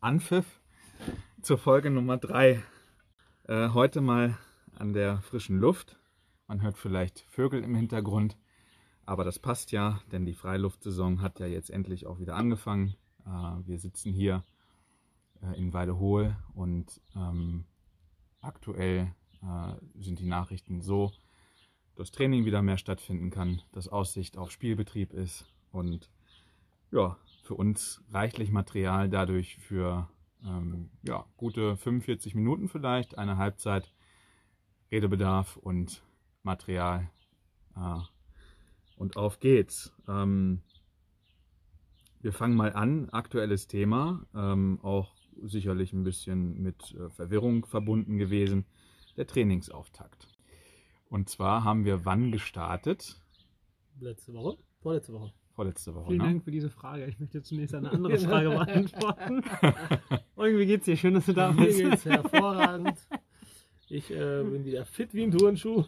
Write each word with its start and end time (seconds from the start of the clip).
Anpfiff 0.00 0.60
zur 1.42 1.58
Folge 1.58 1.90
Nummer 1.90 2.18
3. 2.18 2.62
Äh, 3.48 3.70
heute 3.70 4.00
mal 4.00 4.38
an 4.76 4.92
der 4.92 5.20
frischen 5.22 5.58
Luft. 5.58 5.98
Man 6.46 6.62
hört 6.62 6.78
vielleicht 6.78 7.22
Vögel 7.22 7.64
im 7.64 7.74
Hintergrund, 7.74 8.36
aber 9.06 9.24
das 9.24 9.40
passt 9.40 9.72
ja, 9.72 10.00
denn 10.12 10.24
die 10.24 10.34
Freiluftsaison 10.34 11.20
hat 11.20 11.40
ja 11.40 11.46
jetzt 11.46 11.70
endlich 11.70 12.06
auch 12.06 12.20
wieder 12.20 12.36
angefangen. 12.36 12.94
Äh, 13.26 13.30
wir 13.66 13.80
sitzen 13.80 14.12
hier 14.12 14.44
äh, 15.42 15.58
in 15.58 15.72
Weidehohl 15.72 16.36
und 16.54 17.00
ähm, 17.16 17.64
aktuell 18.40 19.12
äh, 19.42 20.00
sind 20.00 20.20
die 20.20 20.26
Nachrichten 20.26 20.80
so, 20.80 21.10
dass 21.96 22.12
Training 22.12 22.44
wieder 22.44 22.62
mehr 22.62 22.78
stattfinden 22.78 23.30
kann, 23.30 23.62
dass 23.72 23.88
Aussicht 23.88 24.38
auf 24.38 24.52
Spielbetrieb 24.52 25.12
ist 25.12 25.44
und 25.72 26.08
ja, 26.92 27.18
für 27.48 27.54
uns 27.54 28.04
reichlich 28.10 28.50
Material 28.50 29.08
dadurch 29.08 29.56
für 29.56 30.06
ähm, 30.44 30.90
ja, 31.02 31.24
gute 31.38 31.78
45 31.78 32.34
Minuten 32.34 32.68
vielleicht, 32.68 33.16
eine 33.16 33.38
Halbzeit 33.38 33.94
Redebedarf 34.92 35.56
und 35.56 36.02
Material. 36.42 37.10
Äh, 37.74 38.00
und 38.96 39.16
auf 39.16 39.40
geht's. 39.40 39.94
Ähm, 40.06 40.60
wir 42.20 42.34
fangen 42.34 42.54
mal 42.54 42.74
an. 42.74 43.08
Aktuelles 43.08 43.66
Thema, 43.66 44.26
ähm, 44.34 44.78
auch 44.82 45.14
sicherlich 45.42 45.94
ein 45.94 46.04
bisschen 46.04 46.60
mit 46.60 46.94
äh, 46.96 47.08
Verwirrung 47.08 47.64
verbunden 47.64 48.18
gewesen. 48.18 48.66
Der 49.16 49.26
Trainingsauftakt. 49.26 50.28
Und 51.08 51.30
zwar 51.30 51.64
haben 51.64 51.86
wir 51.86 52.04
wann 52.04 52.30
gestartet? 52.30 53.18
Letzte 54.00 54.34
Woche? 54.34 54.58
Vorletzte 54.82 55.14
Woche. 55.14 55.32
Vorletzte 55.58 55.92
Woche. 55.92 56.06
Vielen 56.06 56.18
ne? 56.18 56.24
Dank 56.24 56.44
für 56.44 56.52
diese 56.52 56.70
Frage. 56.70 57.04
Ich 57.06 57.18
möchte 57.18 57.42
zunächst 57.42 57.74
eine 57.74 57.90
andere 57.90 58.16
Frage 58.16 58.50
beantworten. 58.50 59.42
Irgendwie 60.36 60.66
geht's 60.66 60.84
dir? 60.84 60.96
Schön, 60.96 61.14
dass 61.14 61.26
du 61.26 61.32
da 61.32 61.50
Mir 61.50 61.66
bist. 61.66 61.80
geht's 61.80 62.04
hervorragend. 62.04 62.96
Ich 63.88 64.08
äh, 64.12 64.14
bin 64.44 64.64
wieder 64.64 64.84
fit 64.84 65.14
wie 65.14 65.24
ein 65.24 65.32
Turnschuh. 65.32 65.82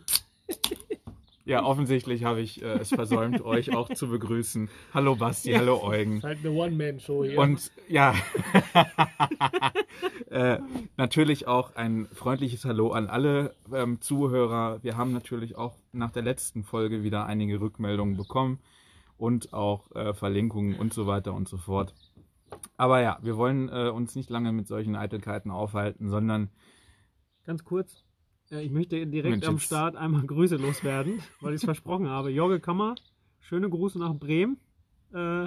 Ja, 1.44 1.62
offensichtlich 1.62 2.24
habe 2.24 2.40
ich 2.40 2.60
äh, 2.62 2.78
es 2.78 2.88
versäumt, 2.88 3.40
euch 3.44 3.72
auch 3.72 3.88
zu 3.94 4.08
begrüßen. 4.08 4.68
Hallo 4.92 5.14
Basti, 5.14 5.52
hallo 5.52 5.80
Eugen. 5.84 6.16
Ist 6.16 6.24
halt 6.24 6.40
eine 6.40 6.50
One-Man-Show 6.50 7.24
hier. 7.26 7.38
Und 7.38 7.70
ja, 7.88 8.16
äh, 10.30 10.58
natürlich 10.96 11.46
auch 11.46 11.76
ein 11.76 12.08
freundliches 12.12 12.64
Hallo 12.64 12.90
an 12.90 13.06
alle 13.06 13.54
ähm, 13.72 14.00
Zuhörer. 14.00 14.82
Wir 14.82 14.96
haben 14.96 15.12
natürlich 15.12 15.54
auch 15.54 15.76
nach 15.92 16.10
der 16.10 16.22
letzten 16.22 16.64
Folge 16.64 17.04
wieder 17.04 17.26
einige 17.26 17.60
Rückmeldungen 17.60 18.16
bekommen 18.16 18.58
und 19.20 19.52
auch 19.52 19.90
äh, 19.94 20.14
Verlinkungen 20.14 20.76
und 20.78 20.92
so 20.94 21.06
weiter 21.06 21.34
und 21.34 21.48
so 21.48 21.58
fort. 21.58 21.94
Aber 22.76 23.00
ja, 23.00 23.18
wir 23.22 23.36
wollen 23.36 23.68
äh, 23.68 23.90
uns 23.90 24.14
nicht 24.16 24.30
lange 24.30 24.52
mit 24.52 24.66
solchen 24.66 24.96
Eitelkeiten 24.96 25.50
aufhalten, 25.50 26.08
sondern 26.08 26.50
Ganz 27.44 27.64
kurz. 27.64 28.04
äh, 28.50 28.62
Ich 28.62 28.70
möchte 28.70 29.06
direkt 29.06 29.30
Mensch, 29.30 29.46
am 29.46 29.58
Start 29.58 29.94
einmal 29.96 30.22
Grüße 30.26 30.56
loswerden, 30.56 31.20
weil 31.40 31.52
ich 31.54 31.60
es 31.60 31.64
versprochen 31.64 32.08
habe. 32.08 32.30
Jorge 32.30 32.58
Kammer, 32.60 32.94
schöne 33.38 33.68
Grüße 33.70 33.98
nach 33.98 34.14
Bremen. 34.14 34.58
Äh, 35.12 35.44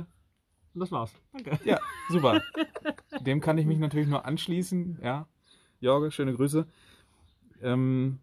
und 0.76 0.80
das 0.80 0.92
war's. 0.92 1.14
Danke. 1.34 1.60
Ja, 1.66 1.80
super. 2.10 2.42
Dem 3.26 3.42
kann 3.42 3.58
ich 3.58 3.66
mich 3.66 3.78
natürlich 3.80 4.08
nur 4.08 4.26
anschließen. 4.26 5.00
Ja, 5.04 5.28
Jorge, 5.80 6.10
schöne 6.12 6.34
Grüße. 6.34 6.66
Ähm, 7.62 8.20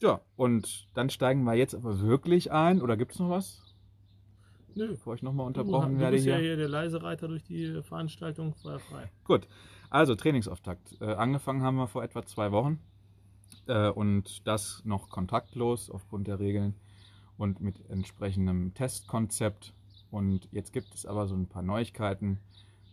ja, 0.00 0.20
und 0.36 0.86
dann 0.94 1.10
steigen 1.10 1.44
wir 1.44 1.54
jetzt 1.54 1.74
aber 1.74 2.00
wirklich 2.00 2.52
ein. 2.52 2.82
Oder 2.82 2.96
gibt 2.96 3.12
es 3.12 3.18
noch 3.18 3.30
was? 3.30 3.71
Nö. 4.76 4.88
Bevor 4.88 5.14
ich 5.14 5.22
nochmal 5.22 5.44
Du, 5.52 5.60
unterbrochen 5.60 5.94
du 5.94 6.00
werde 6.00 6.16
bist 6.16 6.26
ja 6.26 6.36
hier. 6.36 6.44
hier 6.48 6.56
der 6.56 6.68
leise 6.68 7.02
Reiter 7.02 7.28
durch 7.28 7.42
die 7.44 7.82
Veranstaltung. 7.82 8.54
War 8.62 8.78
frei. 8.78 9.10
Gut, 9.24 9.46
also 9.90 10.14
Trainingsauftakt. 10.14 11.00
Äh, 11.00 11.14
angefangen 11.14 11.62
haben 11.62 11.76
wir 11.76 11.88
vor 11.88 12.02
etwa 12.02 12.24
zwei 12.24 12.52
Wochen. 12.52 12.78
Äh, 13.66 13.90
und 13.90 14.46
das 14.46 14.82
noch 14.84 15.08
kontaktlos 15.08 15.90
aufgrund 15.90 16.26
der 16.26 16.38
Regeln 16.40 16.74
und 17.36 17.60
mit 17.60 17.88
entsprechendem 17.90 18.74
Testkonzept. 18.74 19.74
Und 20.10 20.48
jetzt 20.52 20.72
gibt 20.72 20.94
es 20.94 21.06
aber 21.06 21.26
so 21.26 21.34
ein 21.34 21.46
paar 21.46 21.62
Neuigkeiten 21.62 22.38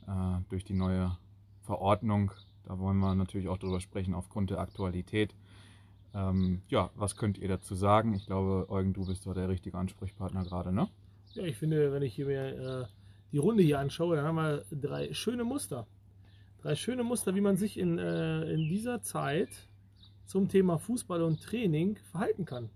äh, 0.07 0.41
durch 0.49 0.63
die 0.63 0.73
neue 0.73 1.17
Verordnung. 1.61 2.31
Da 2.65 2.77
wollen 2.79 2.97
wir 2.97 3.15
natürlich 3.15 3.47
auch 3.47 3.57
drüber 3.57 3.79
sprechen 3.79 4.13
aufgrund 4.13 4.51
der 4.51 4.59
Aktualität. 4.59 5.35
Ähm, 6.13 6.61
ja, 6.69 6.89
was 6.95 7.15
könnt 7.15 7.37
ihr 7.37 7.47
dazu 7.47 7.75
sagen? 7.75 8.13
Ich 8.13 8.25
glaube, 8.25 8.65
Eugen, 8.69 8.93
du 8.93 9.05
bist 9.05 9.25
doch 9.25 9.33
der 9.33 9.49
richtige 9.49 9.77
Ansprechpartner 9.77 10.43
gerade, 10.43 10.71
ne? 10.71 10.87
Ja, 11.33 11.43
ich 11.43 11.57
finde, 11.57 11.91
wenn 11.91 12.01
ich 12.01 12.15
hier 12.15 12.25
mir 12.25 12.43
äh, 12.43 12.85
die 13.31 13.37
Runde 13.37 13.63
hier 13.63 13.79
anschaue, 13.79 14.15
dann 14.15 14.25
haben 14.25 14.35
wir 14.35 14.65
drei 14.71 15.13
schöne 15.13 15.43
Muster. 15.43 15.87
Drei 16.61 16.75
schöne 16.75 17.03
Muster, 17.03 17.35
wie 17.35 17.41
man 17.41 17.55
sich 17.55 17.77
in, 17.77 17.99
äh, 17.99 18.51
in 18.51 18.67
dieser 18.67 19.01
Zeit 19.01 19.49
zum 20.25 20.49
Thema 20.49 20.77
Fußball 20.77 21.21
und 21.21 21.41
Training 21.41 21.97
verhalten 22.11 22.45
kann. 22.45 22.69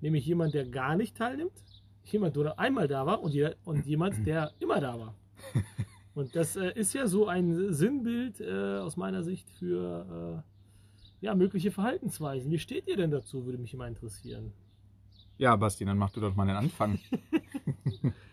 Nämlich 0.00 0.26
jemand, 0.26 0.54
der 0.54 0.66
gar 0.66 0.96
nicht 0.96 1.16
teilnimmt, 1.16 1.52
jemand, 2.04 2.36
der 2.36 2.58
einmal 2.58 2.88
da 2.88 3.06
war 3.06 3.22
und, 3.22 3.32
jeder, 3.32 3.54
und 3.64 3.86
jemand, 3.86 4.26
der 4.26 4.52
immer 4.58 4.80
da 4.80 4.98
war. 4.98 5.14
Und 6.14 6.34
das 6.34 6.56
äh, 6.56 6.72
ist 6.72 6.94
ja 6.94 7.06
so 7.06 7.26
ein 7.26 7.74
Sinnbild 7.74 8.40
äh, 8.40 8.78
aus 8.78 8.96
meiner 8.96 9.22
Sicht 9.22 9.50
für 9.50 10.42
äh, 11.20 11.26
ja, 11.26 11.34
mögliche 11.34 11.70
Verhaltensweisen. 11.70 12.50
Wie 12.50 12.58
steht 12.58 12.88
ihr 12.88 12.96
denn 12.96 13.10
dazu, 13.10 13.44
würde 13.44 13.58
mich 13.58 13.74
immer 13.74 13.86
interessieren. 13.86 14.54
Ja, 15.38 15.56
Basti, 15.56 15.84
dann 15.84 15.98
mach 15.98 16.10
du 16.10 16.20
doch 16.20 16.34
mal 16.34 16.46
den 16.46 16.56
Anfang. 16.56 16.98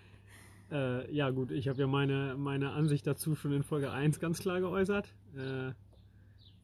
Äh, 0.74 1.14
ja, 1.14 1.30
gut, 1.30 1.52
ich 1.52 1.68
habe 1.68 1.80
ja 1.80 1.86
meine, 1.86 2.36
meine 2.36 2.72
Ansicht 2.72 3.06
dazu 3.06 3.36
schon 3.36 3.53
in 3.53 3.62
Folge 3.62 3.91
1 3.91 4.19
ganz 4.19 4.40
klar 4.40 4.59
geäußert. 4.59 5.14
Äh, 5.38 5.72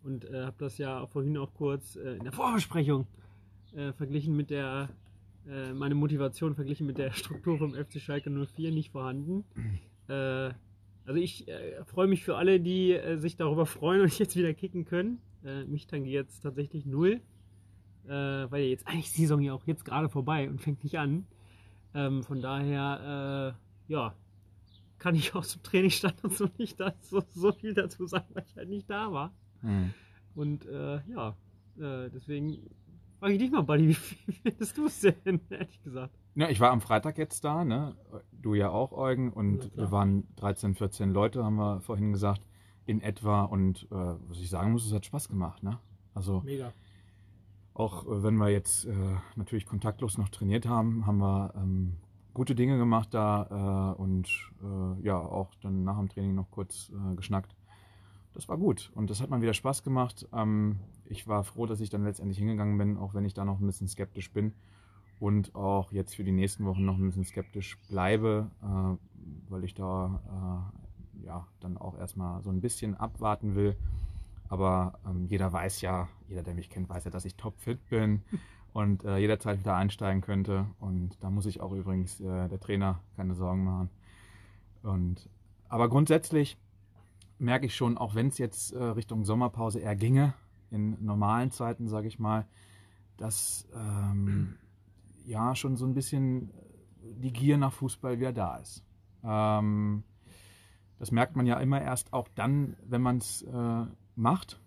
und 0.03 0.25
äh, 0.25 0.45
habe 0.45 0.55
das 0.57 0.79
ja 0.79 1.05
vorhin 1.05 1.37
auch 1.37 1.53
kurz 1.53 1.95
äh, 1.95 2.15
in 2.15 2.23
der 2.23 2.31
Vorbesprechung 2.31 3.05
äh, 3.75 3.93
verglichen 3.93 4.35
mit 4.35 4.49
der, 4.49 4.89
äh, 5.47 5.73
meine 5.73 5.93
Motivation 5.93 6.55
verglichen 6.55 6.87
mit 6.87 6.97
der 6.97 7.11
Struktur 7.11 7.59
vom 7.59 7.75
FC 7.75 7.99
Schalke 7.99 8.31
04 8.31 8.71
nicht 8.71 8.91
vorhanden. 8.91 9.45
Also 10.07 11.19
ich 11.21 11.45
freue 11.85 12.07
mich 12.07 12.23
für 12.23 12.35
alle, 12.35 12.59
die 12.59 12.99
sich 13.17 13.35
darüber 13.35 13.67
freuen 13.67 14.01
und 14.01 14.17
jetzt 14.19 14.35
wieder 14.35 14.55
kicken 14.55 14.85
können. 14.85 15.19
Mich 15.67 15.85
tangiert 15.85 16.29
es 16.29 16.39
tatsächlich 16.39 16.87
null, 16.87 17.21
äh, 18.05 18.51
weil 18.51 18.63
jetzt 18.63 18.87
eigentlich 18.87 19.11
die 19.11 19.21
Saison 19.21 19.41
ja 19.41 19.53
auch 19.53 19.65
jetzt 19.65 19.85
gerade 19.85 20.09
vorbei 20.09 20.49
und 20.49 20.61
fängt 20.61 20.83
nicht 20.83 20.97
an. 20.97 21.25
Ähm, 21.93 22.23
von 22.23 22.41
daher, 22.41 23.55
äh, 23.87 23.91
ja, 23.91 24.13
kann 24.99 25.15
ich 25.15 25.33
aus 25.33 25.53
dem 25.53 25.63
Trainingsstand 25.63 26.23
und 26.23 26.35
so 26.35 26.49
nicht 26.57 26.79
da, 26.79 26.93
so, 27.01 27.23
so 27.31 27.51
viel 27.51 27.73
dazu 27.73 28.05
sagen, 28.05 28.27
weil 28.33 28.45
ich 28.47 28.55
halt 28.55 28.69
nicht 28.69 28.89
da 28.89 29.11
war. 29.11 29.33
Hm. 29.61 29.93
Und 30.35 30.65
äh, 30.65 31.01
ja, 31.09 31.35
äh, 31.77 32.09
deswegen 32.09 32.69
frage 33.19 33.33
ich 33.33 33.39
dich 33.39 33.51
mal, 33.51 33.61
Buddy, 33.61 33.89
wie 34.25 34.33
findest 34.33 34.77
du 34.77 34.85
es 34.85 34.99
denn, 35.01 35.41
ehrlich 35.49 35.81
gesagt? 35.81 36.13
Ja, 36.35 36.49
ich 36.49 36.59
war 36.59 36.71
am 36.71 36.81
Freitag 36.81 37.17
jetzt 37.17 37.43
da, 37.43 37.65
ne? 37.65 37.95
Du 38.31 38.53
ja 38.53 38.69
auch, 38.69 38.91
Eugen. 38.91 39.33
Und 39.33 39.65
Ja, 39.65 39.77
wir 39.77 39.91
waren 39.91 40.27
13, 40.37 40.75
14 40.75 41.11
Leute, 41.11 41.43
haben 41.43 41.55
wir 41.55 41.81
vorhin 41.81 42.13
gesagt, 42.13 42.41
in 42.85 43.01
etwa. 43.01 43.43
Und 43.43 43.87
äh, 43.91 43.95
was 43.95 44.39
ich 44.39 44.49
sagen 44.49 44.71
muss, 44.71 44.85
es 44.85 44.93
hat 44.93 45.05
Spaß 45.05 45.27
gemacht, 45.27 45.63
ne? 45.63 45.79
Also 46.13 46.41
Mega. 46.41 46.73
Auch 47.79 48.05
äh, 48.05 48.23
wenn 48.23 48.35
wir 48.35 48.49
jetzt 48.49 48.85
äh, 48.85 48.93
natürlich 49.35 49.65
kontaktlos 49.65 50.17
noch 50.17 50.29
trainiert 50.29 50.67
haben, 50.67 51.05
haben 51.05 51.19
wir 51.19 51.53
ähm, 51.55 51.93
gute 52.33 52.53
Dinge 52.53 52.77
gemacht 52.77 53.13
da 53.13 53.95
äh, 53.97 54.01
und 54.01 54.27
äh, 54.61 55.01
ja, 55.01 55.17
auch 55.17 55.55
dann 55.61 55.83
nach 55.83 55.97
dem 55.97 56.09
Training 56.09 56.35
noch 56.35 56.51
kurz 56.51 56.91
äh, 56.91 57.15
geschnackt. 57.15 57.55
Das 58.33 58.47
war 58.47 58.57
gut 58.57 58.91
und 58.95 59.09
das 59.09 59.21
hat 59.21 59.29
mal 59.29 59.41
wieder 59.41 59.53
Spaß 59.53 59.83
gemacht. 59.83 60.27
Ähm, 60.33 60.79
ich 61.05 61.27
war 61.27 61.43
froh, 61.43 61.65
dass 61.65 61.79
ich 61.79 61.89
dann 61.89 62.03
letztendlich 62.03 62.37
hingegangen 62.37 62.77
bin, 62.77 62.97
auch 62.97 63.13
wenn 63.13 63.25
ich 63.25 63.33
da 63.33 63.45
noch 63.45 63.59
ein 63.59 63.65
bisschen 63.65 63.87
skeptisch 63.87 64.31
bin 64.31 64.53
und 65.19 65.55
auch 65.55 65.91
jetzt 65.91 66.15
für 66.15 66.23
die 66.23 66.31
nächsten 66.31 66.65
Wochen 66.65 66.85
noch 66.85 66.97
ein 66.97 67.05
bisschen 67.05 67.25
skeptisch 67.25 67.77
bleibe, 67.89 68.51
äh, 68.61 69.49
weil 69.49 69.63
ich 69.63 69.73
da 69.73 70.71
ja 71.23 71.45
dann 71.59 71.77
auch 71.77 71.97
erstmal 71.97 72.41
so 72.41 72.49
ein 72.49 72.61
bisschen 72.61 72.95
abwarten 72.95 73.55
will. 73.55 73.75
Aber 74.49 74.99
ähm, 75.05 75.25
jeder 75.27 75.53
weiß 75.53 75.81
ja, 75.81 76.09
jeder, 76.27 76.43
der 76.43 76.55
mich 76.55 76.69
kennt, 76.69 76.89
weiß 76.89 77.05
ja, 77.05 77.11
dass 77.11 77.25
ich 77.25 77.35
topfit 77.35 77.87
bin 77.89 78.23
und 78.73 79.03
äh, 79.05 79.17
jederzeit 79.17 79.59
wieder 79.59 79.75
einsteigen 79.75 80.21
könnte. 80.21 80.65
Und 80.79 81.23
da 81.23 81.29
muss 81.29 81.45
ich 81.45 81.61
auch 81.61 81.71
übrigens 81.71 82.19
äh, 82.19 82.49
der 82.49 82.59
Trainer 82.59 82.99
keine 83.15 83.35
Sorgen 83.35 83.63
machen. 83.63 83.89
Und, 84.83 85.29
aber 85.67 85.87
grundsätzlich 85.87 86.57
merke 87.37 87.67
ich 87.67 87.75
schon, 87.75 87.97
auch 87.97 88.15
wenn 88.15 88.27
es 88.27 88.37
jetzt 88.37 88.73
äh, 88.73 88.83
Richtung 88.83 89.23
Sommerpause 89.23 89.79
eher 89.79 89.95
ginge, 89.95 90.33
in 90.71 91.03
normalen 91.03 91.51
Zeiten, 91.51 91.87
sage 91.87 92.07
ich 92.07 92.19
mal, 92.19 92.45
dass 93.17 93.67
ähm, 93.73 94.55
ja 95.25 95.55
schon 95.55 95.75
so 95.75 95.85
ein 95.85 95.93
bisschen 95.93 96.51
die 97.01 97.33
Gier 97.33 97.57
nach 97.57 97.73
Fußball 97.73 98.19
wieder 98.19 98.33
da 98.33 98.57
ist. 98.57 98.83
Ähm, 99.23 100.03
das 100.99 101.11
merkt 101.11 101.35
man 101.35 101.45
ja 101.45 101.59
immer 101.59 101.81
erst 101.81 102.13
auch 102.13 102.27
dann, 102.35 102.75
wenn 102.87 103.01
man 103.01 103.17
es 103.17 103.41
äh, 103.43 103.85
macht. 104.19 104.59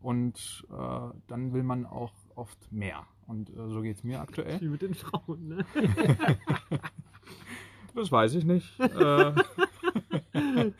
Und 0.00 0.66
äh, 0.70 1.10
dann 1.28 1.52
will 1.52 1.62
man 1.62 1.86
auch 1.86 2.12
oft 2.34 2.72
mehr. 2.72 3.06
Und 3.26 3.50
äh, 3.50 3.68
so 3.68 3.82
geht 3.82 3.96
es 3.98 4.04
mir 4.04 4.20
aktuell. 4.20 4.60
Wie 4.60 4.68
mit 4.68 4.82
den 4.82 4.94
Frauen, 4.94 5.48
ne? 5.48 5.64
Das 7.94 8.10
weiß 8.10 8.34
ich 8.36 8.44
nicht. 8.44 8.80
äh, 8.80 9.32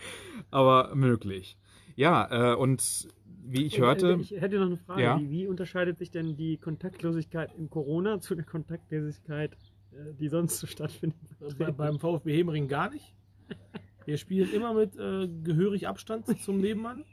aber 0.51 0.95
möglich. 0.95 1.59
Ja, 1.95 2.53
äh, 2.53 2.57
und 2.57 3.07
wie 3.45 3.67
ich 3.67 3.77
Äh, 3.77 3.83
hörte, 3.83 4.19
Ich 4.21 4.31
hätte 4.31 4.59
noch 4.59 4.67
eine 4.67 4.79
Frage. 4.79 5.03
Ja. 5.03 5.21
Wie, 5.21 5.31
wie 5.31 5.47
unterscheidet 5.47 5.99
sich 5.99 6.11
denn 6.11 6.37
die 6.37 6.57
Kontaktlosigkeit 6.57 7.55
in 7.55 7.69
Corona 7.69 8.19
zu 8.21 8.35
der 8.35 8.47
Kontaktlosigkeit, 8.47 9.57
die 10.19 10.29
sonst 10.29 10.59
so 10.59 10.67
stattfindet? 10.67 11.19
Bei, 11.59 11.71
beim 11.71 11.99
VfB 11.99 12.35
Hemering 12.35 12.67
gar 12.67 12.89
nicht. 12.91 13.15
Wir 14.05 14.19
spielen 14.19 14.53
immer 14.53 14.75
mit 14.75 14.97
äh, 14.97 15.29
gehörig 15.29 15.89
Abstand 15.89 16.27
zum 16.43 16.59
Nebenmann 16.59 17.05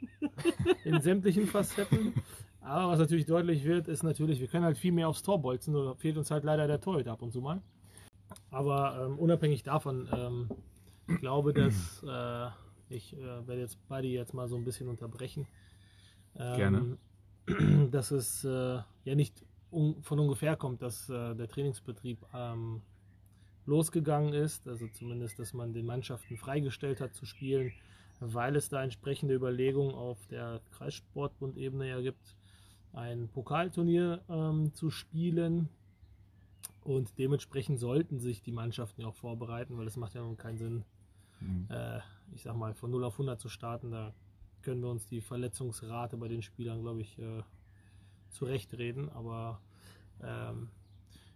in 0.84 1.00
sämtlichen 1.00 1.46
Facetten. 1.46 2.14
Aber 2.60 2.92
was 2.92 2.98
natürlich 2.98 3.26
deutlich 3.26 3.64
wird, 3.64 3.88
ist 3.88 4.02
natürlich, 4.02 4.40
wir 4.40 4.48
können 4.48 4.64
halt 4.64 4.78
viel 4.78 4.92
mehr 4.92 5.08
aufs 5.08 5.22
Tor 5.22 5.40
bolzen, 5.40 5.72
da 5.74 5.94
fehlt 5.94 6.16
uns 6.16 6.30
halt 6.30 6.44
leider 6.44 6.66
der 6.66 6.80
Torhüter 6.80 7.12
ab 7.12 7.22
und 7.22 7.32
zu 7.32 7.40
mal. 7.40 7.62
Aber 8.50 9.06
ähm, 9.06 9.18
unabhängig 9.18 9.62
davon, 9.62 10.08
ähm, 10.12 10.48
ich 11.08 11.18
glaube, 11.18 11.52
dass 11.52 12.04
äh, 12.06 12.50
ich 12.94 13.16
äh, 13.16 13.46
werde 13.46 13.60
jetzt 13.60 13.78
beide 13.88 14.08
jetzt 14.08 14.34
mal 14.34 14.48
so 14.48 14.56
ein 14.56 14.64
bisschen 14.64 14.88
unterbrechen. 14.88 15.46
Ähm, 16.36 16.56
Gerne. 16.56 16.98
Dass 17.90 18.10
es 18.10 18.44
äh, 18.44 18.78
ja 19.04 19.14
nicht 19.14 19.44
un 19.72 20.02
von 20.02 20.18
ungefähr 20.18 20.56
kommt, 20.56 20.82
dass 20.82 21.08
äh, 21.08 21.34
der 21.34 21.48
Trainingsbetrieb 21.48 22.24
ähm, 22.34 22.82
losgegangen 23.70 24.34
ist, 24.34 24.66
also 24.68 24.88
zumindest, 24.88 25.38
dass 25.38 25.54
man 25.54 25.72
den 25.72 25.86
Mannschaften 25.86 26.36
freigestellt 26.36 27.00
hat 27.00 27.14
zu 27.14 27.24
spielen, 27.24 27.72
weil 28.18 28.56
es 28.56 28.68
da 28.68 28.82
entsprechende 28.82 29.34
Überlegungen 29.34 29.94
auf 29.94 30.18
der 30.26 30.60
Kreissportbund-Ebene 30.72 31.88
ja 31.88 32.00
gibt, 32.00 32.36
ein 32.92 33.28
Pokalturnier 33.28 34.20
ähm, 34.28 34.74
zu 34.74 34.90
spielen. 34.90 35.68
Und 36.82 37.16
dementsprechend 37.18 37.78
sollten 37.78 38.18
sich 38.18 38.42
die 38.42 38.52
Mannschaften 38.52 39.02
ja 39.02 39.08
auch 39.08 39.14
vorbereiten, 39.14 39.78
weil 39.78 39.86
es 39.86 39.96
macht 39.96 40.14
ja 40.14 40.22
nun 40.22 40.36
keinen 40.36 40.58
Sinn, 40.58 40.84
Mhm. 41.40 41.66
äh, 41.70 42.00
ich 42.34 42.42
sag 42.42 42.54
mal, 42.56 42.74
von 42.74 42.90
0 42.90 43.04
auf 43.04 43.14
100 43.14 43.40
zu 43.40 43.48
starten. 43.48 43.90
Da 43.90 44.12
können 44.62 44.82
wir 44.82 44.90
uns 44.90 45.06
die 45.06 45.20
Verletzungsrate 45.22 46.16
bei 46.18 46.28
den 46.28 46.42
Spielern, 46.42 46.82
glaube 46.82 47.00
ich, 47.00 47.18
äh, 47.18 47.42
zurechtreden. 48.28 49.08
Aber 49.10 49.60
ähm, 50.22 50.68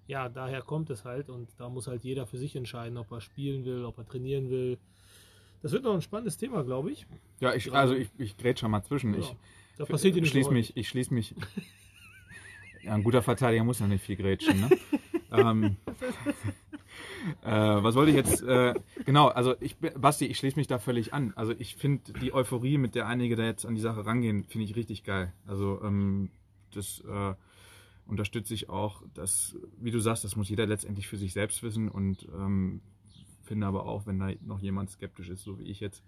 ja, 0.06 0.28
daher 0.28 0.62
kommt 0.62 0.90
es 0.90 1.04
halt 1.04 1.28
und 1.30 1.48
da 1.58 1.68
muss 1.68 1.86
halt 1.86 2.04
jeder 2.04 2.26
für 2.26 2.38
sich 2.38 2.56
entscheiden, 2.56 2.98
ob 2.98 3.10
er 3.10 3.20
spielen 3.20 3.64
will, 3.64 3.84
ob 3.84 3.98
er 3.98 4.06
trainieren 4.06 4.50
will. 4.50 4.78
Das 5.62 5.72
wird 5.72 5.84
noch 5.84 5.94
ein 5.94 6.02
spannendes 6.02 6.36
Thema, 6.36 6.62
glaube 6.62 6.90
ich. 6.90 7.06
ja, 7.40 7.54
ich, 7.54 7.72
also 7.72 7.94
ich, 7.94 8.10
ich 8.18 8.36
grätsch 8.36 8.60
schon 8.60 8.70
mal 8.70 8.82
zwischen. 8.82 9.18
Ich 9.18 9.28
Ja, 9.28 9.36
da 9.78 9.84
passiert 9.86 10.14
nicht 10.14 10.28
schließ 10.28 10.50
mich, 10.50 10.76
ich 10.76 10.88
schließe 10.88 11.12
mich. 11.12 11.34
Ja, 12.82 12.92
ein 12.92 13.02
guter 13.02 13.22
Verteidiger 13.22 13.64
muss 13.64 13.78
ja 13.78 13.86
nicht 13.86 14.04
viel 14.04 14.16
grätschen. 14.16 14.60
Ne? 14.60 14.70
ähm, 15.32 15.76
äh, 17.42 17.50
was 17.50 17.94
wollte 17.94 18.10
ich 18.10 18.16
jetzt? 18.16 18.42
Äh, 18.42 18.74
genau, 19.06 19.28
also 19.28 19.54
ich, 19.60 19.76
Basti, 19.78 20.26
ich 20.26 20.36
schließe 20.36 20.58
mich 20.58 20.66
da 20.66 20.78
völlig 20.78 21.14
an. 21.14 21.32
Also 21.34 21.54
ich 21.58 21.76
finde 21.76 22.12
die 22.20 22.34
Euphorie, 22.34 22.76
mit 22.76 22.94
der 22.94 23.06
einige 23.06 23.36
da 23.36 23.44
jetzt 23.44 23.64
an 23.64 23.74
die 23.74 23.80
Sache 23.80 24.04
rangehen, 24.04 24.44
finde 24.44 24.66
ich 24.66 24.76
richtig 24.76 25.02
geil. 25.02 25.32
Also 25.46 25.80
ähm, 25.82 26.30
das 26.74 27.02
äh, 27.08 27.34
unterstütze 28.06 28.54
ich 28.54 28.68
auch. 28.68 29.02
Das, 29.14 29.56
wie 29.78 29.90
du 29.90 30.00
sagst, 30.00 30.24
das 30.24 30.36
muss 30.36 30.48
jeder 30.48 30.66
letztendlich 30.66 31.08
für 31.08 31.16
sich 31.16 31.32
selbst 31.32 31.62
wissen 31.62 31.88
und 31.88 32.28
ähm, 32.34 32.80
finde 33.42 33.66
aber 33.66 33.86
auch, 33.86 34.06
wenn 34.06 34.18
da 34.18 34.30
noch 34.42 34.60
jemand 34.60 34.90
skeptisch 34.90 35.28
ist, 35.28 35.42
so 35.42 35.58
wie 35.58 35.64
ich 35.64 35.80
jetzt, 35.80 36.02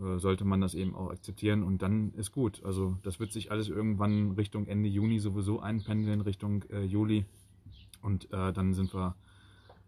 äh, 0.00 0.18
sollte 0.18 0.44
man 0.44 0.60
das 0.60 0.74
eben 0.74 0.94
auch 0.94 1.10
akzeptieren 1.10 1.62
und 1.62 1.82
dann 1.82 2.12
ist 2.14 2.32
gut. 2.32 2.62
Also 2.64 2.98
das 3.02 3.20
wird 3.20 3.32
sich 3.32 3.50
alles 3.50 3.68
irgendwann 3.68 4.32
Richtung 4.32 4.66
Ende 4.66 4.88
Juni 4.88 5.20
sowieso 5.20 5.60
einpendeln, 5.60 6.20
Richtung 6.20 6.64
äh, 6.70 6.82
Juli 6.82 7.24
und 8.02 8.32
äh, 8.32 8.52
dann 8.52 8.74
sind 8.74 8.94
wir 8.94 9.14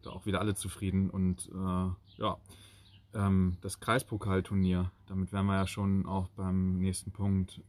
da 0.03 0.11
auch 0.11 0.27
wieder 0.27 0.41
alle 0.41 0.55
zufrieden 0.55 1.11
und 1.11 1.51
äh, 1.53 2.21
ja, 2.21 2.39
ähm, 3.15 3.57
das 3.61 3.81
Kreispokalturnier, 3.81 4.91
damit 5.07 5.33
wären 5.33 5.47
wir 5.47 5.57
ja 5.57 5.67
schon 5.67 6.07
auch 6.07 6.29
beim 6.29 6.79
nächsten 6.79 7.11
Punkt. 7.11 7.61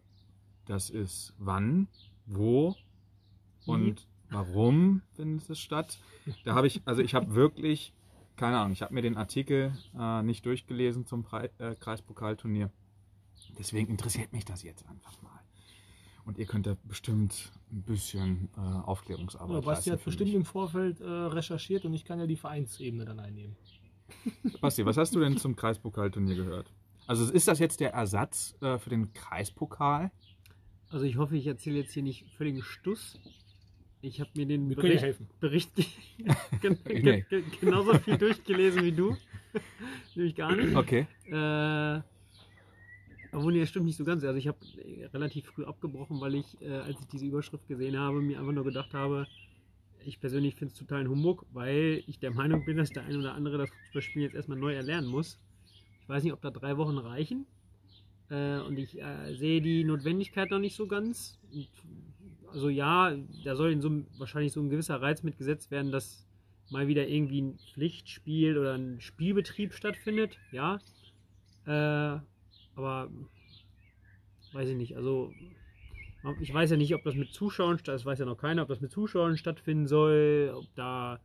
Das 0.66 0.90
ist 0.90 1.34
wann, 1.38 1.88
wo 2.26 2.76
und 3.68 4.08
warum 4.30 5.02
findet 5.14 5.50
es 5.50 5.60
statt? 5.60 6.00
Da 6.44 6.56
habe 6.56 6.68
ich, 6.68 6.82
also 6.86 7.02
ich 7.02 7.16
habe 7.16 7.36
wirklich 7.36 7.94
keine 8.38 8.60
Ahnung, 8.60 8.72
ich 8.72 8.84
habe 8.84 8.94
mir 8.94 9.02
den 9.02 9.18
Artikel 9.18 9.74
äh, 9.98 10.22
nicht 10.22 10.46
durchgelesen 10.46 11.06
zum 11.06 11.24
Pre 11.24 11.50
äh, 11.58 11.76
Kreispokalturnier. 11.76 12.70
Deswegen 13.58 13.90
interessiert 13.90 14.32
mich 14.32 14.46
das 14.46 14.64
jetzt 14.64 14.88
einfach 14.88 15.20
mal. 15.22 15.40
Und 16.24 16.38
ihr 16.38 16.46
könnt 16.46 16.68
da 16.68 16.78
bestimmt 16.84 17.52
ein 17.72 17.82
bisschen 17.82 18.50
äh, 18.56 18.60
Aufklärungsarbeit 18.60 19.56
Ja, 19.56 19.62
Basti 19.62 19.90
hat 19.90 20.04
bestimmt 20.04 20.28
mich. 20.28 20.36
im 20.36 20.46
Vorfeld 20.46 21.02
äh, 21.02 21.06
recherchiert 21.06 21.86
und 21.86 21.94
ich 21.94 22.06
kann 22.06 22.20
ja 22.20 22.28
die 22.28 22.36
Vereinsebene 22.36 23.06
dann 23.06 23.20
einnehmen. 23.20 23.56
Basti, 24.62 24.86
was 24.86 24.98
hast 24.98 25.16
du 25.16 25.20
denn 25.20 25.38
zum 25.38 25.56
Kreispokalturnier 25.56 26.36
gehört? 26.36 26.72
Also 27.08 27.32
ist 27.32 27.48
das 27.48 27.60
jetzt 27.60 27.80
der 27.80 27.94
Ersatz 27.94 28.56
äh, 28.62 28.78
für 28.78 28.90
den 28.90 29.14
Kreispokal? 29.14 30.12
Also 30.90 31.06
ich 31.06 31.18
hoffe, 31.18 31.38
ich 31.38 31.48
erzähle 31.48 31.78
jetzt 31.78 31.94
hier 31.94 32.04
nicht 32.04 32.26
völligen 32.36 32.62
Stuss. 32.62 33.20
Ich 34.08 34.22
habe 34.22 34.30
mir 34.36 34.46
den 34.46 34.70
Wir 34.70 34.78
Bericht, 34.78 35.04
helfen. 35.04 35.28
Bericht 35.42 35.76
ge 35.76 35.86
gen 36.62 36.78
Nee. 36.88 37.02
ge 37.02 37.26
ge 37.30 37.44
genauso 37.60 37.94
viel 37.96 38.18
durchgelesen 38.18 38.84
wie 38.84 38.94
du. 38.94 39.18
Nämlich 40.16 40.36
gar 40.36 40.56
nicht. 40.56 40.76
Okay. 40.76 41.08
Äh, 41.26 42.02
obwohl, 43.34 43.52
nee, 43.52 43.60
das 43.60 43.70
stimmt 43.70 43.86
nicht 43.86 43.98
so 43.98 44.06
ganz. 44.06 44.24
Also 44.24 44.38
ich 44.38 44.48
habe 44.48 44.58
relativ 45.14 45.48
früh 45.48 45.66
abgebrochen, 45.66 46.22
weil 46.22 46.36
ich, 46.36 46.62
äh, 46.62 46.70
als 46.70 47.00
ich 47.02 47.08
diese 47.08 47.26
Überschrift 47.26 47.68
gesehen 47.68 47.98
habe, 48.00 48.22
mir 48.22 48.40
einfach 48.40 48.54
nur 48.54 48.64
gedacht 48.64 48.94
habe, 48.94 49.28
ich 50.06 50.22
persönlich 50.22 50.56
finde 50.56 50.72
es 50.72 50.80
total 50.80 51.02
ein 51.02 51.10
Humbug, 51.10 51.46
weil 51.52 52.02
ich 52.08 52.18
der 52.20 52.32
Meinung 52.32 52.64
bin, 52.64 52.78
dass 52.78 52.90
der 52.92 53.04
ein 53.04 53.18
oder 53.18 53.34
andere 53.34 53.58
das 53.58 53.70
Fußballspielen 53.70 54.24
jetzt 54.26 54.36
erstmal 54.36 54.58
neu 54.58 54.74
erlernen 54.74 55.10
muss. 55.10 55.38
Ich 56.02 56.08
weiß 56.08 56.24
nicht, 56.24 56.32
ob 56.32 56.42
da 56.42 56.50
drei 56.50 56.78
Wochen 56.78 56.98
reichen. 56.98 57.46
Äh, 58.30 58.60
und 58.60 58.80
ich 58.80 59.02
äh, 59.02 59.36
sehe 59.36 59.62
die 59.62 59.84
Notwendigkeit 59.84 60.50
noch 60.50 60.60
nicht 60.60 60.78
so 60.78 60.88
ganz. 60.88 61.38
Und, 61.52 61.68
also 62.52 62.70
ja, 62.70 63.16
da 63.44 63.56
soll 63.56 63.72
in 63.72 63.82
so 63.82 63.92
wahrscheinlich 64.18 64.54
so 64.54 64.62
ein 64.62 64.70
gewisser 64.70 65.02
Reiz 65.02 65.24
mitgesetzt 65.24 65.72
werden, 65.72 65.92
dass 65.92 66.26
mal 66.70 66.88
wieder 66.88 67.08
irgendwie 67.08 67.42
ein 67.42 67.60
Pflichtspiel 67.74 68.58
oder 68.58 68.74
ein 68.76 69.00
Spielbetrieb 69.00 69.74
stattfindet. 69.74 70.38
Ja. 70.52 70.80
Äh, 71.66 72.20
aber 72.76 73.10
weiß 74.54 74.70
ich 74.70 74.76
nicht. 74.78 74.96
Also 74.96 75.32
ich 76.42 76.54
weiß 76.54 76.72
ja 76.72 76.78
nicht, 76.78 76.94
ob 76.94 77.04
das 77.04 77.16
mit 77.16 77.32
Zuschauern, 77.32 77.80
das 77.86 78.06
weiß 78.06 78.20
ja 78.20 78.26
noch 78.26 78.38
keiner, 78.38 78.64
ob 78.64 78.68
das 78.68 78.82
mit 78.82 78.92
Zuschauern 78.92 79.38
stattfinden 79.38 79.88
soll, 79.88 80.52
ob 80.56 80.66
da 80.76 81.20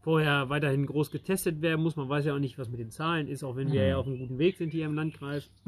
vorher 0.00 0.48
weiterhin 0.48 0.86
groß 0.86 1.10
getestet 1.10 1.60
werden 1.60 1.82
muss. 1.82 1.96
Man 1.96 2.08
weiß 2.08 2.24
ja 2.24 2.34
auch 2.34 2.38
nicht, 2.38 2.56
was 2.58 2.68
mit 2.70 2.80
den 2.80 2.90
Zahlen 2.90 3.26
ist, 3.28 3.42
auch 3.44 3.56
wenn 3.56 3.72
wir 3.72 3.82
Mhm. 3.82 3.88
ja 3.88 3.96
auf 3.96 4.06
einem 4.06 4.18
guten 4.18 4.38
Weg 4.38 4.56
sind 4.56 4.70
hier 4.72 4.86
im 4.86 4.94
Landkreis. 4.94 5.50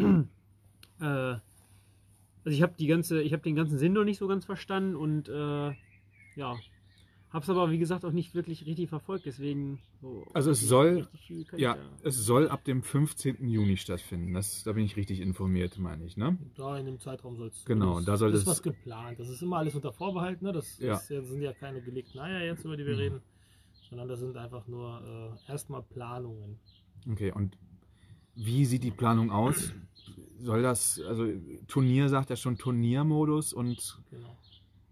äh, 1.00 1.34
also 2.44 2.54
ich 2.56 2.62
habe 2.62 2.74
die 2.78 2.86
ganze, 2.86 3.22
ich 3.22 3.32
habe 3.32 3.42
den 3.42 3.54
ganzen 3.56 3.78
Sinn 3.78 3.92
noch 3.92 4.04
nicht 4.04 4.18
so 4.18 4.26
ganz 4.28 4.44
verstanden 4.44 4.96
und 4.96 5.28
äh, 5.28 5.72
ja, 6.36 6.56
habe 7.30 7.44
es 7.44 7.50
aber 7.50 7.70
wie 7.70 7.78
gesagt 7.78 8.04
auch 8.04 8.10
nicht 8.12 8.34
wirklich 8.34 8.66
richtig 8.66 8.88
verfolgt. 8.88 9.24
Deswegen 9.26 9.78
so 10.00 10.24
Also 10.34 10.50
es 10.50 10.58
richtig- 10.62 10.68
soll- 10.68 11.08
Ja, 11.60 11.76
es 12.02 12.16
soll 12.16 12.48
ab 12.48 12.64
dem 12.64 12.82
15. 12.82 13.48
Juni 13.48 13.76
stattfinden. 13.76 14.32
Das, 14.34 14.64
da 14.64 14.72
bin 14.72 14.84
ich 14.84 14.96
richtig 14.96 15.20
informiert, 15.20 15.78
meine 15.78 16.04
ich, 16.04 16.16
ne? 16.16 16.36
Da 16.56 16.76
in 16.78 16.86
dem 16.86 16.98
Zeitraum 16.98 17.36
soll 17.36 17.48
es. 17.48 17.64
Genau, 17.66 18.00
da 18.00 18.16
soll 18.16 18.30
das 18.32 18.38
es- 18.40 18.46
ist 18.46 18.50
was 18.50 18.62
geplant. 18.62 19.20
Das 19.20 19.28
ist 19.28 19.42
immer 19.42 19.58
alles 19.58 19.74
unter 19.76 19.92
Vorbehalt. 19.92 20.42
Ne? 20.42 20.52
Das 20.52 20.78
Ja. 20.80 20.94
ist, 20.94 21.08
ja, 21.10 21.22
sind 21.22 21.40
ja 21.42 21.52
keine 21.52 21.80
gelegten 21.82 22.18
Eier 22.18 22.44
jetzt, 22.44 22.64
über 22.64 22.76
die 22.76 22.84
wir 22.86 22.94
Mhm. 22.94 23.00
reden, 23.00 23.22
sondern 23.88 24.08
das 24.08 24.18
sind 24.18 24.36
einfach 24.36 24.66
nur 24.66 25.38
äh, 25.46 25.52
erstmal 25.52 25.82
Planungen. 25.82 26.58
Okay, 27.08 27.30
und 27.32 27.56
wie 28.34 28.64
sieht 28.64 28.84
die 28.84 28.90
Planung 28.90 29.30
aus? 29.30 29.72
Soll 30.38 30.62
das, 30.62 31.00
also 31.06 31.26
Turnier 31.68 32.08
sagt 32.08 32.30
ja 32.30 32.36
schon 32.36 32.56
Turniermodus 32.56 33.52
und 33.52 34.00
Genau. 34.10 34.36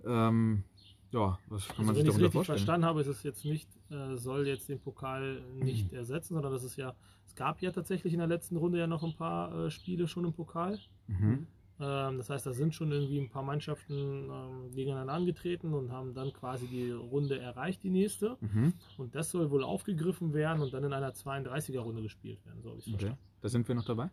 ähm, 0.05 0.65
ja, 1.11 1.39
was 1.49 1.67
kann 1.69 1.77
Also 1.79 1.87
man 1.87 1.95
sich 1.95 1.97
wenn 1.97 2.07
ich 2.07 2.09
es 2.09 2.15
darunter 2.15 2.25
richtig 2.25 2.33
vorstellen? 2.33 2.59
verstanden 2.59 2.87
habe, 2.87 3.01
ist 3.01 3.07
es 3.07 3.23
jetzt 3.23 3.45
nicht, 3.47 3.69
äh, 3.91 4.17
soll 4.17 4.47
jetzt 4.47 4.69
den 4.69 4.79
Pokal 4.81 5.41
nicht 5.55 5.93
ersetzen, 5.93 6.35
sondern 6.35 6.53
das 6.53 6.65
ist 6.65 6.77
ja, 6.77 6.95
es 7.27 7.35
gab 7.35 7.63
ja 7.63 7.71
tatsächlich 7.73 8.13
in 8.13 8.19
der 8.19 8.29
letzten 8.29 8.57
Runde 8.57 8.79
ja 8.79 8.87
noch 8.87 9.03
ein 9.03 9.15
paar 9.15 9.67
äh, 9.67 9.71
Spiele 9.71 10.07
schon 10.07 10.25
im 10.27 10.35
Pokal. 10.35 10.79
Mhm. 11.07 11.47
Ähm, 11.81 12.19
das 12.19 12.29
heißt, 12.29 12.45
da 12.45 12.53
sind 12.53 12.75
schon 12.75 12.91
irgendwie 12.93 13.19
ein 13.21 13.31
paar 13.31 13.43
Mannschaften 13.45 14.29
ähm, 14.31 14.71
gegeneinander 14.75 15.15
angetreten 15.15 15.73
und 15.73 15.93
haben 15.93 16.13
dann 16.13 16.33
quasi 16.35 16.67
die 16.67 16.91
Runde 16.91 17.39
erreicht, 17.39 17.83
die 17.85 17.91
nächste. 17.91 18.37
Mhm. 18.41 18.75
Und 18.99 19.15
das 19.15 19.31
soll 19.31 19.51
wohl 19.51 19.63
aufgegriffen 19.63 20.35
werden 20.35 20.61
und 20.61 20.75
dann 20.75 20.85
in 20.85 20.93
einer 20.93 21.15
32er-Runde 21.15 22.03
gespielt 22.03 22.45
werden, 22.45 22.61
so 22.63 22.71
habe 22.71 22.81
ich 22.81 22.87
es 22.87 22.93
Okay. 22.93 22.99
verstanden. 23.07 23.28
Da 23.41 23.49
sind 23.49 23.67
wir 23.69 23.75
noch 23.75 23.85
dabei? 23.85 24.11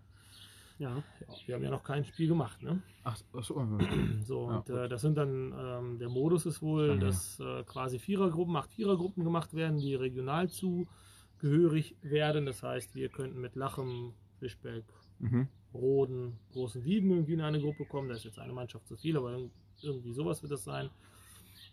ja. 0.78 1.02
Wir 1.46 1.56
haben 1.56 1.64
ja 1.64 1.70
noch 1.70 1.84
kein 1.84 2.04
Spiel 2.04 2.28
gemacht, 2.28 2.62
ne? 2.62 2.82
Ach, 3.04 3.18
ach 3.34 3.44
so. 3.44 3.56
So, 4.26 4.50
Ja, 4.50 4.58
und 4.58 4.70
äh, 4.70 4.90
das 4.90 5.02
sind 5.02 5.16
dann, 5.18 5.54
ähm, 5.58 6.00
der 6.00 6.10
Modus 6.10 6.46
ist 6.46 6.62
wohl, 6.62 6.90
ja. 6.90 6.96
dass 6.98 7.40
äh, 7.40 7.64
quasi 7.64 7.98
Vierergruppen, 8.00 8.56
acht 8.56 8.72
Vierergruppen 8.72 9.24
gemacht 9.24 9.54
werden, 9.54 9.80
die 9.80 9.96
regional 9.96 10.50
zugehörig 10.50 11.96
werden. 12.02 12.46
Das 12.46 12.62
heißt, 12.64 12.96
wir 12.96 13.10
könnten 13.10 13.40
mit 13.42 13.56
Lachem, 13.56 14.14
Fischbeck, 14.40 14.84
Mhm. 15.20 15.48
Roden, 15.74 16.38
Großen 16.52 16.84
Wieden 16.84 17.10
irgendwie 17.10 17.34
in 17.34 17.42
eine 17.42 17.62
Gruppe 17.62 17.86
kommen. 17.86 18.10
Da 18.10 18.16
ist 18.16 18.26
jetzt 18.26 18.40
eine 18.40 18.52
Mannschaft 18.54 18.86
zu 18.88 18.98
viel, 18.98 19.16
aber 19.16 19.30
irg- 19.30 19.50
irgendwie 19.82 20.12
sowas 20.12 20.42
wird 20.42 20.52
das 20.52 20.66
sein. 20.66 20.90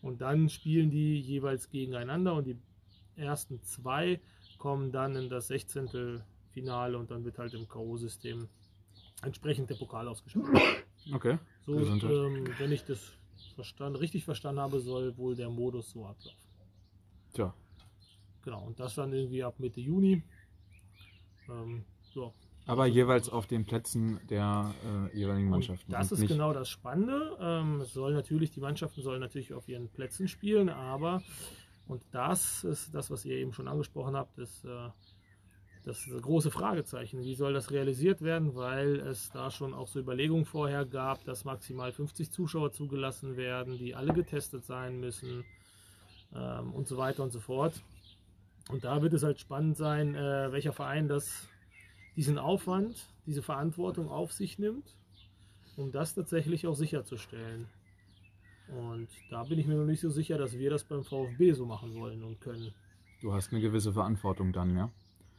Und 0.00 0.20
dann 0.20 0.48
spielen 0.48 0.90
die 0.90 1.18
jeweils 1.20 1.68
gegeneinander 1.70 2.34
und 2.34 2.46
die 2.46 2.56
ersten 3.16 3.60
zwei 3.62 4.20
kommen 4.58 4.92
dann 4.92 5.16
in 5.16 5.28
das 5.28 5.48
16. 5.48 6.22
Finale 6.52 6.98
und 6.98 7.10
dann 7.10 7.24
wird 7.24 7.38
halt 7.38 7.54
im 7.54 7.68
K.O.-System 7.68 8.46
entsprechend 9.22 9.70
der 9.70 9.76
Pokal 9.76 10.08
ausgespielt. 10.08 10.46
Okay. 11.12 11.36
So, 11.66 11.80
ähm, 11.80 12.46
wenn 12.58 12.70
ich 12.70 12.84
das 12.84 13.00
verstanden, 13.56 13.96
richtig 13.96 14.24
verstanden 14.24 14.60
habe, 14.60 14.78
soll 14.78 15.16
wohl 15.16 15.34
der 15.34 15.50
Modus 15.50 15.90
so 15.90 16.06
ablaufen. 16.06 16.38
Tja. 17.32 17.52
Genau, 18.42 18.62
und 18.64 18.78
das 18.78 18.94
dann 18.94 19.12
irgendwie 19.12 19.42
ab 19.42 19.58
Mitte 19.58 19.80
Juni. 19.80 20.22
Ähm, 21.48 21.84
ja. 22.14 22.32
Aber 22.66 22.86
jeweils 22.86 23.28
auf 23.28 23.46
den 23.46 23.64
Plätzen 23.64 24.20
der 24.30 24.72
äh, 25.12 25.18
jeweiligen 25.18 25.48
Mannschaften. 25.48 25.90
das 25.90 26.12
ist 26.12 26.28
genau 26.28 26.52
das 26.52 26.68
Spannende. 26.68 27.36
Ähm, 27.40 27.80
es 27.80 27.92
soll 27.92 28.14
natürlich, 28.14 28.52
die 28.52 28.60
Mannschaften 28.60 29.02
sollen 29.02 29.20
natürlich 29.20 29.52
auf 29.52 29.68
ihren 29.68 29.88
Plätzen 29.88 30.28
spielen, 30.28 30.68
aber, 30.68 31.22
und 31.88 32.02
das 32.12 32.62
ist 32.62 32.94
das, 32.94 33.10
was 33.10 33.24
ihr 33.24 33.36
eben 33.36 33.52
schon 33.52 33.66
angesprochen 33.66 34.14
habt, 34.14 34.38
ist 34.38 34.64
äh, 34.64 34.88
das 35.84 36.08
große 36.08 36.50
Fragezeichen. 36.50 37.22
Wie 37.22 37.34
soll 37.34 37.52
das 37.52 37.70
realisiert 37.70 38.22
werden? 38.22 38.54
Weil 38.54 39.00
es 39.00 39.30
da 39.30 39.50
schon 39.50 39.74
auch 39.74 39.88
so 39.88 39.98
Überlegungen 39.98 40.44
vorher 40.44 40.86
gab, 40.86 41.24
dass 41.24 41.44
maximal 41.44 41.92
50 41.92 42.30
Zuschauer 42.30 42.72
zugelassen 42.72 43.36
werden, 43.36 43.78
die 43.78 43.94
alle 43.94 44.12
getestet 44.12 44.64
sein 44.64 45.00
müssen 45.00 45.44
ähm, 46.34 46.72
und 46.72 46.86
so 46.86 46.96
weiter 46.98 47.22
und 47.22 47.30
so 47.30 47.40
fort. 47.40 47.82
Und 48.70 48.84
da 48.84 49.02
wird 49.02 49.12
es 49.12 49.24
halt 49.24 49.40
spannend 49.40 49.76
sein, 49.76 50.14
äh, 50.14 50.52
welcher 50.52 50.72
Verein 50.72 51.08
das, 51.08 51.48
diesen 52.14 52.38
Aufwand, 52.38 53.08
diese 53.26 53.42
Verantwortung 53.42 54.08
auf 54.08 54.32
sich 54.32 54.58
nimmt, 54.58 54.96
um 55.76 55.90
das 55.90 56.14
tatsächlich 56.14 56.66
auch 56.66 56.76
sicherzustellen. 56.76 57.66
Und 58.68 59.08
da 59.30 59.42
bin 59.42 59.58
ich 59.58 59.66
mir 59.66 59.74
noch 59.74 59.84
nicht 59.84 60.00
so 60.00 60.10
sicher, 60.10 60.38
dass 60.38 60.56
wir 60.56 60.70
das 60.70 60.84
beim 60.84 61.02
VfB 61.02 61.52
so 61.52 61.66
machen 61.66 61.94
wollen 61.94 62.22
und 62.22 62.40
können. 62.40 62.72
Du 63.20 63.32
hast 63.32 63.52
eine 63.52 63.60
gewisse 63.60 63.92
Verantwortung 63.92 64.52
dann, 64.52 64.76
ja? 64.76 64.90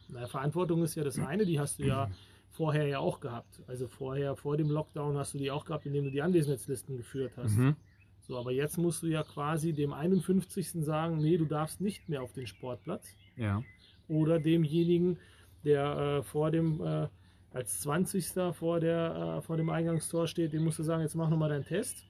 Na, 0.09 0.27
Verantwortung 0.27 0.83
ist 0.83 0.95
ja 0.95 1.03
das 1.03 1.19
eine, 1.19 1.45
die 1.45 1.59
hast 1.59 1.79
du 1.79 1.83
ja 1.83 2.09
vorher 2.53 2.87
ja 2.87 2.99
auch 2.99 3.19
gehabt. 3.19 3.61
Also 3.67 3.87
vorher, 3.87 4.35
vor 4.35 4.57
dem 4.57 4.69
Lockdown 4.69 5.17
hast 5.17 5.33
du 5.33 5.37
die 5.37 5.51
auch 5.51 5.65
gehabt, 5.65 5.85
indem 5.85 6.05
du 6.05 6.11
die 6.11 6.21
Anwesenheitslisten 6.21 6.97
geführt 6.97 7.33
hast. 7.35 7.57
Mhm. 7.57 7.75
So, 8.21 8.37
aber 8.37 8.51
jetzt 8.51 8.77
musst 8.77 9.03
du 9.03 9.07
ja 9.07 9.23
quasi 9.23 9.73
dem 9.73 9.91
51. 9.91 10.83
sagen, 10.85 11.17
nee, 11.17 11.37
du 11.37 11.45
darfst 11.45 11.81
nicht 11.81 12.07
mehr 12.07 12.21
auf 12.21 12.31
den 12.31 12.47
Sportplatz. 12.47 13.15
Ja. 13.35 13.61
Oder 14.07 14.39
demjenigen, 14.39 15.17
der 15.65 15.97
äh, 15.97 16.23
vor 16.23 16.51
dem, 16.51 16.81
äh, 16.81 17.07
als 17.51 17.81
20. 17.81 18.53
vor, 18.53 18.79
der, 18.79 19.37
äh, 19.39 19.41
vor 19.41 19.57
dem 19.57 19.69
Eingangstor 19.69 20.27
steht, 20.27 20.53
dem 20.53 20.63
musst 20.63 20.79
du 20.79 20.83
sagen, 20.83 21.01
jetzt 21.01 21.15
mach 21.15 21.29
nochmal 21.29 21.49
deinen 21.49 21.65
Test. 21.65 22.05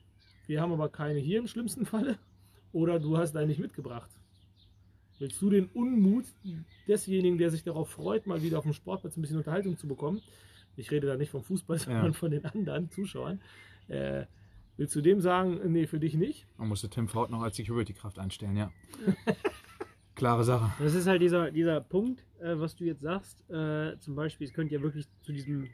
Wir 0.45 0.61
haben 0.61 0.73
aber 0.73 0.89
keine 0.89 1.19
hier 1.19 1.39
im 1.39 1.47
schlimmsten 1.47 1.85
Falle. 1.85 2.17
Oder 2.73 2.99
du 2.99 3.17
hast 3.17 3.33
deinen 3.33 3.47
nicht 3.47 3.59
mitgebracht. 3.59 4.11
Willst 5.23 5.41
du 5.41 5.49
den 5.49 5.67
Unmut 5.67 6.25
desjenigen, 6.85 7.37
der 7.37 7.49
sich 7.49 7.63
darauf 7.63 7.89
freut, 7.89 8.27
mal 8.27 8.43
wieder 8.43 8.57
auf 8.57 8.65
dem 8.65 8.73
Sportplatz 8.73 9.15
ein 9.15 9.21
bisschen 9.21 9.37
Unterhaltung 9.37 9.77
zu 9.77 9.87
bekommen? 9.87 10.21
Ich 10.75 10.91
rede 10.91 11.07
da 11.07 11.15
nicht 11.15 11.29
vom 11.29 11.41
Fußball, 11.41 11.79
sondern 11.79 12.13
von 12.13 12.29
den 12.29 12.43
anderen 12.43 12.89
Zuschauern. 12.89 13.39
Äh, 13.87 14.25
willst 14.75 14.93
du 14.97 14.99
dem 14.99 15.21
sagen, 15.21 15.61
nee, 15.71 15.87
für 15.87 15.97
dich 16.01 16.15
nicht? 16.15 16.45
Man 16.57 16.67
musste 16.67 16.89
Tim 16.89 17.07
Faut 17.07 17.29
noch 17.29 17.41
als 17.41 17.55
Security-Kraft 17.55 18.19
einstellen, 18.19 18.57
ja. 18.57 18.69
Klare 20.15 20.43
Sache. 20.43 20.73
Das 20.83 20.93
ist 20.93 21.07
halt 21.07 21.21
dieser, 21.21 21.51
dieser 21.51 21.79
Punkt, 21.79 22.25
äh, 22.41 22.59
was 22.59 22.75
du 22.75 22.83
jetzt 22.83 22.99
sagst. 22.99 23.49
Äh, 23.49 23.97
zum 23.99 24.15
Beispiel, 24.15 24.45
es 24.45 24.53
könnte 24.53 24.75
ja 24.75 24.81
wirklich 24.81 25.07
zu 25.21 25.31
diesem 25.31 25.69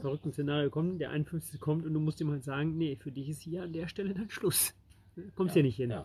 verrückten 0.00 0.32
Szenario 0.32 0.70
kommen, 0.70 0.98
der 0.98 1.10
51. 1.10 1.60
kommt 1.60 1.86
und 1.86 1.94
du 1.94 2.00
musst 2.00 2.20
ihm 2.20 2.32
halt 2.32 2.42
sagen, 2.42 2.76
nee, 2.76 2.96
für 2.96 3.12
dich 3.12 3.28
ist 3.28 3.42
hier 3.42 3.62
an 3.62 3.72
der 3.72 3.86
Stelle 3.86 4.12
dann 4.12 4.28
Schluss. 4.28 4.74
Kommst 5.36 5.54
ja, 5.54 5.62
nicht 5.62 5.76
hin. 5.76 5.90
ja. 5.90 6.04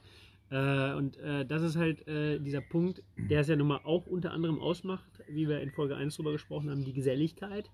Äh, 0.51 0.93
und 0.93 1.17
äh, 1.17 1.45
das 1.45 1.61
ist 1.61 1.75
halt 1.75 2.07
äh, 2.07 2.39
dieser 2.39 2.61
Punkt, 2.61 3.03
der 3.17 3.41
es 3.41 3.47
ja 3.47 3.55
nun 3.55 3.67
mal 3.67 3.81
auch 3.83 4.07
unter 4.07 4.31
anderem 4.31 4.59
ausmacht, 4.59 5.21
wie 5.27 5.47
wir 5.47 5.61
in 5.61 5.71
Folge 5.71 5.95
1 5.95 6.15
drüber 6.15 6.31
gesprochen 6.31 6.69
haben, 6.69 6.83
die 6.83 6.93
Geselligkeit. 6.93 7.69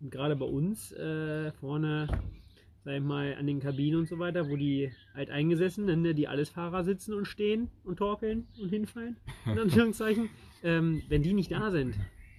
Und 0.00 0.10
gerade 0.10 0.36
bei 0.36 0.46
uns 0.46 0.92
äh, 0.92 1.52
vorne, 1.52 2.08
sag 2.84 2.96
ich 2.96 3.02
mal, 3.02 3.34
an 3.38 3.46
den 3.46 3.60
Kabinen 3.60 4.00
und 4.00 4.08
so 4.08 4.18
weiter, 4.18 4.50
wo 4.50 4.56
die 4.56 4.90
Alteingesessenen, 5.14 6.02
ne, 6.02 6.14
die 6.14 6.28
alles 6.28 6.50
Fahrer 6.50 6.84
sitzen 6.84 7.14
und 7.14 7.26
stehen 7.26 7.70
und 7.84 7.96
torkeln 7.96 8.46
und 8.60 8.70
hinfallen, 8.70 9.16
in 9.46 9.58
Anführungszeichen, 9.58 10.28
ähm, 10.62 11.02
wenn 11.08 11.22
die 11.22 11.32
nicht 11.32 11.52
da 11.52 11.70
sind, 11.70 11.94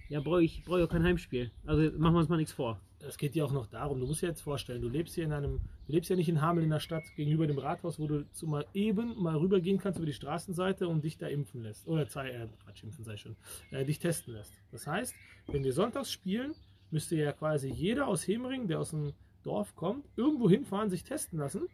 ja, 0.08 0.20
brauche 0.20 0.42
ich, 0.42 0.64
brauch 0.64 0.78
ich 0.78 0.84
auch 0.84 0.90
kein 0.90 1.04
Heimspiel. 1.04 1.50
Also 1.66 1.90
machen 1.98 2.14
wir 2.14 2.20
uns 2.20 2.28
mal 2.28 2.36
nichts 2.36 2.52
vor. 2.52 2.80
Es 3.00 3.16
geht 3.16 3.36
ja 3.36 3.44
auch 3.44 3.52
noch 3.52 3.66
darum, 3.66 4.00
du 4.00 4.06
musst 4.06 4.22
dir 4.22 4.26
jetzt 4.26 4.40
vorstellen, 4.40 4.82
du 4.82 4.88
lebst 4.88 5.14
hier 5.14 5.24
in 5.24 5.32
einem, 5.32 5.60
du 5.86 5.92
lebst 5.92 6.10
ja 6.10 6.16
nicht 6.16 6.28
in 6.28 6.40
Hameln 6.40 6.64
in 6.64 6.70
der 6.70 6.80
Stadt 6.80 7.04
gegenüber 7.14 7.46
dem 7.46 7.58
Rathaus, 7.58 7.98
wo 8.00 8.08
du 8.08 8.28
zu 8.32 8.46
mal 8.46 8.66
eben 8.74 9.20
mal 9.22 9.36
rübergehen 9.36 9.78
kannst 9.78 9.98
über 9.98 10.06
die 10.06 10.12
Straßenseite 10.12 10.88
und 10.88 11.04
dich 11.04 11.16
da 11.16 11.28
impfen 11.28 11.62
lässt. 11.62 11.86
Oder 11.86 12.08
zei- 12.08 12.30
äh, 12.30 12.48
Quatsch, 12.64 12.82
impfen 12.82 13.04
sei 13.04 13.16
schon, 13.16 13.36
äh, 13.70 13.84
dich 13.84 14.00
testen 14.00 14.34
lässt. 14.34 14.52
Das 14.72 14.86
heißt, 14.86 15.14
wenn 15.46 15.62
wir 15.62 15.72
sonntags 15.72 16.10
spielen, 16.10 16.54
müsste 16.90 17.14
ja 17.16 17.32
quasi 17.32 17.68
jeder 17.68 18.08
aus 18.08 18.26
Hemering, 18.26 18.66
der 18.66 18.80
aus 18.80 18.90
dem 18.90 19.12
Dorf 19.44 19.76
kommt, 19.76 20.04
irgendwo 20.16 20.50
hinfahren, 20.50 20.90
sich 20.90 21.04
testen 21.04 21.38
lassen. 21.38 21.68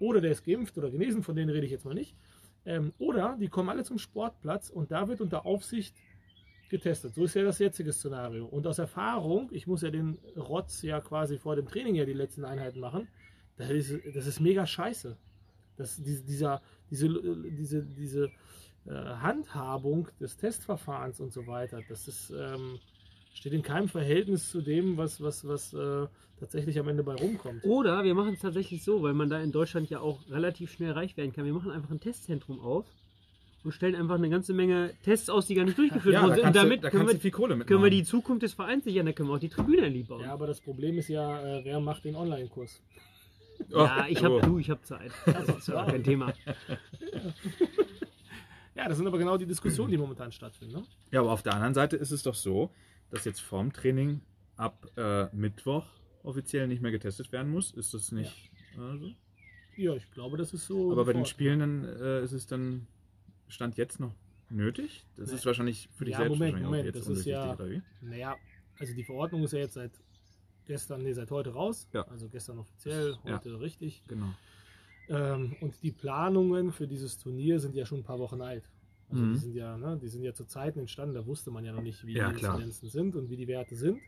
Oder 0.00 0.20
der 0.20 0.32
ist 0.32 0.44
geimpft 0.44 0.76
oder 0.76 0.90
genesen, 0.90 1.22
von 1.22 1.34
denen 1.34 1.48
rede 1.48 1.64
ich 1.64 1.72
jetzt 1.72 1.86
mal 1.86 1.94
nicht. 1.94 2.14
Ähm, 2.66 2.92
oder 2.98 3.38
die 3.40 3.48
kommen 3.48 3.70
alle 3.70 3.84
zum 3.84 3.98
Sportplatz 3.98 4.68
und 4.68 4.90
da 4.90 5.08
wird 5.08 5.22
unter 5.22 5.46
Aufsicht 5.46 5.94
getestet. 6.68 7.14
So 7.14 7.24
ist 7.24 7.34
ja 7.34 7.42
das 7.42 7.58
jetzige 7.58 7.92
Szenario. 7.92 8.46
Und 8.46 8.66
aus 8.66 8.78
Erfahrung, 8.78 9.48
ich 9.52 9.66
muss 9.66 9.82
ja 9.82 9.90
den 9.90 10.18
Rotz 10.36 10.82
ja 10.82 11.00
quasi 11.00 11.38
vor 11.38 11.56
dem 11.56 11.66
Training 11.66 11.94
ja 11.94 12.04
die 12.04 12.12
letzten 12.12 12.44
Einheiten 12.44 12.80
machen, 12.80 13.08
das 13.56 13.70
ist, 13.70 14.00
das 14.14 14.26
ist 14.26 14.40
mega 14.40 14.66
scheiße. 14.66 15.16
Das, 15.76 15.96
diese, 16.02 16.24
dieser, 16.24 16.62
diese, 16.90 17.08
diese, 17.50 17.82
diese 17.84 18.30
äh, 18.86 18.92
Handhabung 18.92 20.08
des 20.20 20.36
Testverfahrens 20.36 21.20
und 21.20 21.32
so 21.32 21.46
weiter, 21.46 21.80
das 21.88 22.08
ist, 22.08 22.30
ähm, 22.30 22.78
steht 23.34 23.52
in 23.52 23.62
keinem 23.62 23.88
Verhältnis 23.88 24.50
zu 24.50 24.62
dem, 24.62 24.96
was, 24.96 25.20
was, 25.20 25.46
was 25.46 25.74
äh, 25.74 26.06
tatsächlich 26.38 26.78
am 26.78 26.88
Ende 26.88 27.02
bei 27.02 27.14
rumkommt. 27.14 27.64
Oder 27.64 28.04
wir 28.04 28.14
machen 28.14 28.34
es 28.34 28.40
tatsächlich 28.40 28.84
so, 28.84 29.02
weil 29.02 29.14
man 29.14 29.28
da 29.28 29.40
in 29.40 29.52
Deutschland 29.52 29.90
ja 29.90 30.00
auch 30.00 30.28
relativ 30.30 30.70
schnell 30.72 30.92
reich 30.92 31.16
werden 31.16 31.32
kann. 31.32 31.44
Wir 31.44 31.52
machen 31.52 31.70
einfach 31.70 31.90
ein 31.90 32.00
Testzentrum 32.00 32.60
auf 32.60 32.86
und 33.66 33.72
stellen 33.72 33.94
einfach 33.94 34.14
eine 34.14 34.30
ganze 34.30 34.54
Menge 34.54 34.94
Tests 35.02 35.28
aus, 35.28 35.46
die 35.46 35.54
gar 35.54 35.64
nicht 35.64 35.76
durchgeführt 35.76 36.14
Ja, 36.14 36.22
wurden. 36.22 36.40
da 36.40 36.46
und 36.46 36.56
damit 36.56 36.78
du, 36.78 36.82
da 36.82 36.90
können, 36.90 37.06
wir, 37.06 37.14
du 37.14 37.20
viel 37.20 37.30
Kohle 37.30 37.58
können 37.58 37.82
wir 37.82 37.90
die 37.90 38.04
Zukunft 38.04 38.42
des 38.42 38.54
Vereins 38.54 38.84
sichern, 38.84 39.06
da 39.06 39.12
können 39.12 39.28
wir 39.28 39.34
auch 39.34 39.40
die 39.40 39.48
Tribüne 39.48 39.88
lieb 39.88 40.08
bauen. 40.08 40.20
Ja, 40.20 40.28
Ja, 40.28 40.32
aber 40.32 40.46
das 40.46 40.60
Problem 40.60 40.96
ist 40.98 41.08
ja, 41.08 41.58
äh, 41.58 41.64
wer 41.64 41.80
macht 41.80 42.04
den 42.04 42.16
Online-Kurs? 42.16 42.82
Oh, 43.72 43.88
ich 44.08 44.20
oh. 44.20 44.24
habe 44.24 44.40
du, 44.42 44.58
ich 44.58 44.70
habe 44.70 44.82
Zeit. 44.82 45.10
Das 45.26 45.48
ist 45.48 45.68
ja 45.68 45.84
kein 45.84 46.04
Thema. 46.04 46.32
Ja, 48.74 48.88
das 48.88 48.98
sind 48.98 49.06
aber 49.06 49.18
genau 49.18 49.38
die 49.38 49.46
Diskussionen, 49.46 49.90
die 49.90 49.96
momentan 49.96 50.30
stattfinden. 50.30 50.74
Ne? 50.74 50.82
Ja, 51.10 51.20
aber 51.20 51.32
auf 51.32 51.42
der 51.42 51.54
anderen 51.54 51.72
Seite 51.72 51.96
ist 51.96 52.10
es 52.10 52.22
doch 52.22 52.34
so, 52.34 52.70
dass 53.10 53.24
jetzt 53.24 53.40
vorm 53.40 53.72
Training 53.72 54.20
ab 54.56 54.86
äh, 54.96 55.34
Mittwoch 55.34 55.86
offiziell 56.22 56.68
nicht 56.68 56.82
mehr 56.82 56.90
getestet 56.90 57.32
werden 57.32 57.50
muss. 57.50 57.72
Ist 57.72 57.94
das 57.94 58.12
nicht 58.12 58.50
äh, 58.74 58.98
so? 58.98 59.12
Ja, 59.76 59.94
ich 59.94 60.10
glaube, 60.10 60.36
das 60.36 60.52
ist 60.52 60.66
so. 60.66 60.92
Aber 60.92 61.04
bei 61.04 61.12
den. 61.14 61.24
Spielen 61.24 61.60
dann 61.60 61.84
äh, 61.84 62.22
ist 62.22 62.32
es 62.32 62.46
dann 62.46 62.86
Stand 63.48 63.76
jetzt 63.76 64.00
noch 64.00 64.14
nötig? 64.50 65.04
Das 65.16 65.28
Nee. 65.30 65.36
ist 65.36 65.46
wahrscheinlich 65.46 65.88
für 65.94 66.04
dich 66.04 66.12
Ja, 66.12 66.18
selbst 66.18 66.38
Moment, 66.38 66.62
Moment, 66.62 66.84
jetzt 66.84 66.96
das 66.96 67.08
ist 67.08 67.24
ja-? 67.26 67.56
Naja, 68.00 68.36
also 68.78 68.94
die 68.94 69.04
Verordnung 69.04 69.42
ist 69.44 69.52
ja 69.52 69.60
jetzt 69.60 69.74
seit 69.74 69.92
gestern, 70.66 71.02
nee, 71.02 71.12
seit 71.12 71.30
heute 71.30 71.50
raus. 71.50 71.88
Ja. 71.92 72.02
Also 72.08 72.28
gestern 72.28 72.58
offiziell, 72.58 73.16
Ja. 73.24 73.34
heute 73.36 73.60
richtig. 73.60 74.02
Genau. 74.08 74.34
Ähm, 75.08 75.54
und 75.60 75.80
die 75.82 75.92
Planungen 75.92 76.72
für 76.72 76.88
dieses 76.88 77.18
Turnier 77.18 77.60
sind 77.60 77.74
ja 77.74 77.86
schon 77.86 77.98
ein 78.00 78.04
paar 78.04 78.18
Wochen 78.18 78.40
alt. 78.40 78.68
Also 79.08 79.22
Mhm. 79.22 79.32
die 79.34 79.38
sind 79.38 79.54
ja, 79.54 79.76
ne, 79.78 79.96
die 80.02 80.08
sind 80.08 80.22
ja 80.24 80.34
zu 80.34 80.44
Zeiten 80.46 80.80
entstanden, 80.80 81.14
da 81.14 81.24
wusste 81.26 81.52
man 81.52 81.64
ja 81.64 81.72
noch 81.72 81.82
nicht, 81.82 82.04
wie 82.04 82.14
Ja, 82.14 82.28
die. 82.32 82.34
Inzidenzen 82.44 82.88
sind 82.88 83.14
und 83.14 83.30
wie 83.30 83.36
die 83.36 83.46
Werte 83.46 83.76
sind. 83.76 84.00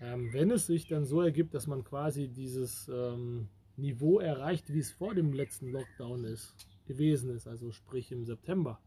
Ähm, 0.00 0.32
wenn 0.32 0.50
es 0.50 0.66
sich 0.66 0.88
dann 0.88 1.06
so 1.06 1.22
ergibt, 1.22 1.54
dass 1.54 1.66
man 1.68 1.84
quasi 1.84 2.28
dieses 2.28 2.90
ähm, 2.92 3.48
Niveau 3.76 4.18
erreicht, 4.18 4.72
wie 4.72 4.80
es 4.80 4.90
vor 4.90 5.14
dem 5.14 5.32
letzten 5.32 5.70
Lockdown 5.70 6.24
ist, 6.24 6.54
gewesen 6.86 7.30
ist, 7.30 7.46
also 7.46 7.70
sprich 7.70 8.12
im 8.12 8.24
September, 8.24 8.80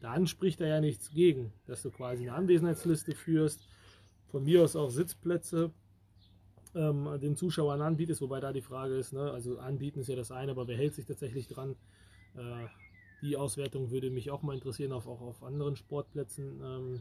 dann 0.00 0.26
spricht 0.26 0.60
da 0.60 0.66
ja 0.66 0.80
nichts 0.80 1.10
gegen, 1.10 1.52
dass 1.66 1.82
du 1.82 1.90
quasi 1.90 2.22
eine 2.28 2.36
Anwesenheitsliste 2.36 3.14
führst, 3.14 3.68
von 4.28 4.44
mir 4.44 4.62
aus 4.62 4.76
auch 4.76 4.90
Sitzplätze 4.90 5.72
ähm, 6.74 7.18
den 7.20 7.36
Zuschauern 7.36 7.82
anbietest, 7.82 8.20
wobei 8.20 8.40
da 8.40 8.52
die 8.52 8.62
Frage 8.62 8.94
ist, 8.94 9.12
ne, 9.12 9.30
also 9.30 9.58
anbieten 9.58 10.00
ist 10.00 10.08
ja 10.08 10.16
das 10.16 10.30
eine, 10.30 10.52
aber 10.52 10.68
wer 10.68 10.76
hält 10.76 10.94
sich 10.94 11.04
tatsächlich 11.04 11.48
dran? 11.48 11.76
Äh, 12.34 12.66
die 13.22 13.36
Auswertung 13.36 13.90
würde 13.90 14.10
mich 14.10 14.30
auch 14.30 14.42
mal 14.42 14.54
interessieren, 14.54 14.92
auf, 14.92 15.06
auch 15.06 15.20
auf 15.20 15.42
anderen 15.42 15.76
Sportplätzen. 15.76 16.60
Ähm, 16.62 17.00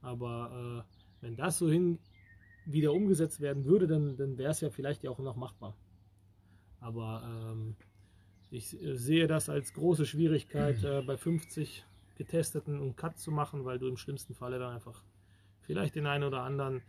aber 0.00 0.84
äh, 0.86 1.24
wenn 1.24 1.36
das 1.36 1.58
so 1.58 1.68
hin 1.68 1.98
wieder 2.66 2.92
umgesetzt 2.92 3.40
werden 3.40 3.64
würde, 3.64 3.86
dann, 3.86 4.16
dann 4.16 4.38
wäre 4.38 4.52
es 4.52 4.60
ja 4.60 4.70
vielleicht 4.70 5.02
ja 5.02 5.10
auch 5.10 5.18
noch 5.18 5.36
machbar. 5.36 5.76
Aber 6.80 7.22
ähm, 7.26 7.76
ich 8.54 8.80
äh, 8.82 8.96
sehe 8.96 9.26
das 9.26 9.48
als 9.48 9.72
große 9.74 10.06
Schwierigkeit, 10.06 10.82
äh, 10.84 11.02
bei 11.02 11.16
50 11.16 11.84
Getesteten 12.16 12.76
einen 12.80 12.96
Cut 12.96 13.18
zu 13.18 13.30
machen, 13.30 13.64
weil 13.64 13.78
du 13.78 13.88
im 13.88 13.96
schlimmsten 13.96 14.34
Falle 14.34 14.58
dann 14.58 14.74
einfach 14.74 15.02
vielleicht 15.62 15.94
den 15.96 16.06
einen 16.06 16.24
oder 16.24 16.42
anderen 16.42 16.82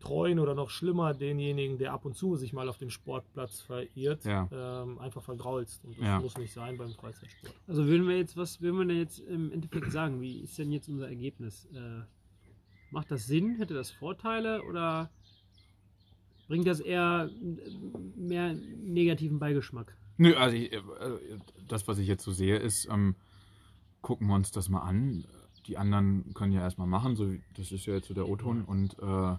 treuen 0.00 0.38
oder 0.38 0.54
noch 0.54 0.70
schlimmer 0.70 1.12
denjenigen, 1.14 1.78
der 1.78 1.92
ab 1.92 2.04
und 2.04 2.16
zu 2.16 2.36
sich 2.36 2.52
mal 2.52 2.68
auf 2.68 2.78
dem 2.78 2.90
Sportplatz 2.90 3.60
verirrt, 3.62 4.24
Ja. 4.24 4.48
ähm, 4.52 4.98
einfach 5.00 5.22
vergraulst. 5.22 5.84
Und 5.84 5.98
das 5.98 6.04
Ja. 6.04 6.20
muss 6.20 6.36
nicht 6.36 6.52
sein 6.52 6.76
beim 6.76 6.92
Freizeitsport. 6.92 7.52
Also 7.66 7.86
würden 7.86 8.06
wir 8.06 8.16
jetzt, 8.16 8.36
was 8.36 8.60
würden 8.60 8.78
wir 8.78 8.84
denn 8.86 8.98
jetzt 8.98 9.18
im 9.20 9.50
Endeffekt 9.50 9.90
sagen? 9.90 10.20
Wie 10.20 10.40
ist 10.40 10.56
denn 10.58 10.70
jetzt 10.70 10.88
unser 10.88 11.08
Ergebnis? 11.08 11.66
Äh, 11.74 12.02
macht 12.92 13.10
das 13.10 13.26
Sinn? 13.26 13.56
Hätte 13.56 13.74
das 13.74 13.90
Vorteile 13.90 14.62
oder 14.62 15.10
bringt 16.46 16.66
das 16.68 16.78
eher 16.80 17.28
äh, 17.28 17.70
mehr 18.16 18.54
negativen 18.54 19.38
Beigeschmack. 19.40 19.96
Nö, 20.18 20.34
also 20.34 20.56
ich, 20.56 20.72
äh, 20.72 20.80
das, 21.66 21.88
was 21.88 21.98
ich 21.98 22.06
jetzt 22.08 22.24
so 22.24 22.32
sehe, 22.32 22.56
ist, 22.56 22.88
ähm, 22.90 23.14
gucken 24.02 24.26
wir 24.28 24.34
uns 24.34 24.50
das 24.50 24.68
mal 24.68 24.80
an. 24.80 25.24
Die 25.66 25.76
anderen 25.78 26.32
können 26.34 26.52
ja 26.52 26.60
erstmal 26.60 26.86
machen, 26.86 27.14
so, 27.16 27.28
das 27.56 27.72
ist 27.72 27.86
ja 27.86 27.94
jetzt 27.94 28.08
so 28.08 28.14
der 28.14 28.28
O-Ton 28.28 28.62
und 28.64 28.98
äh, 28.98 29.36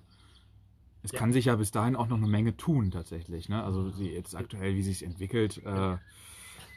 es 1.03 1.11
Ja. 1.11 1.19
kann 1.19 1.33
sich 1.33 1.45
ja 1.45 1.55
bis 1.55 1.71
dahin 1.71 1.95
auch 1.95 2.07
noch 2.07 2.17
eine 2.17 2.27
Menge 2.27 2.55
tun 2.57 2.91
tatsächlich. 2.91 3.49
Ne? 3.49 3.63
Also 3.63 3.89
sie 3.91 4.09
jetzt 4.09 4.35
aktuell, 4.35 4.75
wie 4.75 4.83
sich 4.83 5.03
entwickelt, 5.03 5.57
äh, 5.59 5.97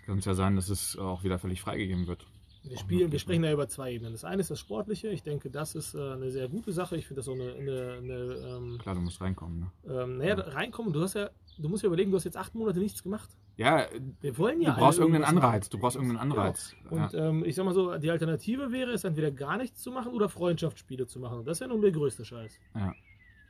kann 0.07 0.19
es 0.19 0.25
ja 0.25 0.35
sein, 0.35 0.57
dass 0.57 0.69
es 0.69 0.97
auch 0.97 1.23
wieder 1.23 1.39
völlig 1.39 1.61
freigegeben 1.61 2.07
wird. 2.07 2.27
Wir, 2.65 2.79
spielen, 2.79 3.11
wir 3.11 3.19
sprechen 3.19 3.43
da 3.43 3.53
über 3.53 3.69
zwei 3.69 3.93
Ebenen. 3.93 4.13
Das 4.13 4.25
eine 4.25 4.41
ist 4.41 4.51
das 4.51 4.61
Sportliche. 4.61 5.09
Ich 5.09 5.25
denke, 5.25 5.51
das 5.51 5.75
ist 5.75 5.95
äh, 5.95 6.13
eine 6.13 6.31
sehr 6.31 6.49
gute 6.49 6.73
Sache. 6.73 6.97
Ich 6.97 7.07
finde 7.09 7.19
das 7.19 7.25
so 7.27 7.33
eine, 7.33 7.53
eine, 7.55 7.99
eine 8.01 8.15
ähm, 8.57 8.79
Klar, 8.79 8.95
du 8.95 9.01
musst 9.01 9.21
reinkommen. 9.21 9.59
Ne? 9.61 9.71
ähm, 9.93 10.19
naja, 10.19 10.35
reinkommen. 10.37 10.93
Du 10.93 11.03
hast 11.03 11.15
ja, 11.15 11.29
du 11.59 11.69
musst 11.69 11.83
ja 11.83 11.89
überlegen, 11.89 12.13
du 12.13 12.17
hast 12.17 12.25
jetzt 12.25 12.37
acht 12.37 12.55
Monate 12.55 12.79
nichts 12.79 13.03
gemacht. 13.03 13.29
Ja, 13.57 13.87
Wir 14.21 14.39
wollen 14.39 14.61
ja. 14.63 14.73
du 14.73 14.81
brauchst 14.81 14.99
irgendeinen 14.99 15.25
Anreiz. 15.25 15.69
Du 15.69 15.79
brauchst 15.79 15.97
irgendeinen 15.97 16.31
Anreiz. 16.31 16.75
machen. 16.85 17.03
Und 17.03 17.15
ähm, 17.15 17.45
ich 17.45 17.55
sag 17.55 17.65
mal 17.65 17.75
so, 17.75 17.97
die 17.99 18.11
Alternative 18.11 18.73
wäre 18.73 18.93
es, 18.93 19.05
entweder 19.05 19.31
gar 19.31 19.57
nichts 19.57 19.83
zu 19.83 19.91
machen 19.91 20.13
oder 20.13 20.29
Freundschaftsspiele 20.29 21.07
zu 21.07 21.21
machen. 21.21 21.39
Und 21.39 21.47
das 21.47 21.59
ja 21.59 21.67
nun 21.67 21.83
der 21.83 21.93
größte 21.93 22.25
Scheiß. 22.25 22.59
Ja. 22.75 22.95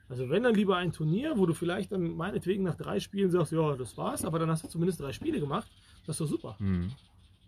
Also 0.09 0.28
wenn 0.28 0.42
dann 0.42 0.54
lieber 0.54 0.76
ein 0.76 0.92
Turnier, 0.92 1.38
wo 1.38 1.47
du 1.47 1.54
vielleicht 1.54 1.92
dann 1.92 2.16
meinetwegen 2.16 2.64
nach 2.64 2.75
drei 2.75 3.00
Spielen 3.00 3.30
sagst, 3.30 3.52
ja, 3.52 3.76
das 3.76 3.97
war's, 3.97 4.25
aber 4.25 4.38
dann 4.38 4.50
hast 4.50 4.64
du 4.64 4.68
zumindest 4.68 5.00
drei 5.00 5.12
Spiele 5.12 5.40
gemacht. 5.40 5.71
Das 6.06 6.16
ist 6.16 6.21
doch 6.21 6.28
super. 6.28 6.59
Hm. 6.59 6.90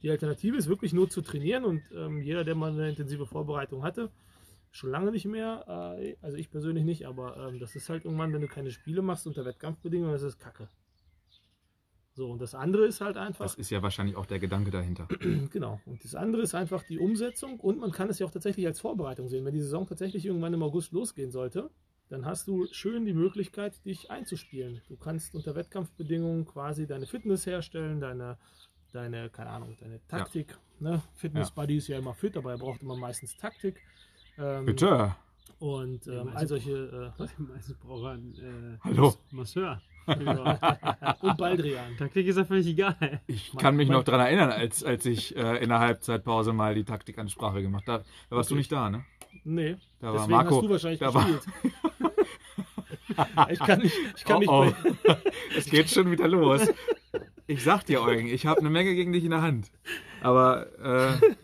Die 0.02 0.10
Alternative 0.10 0.56
ist 0.56 0.68
wirklich 0.68 0.92
nur 0.92 1.10
zu 1.10 1.22
trainieren 1.22 1.64
und 1.64 1.82
ähm, 1.94 2.22
jeder, 2.22 2.44
der 2.44 2.54
mal 2.54 2.70
eine 2.70 2.88
intensive 2.88 3.26
Vorbereitung 3.26 3.82
hatte, 3.82 4.10
schon 4.70 4.90
lange 4.90 5.10
nicht 5.10 5.26
mehr, 5.26 5.96
äh, 5.98 6.16
also 6.22 6.36
ich 6.36 6.50
persönlich 6.50 6.84
nicht, 6.84 7.06
aber 7.06 7.48
ähm, 7.48 7.58
das 7.58 7.74
ist 7.76 7.88
halt 7.88 8.04
irgendwann, 8.04 8.32
wenn 8.32 8.40
du 8.40 8.48
keine 8.48 8.70
Spiele 8.70 9.02
machst 9.02 9.26
unter 9.26 9.44
Wettkampfbedingungen, 9.44 10.12
das 10.12 10.22
ist 10.22 10.38
Kacke. 10.38 10.68
So, 12.16 12.30
und 12.30 12.40
das 12.40 12.54
andere 12.54 12.86
ist 12.86 13.00
halt 13.00 13.16
einfach, 13.16 13.44
Das 13.44 13.56
ist 13.56 13.70
ja 13.70 13.82
wahrscheinlich 13.82 14.16
auch 14.16 14.26
der 14.26 14.38
Gedanke 14.38 14.70
dahinter. 14.70 15.08
genau, 15.50 15.80
und 15.84 16.04
das 16.04 16.14
andere 16.14 16.42
ist 16.42 16.54
einfach 16.54 16.84
die 16.84 17.00
Umsetzung 17.00 17.58
und 17.58 17.80
man 17.80 17.90
kann 17.90 18.08
es 18.08 18.20
ja 18.20 18.26
auch 18.26 18.30
tatsächlich 18.30 18.66
als 18.66 18.78
Vorbereitung 18.80 19.28
sehen. 19.28 19.44
Wenn 19.44 19.54
die 19.54 19.60
Saison 19.60 19.84
tatsächlich 19.84 20.24
irgendwann 20.24 20.54
im 20.54 20.62
August 20.62 20.92
losgehen 20.92 21.32
sollte, 21.32 21.70
dann 22.08 22.24
hast 22.24 22.46
du 22.46 22.68
schön 22.70 23.04
die 23.04 23.14
Möglichkeit, 23.14 23.84
dich 23.84 24.12
einzuspielen. 24.12 24.80
Du 24.88 24.96
kannst 24.96 25.34
unter 25.34 25.56
Wettkampfbedingungen 25.56 26.44
quasi 26.44 26.86
deine 26.86 27.06
Fitness 27.06 27.46
herstellen, 27.46 28.00
deine, 28.00 28.38
deine 28.92 29.28
keine 29.30 29.50
Ahnung, 29.50 29.76
deine 29.80 30.00
Taktik. 30.06 30.56
Ne? 30.78 31.02
Fitness-Buddy 31.14 31.78
ist 31.78 31.88
ja 31.88 31.98
immer 31.98 32.14
fit, 32.14 32.36
aber 32.36 32.52
er 32.52 32.58
braucht 32.58 32.82
immer 32.82 32.96
meistens 32.96 33.36
Taktik. 33.36 33.80
Ähm, 34.38 34.66
Bitte. 34.66 35.16
Und 35.58 36.06
ähm, 36.06 36.30
all 36.34 36.46
solche. 36.46 37.12
Äh, 37.16 37.18
was? 37.18 37.30
Meistens 37.38 37.76
braucht 37.78 38.04
er 38.04 38.10
einen 38.10 38.34
äh, 38.34 38.78
Hallo. 38.84 39.14
Masseur. 39.32 39.80
und 41.22 41.36
Baldrian. 41.38 41.96
Taktik 41.98 42.26
ist 42.26 42.36
ja 42.36 42.44
völlig 42.44 42.66
egal. 42.66 43.20
Ich 43.26 43.52
Mein- 43.54 43.62
kann 43.62 43.76
mich 43.76 43.88
mein- 43.88 43.96
noch 43.96 44.04
daran 44.04 44.20
erinnern, 44.26 44.50
als, 44.50 44.82
als 44.84 45.06
ich 45.06 45.36
äh, 45.36 45.62
in 45.62 45.68
der 45.70 45.80
Halbzeitpause 45.80 46.52
mal 46.52 46.74
die 46.74 46.84
Taktik-Ansprache 46.84 47.62
gemacht 47.62 47.86
habe. 47.88 48.04
Da 48.30 48.36
warst 48.36 48.50
du 48.50 48.54
Okay. 48.54 48.58
nicht 48.60 48.72
da, 48.72 48.90
ne? 48.90 49.04
Nee, 49.44 49.76
Da 50.00 50.06
war 50.08 50.12
deswegen 50.14 50.30
Marco. 50.32 50.56
hast 50.56 50.62
du 50.64 50.70
wahrscheinlich 50.70 51.00
da 51.00 51.12
war- 51.14 51.26
gespielt. 51.26 51.74
ich 53.50 53.58
kann 53.58 53.78
nicht, 53.80 53.94
ich 54.16 54.24
kann 54.24 54.36
Oh, 54.46 54.64
nicht 54.64 54.76
oh. 54.84 54.94
bei- 55.06 55.16
Es 55.56 55.66
geht 55.66 55.90
schon 55.90 56.10
wieder 56.10 56.28
los. 56.28 56.62
Ich 57.46 57.62
sag 57.62 57.84
dir, 57.84 58.00
Eugen, 58.02 58.26
ich 58.26 58.46
habe 58.46 58.60
eine 58.60 58.70
Menge 58.70 58.94
gegen 58.94 59.12
dich 59.12 59.24
in 59.24 59.30
der 59.30 59.42
Hand. 59.42 59.70
Aber 60.22 60.66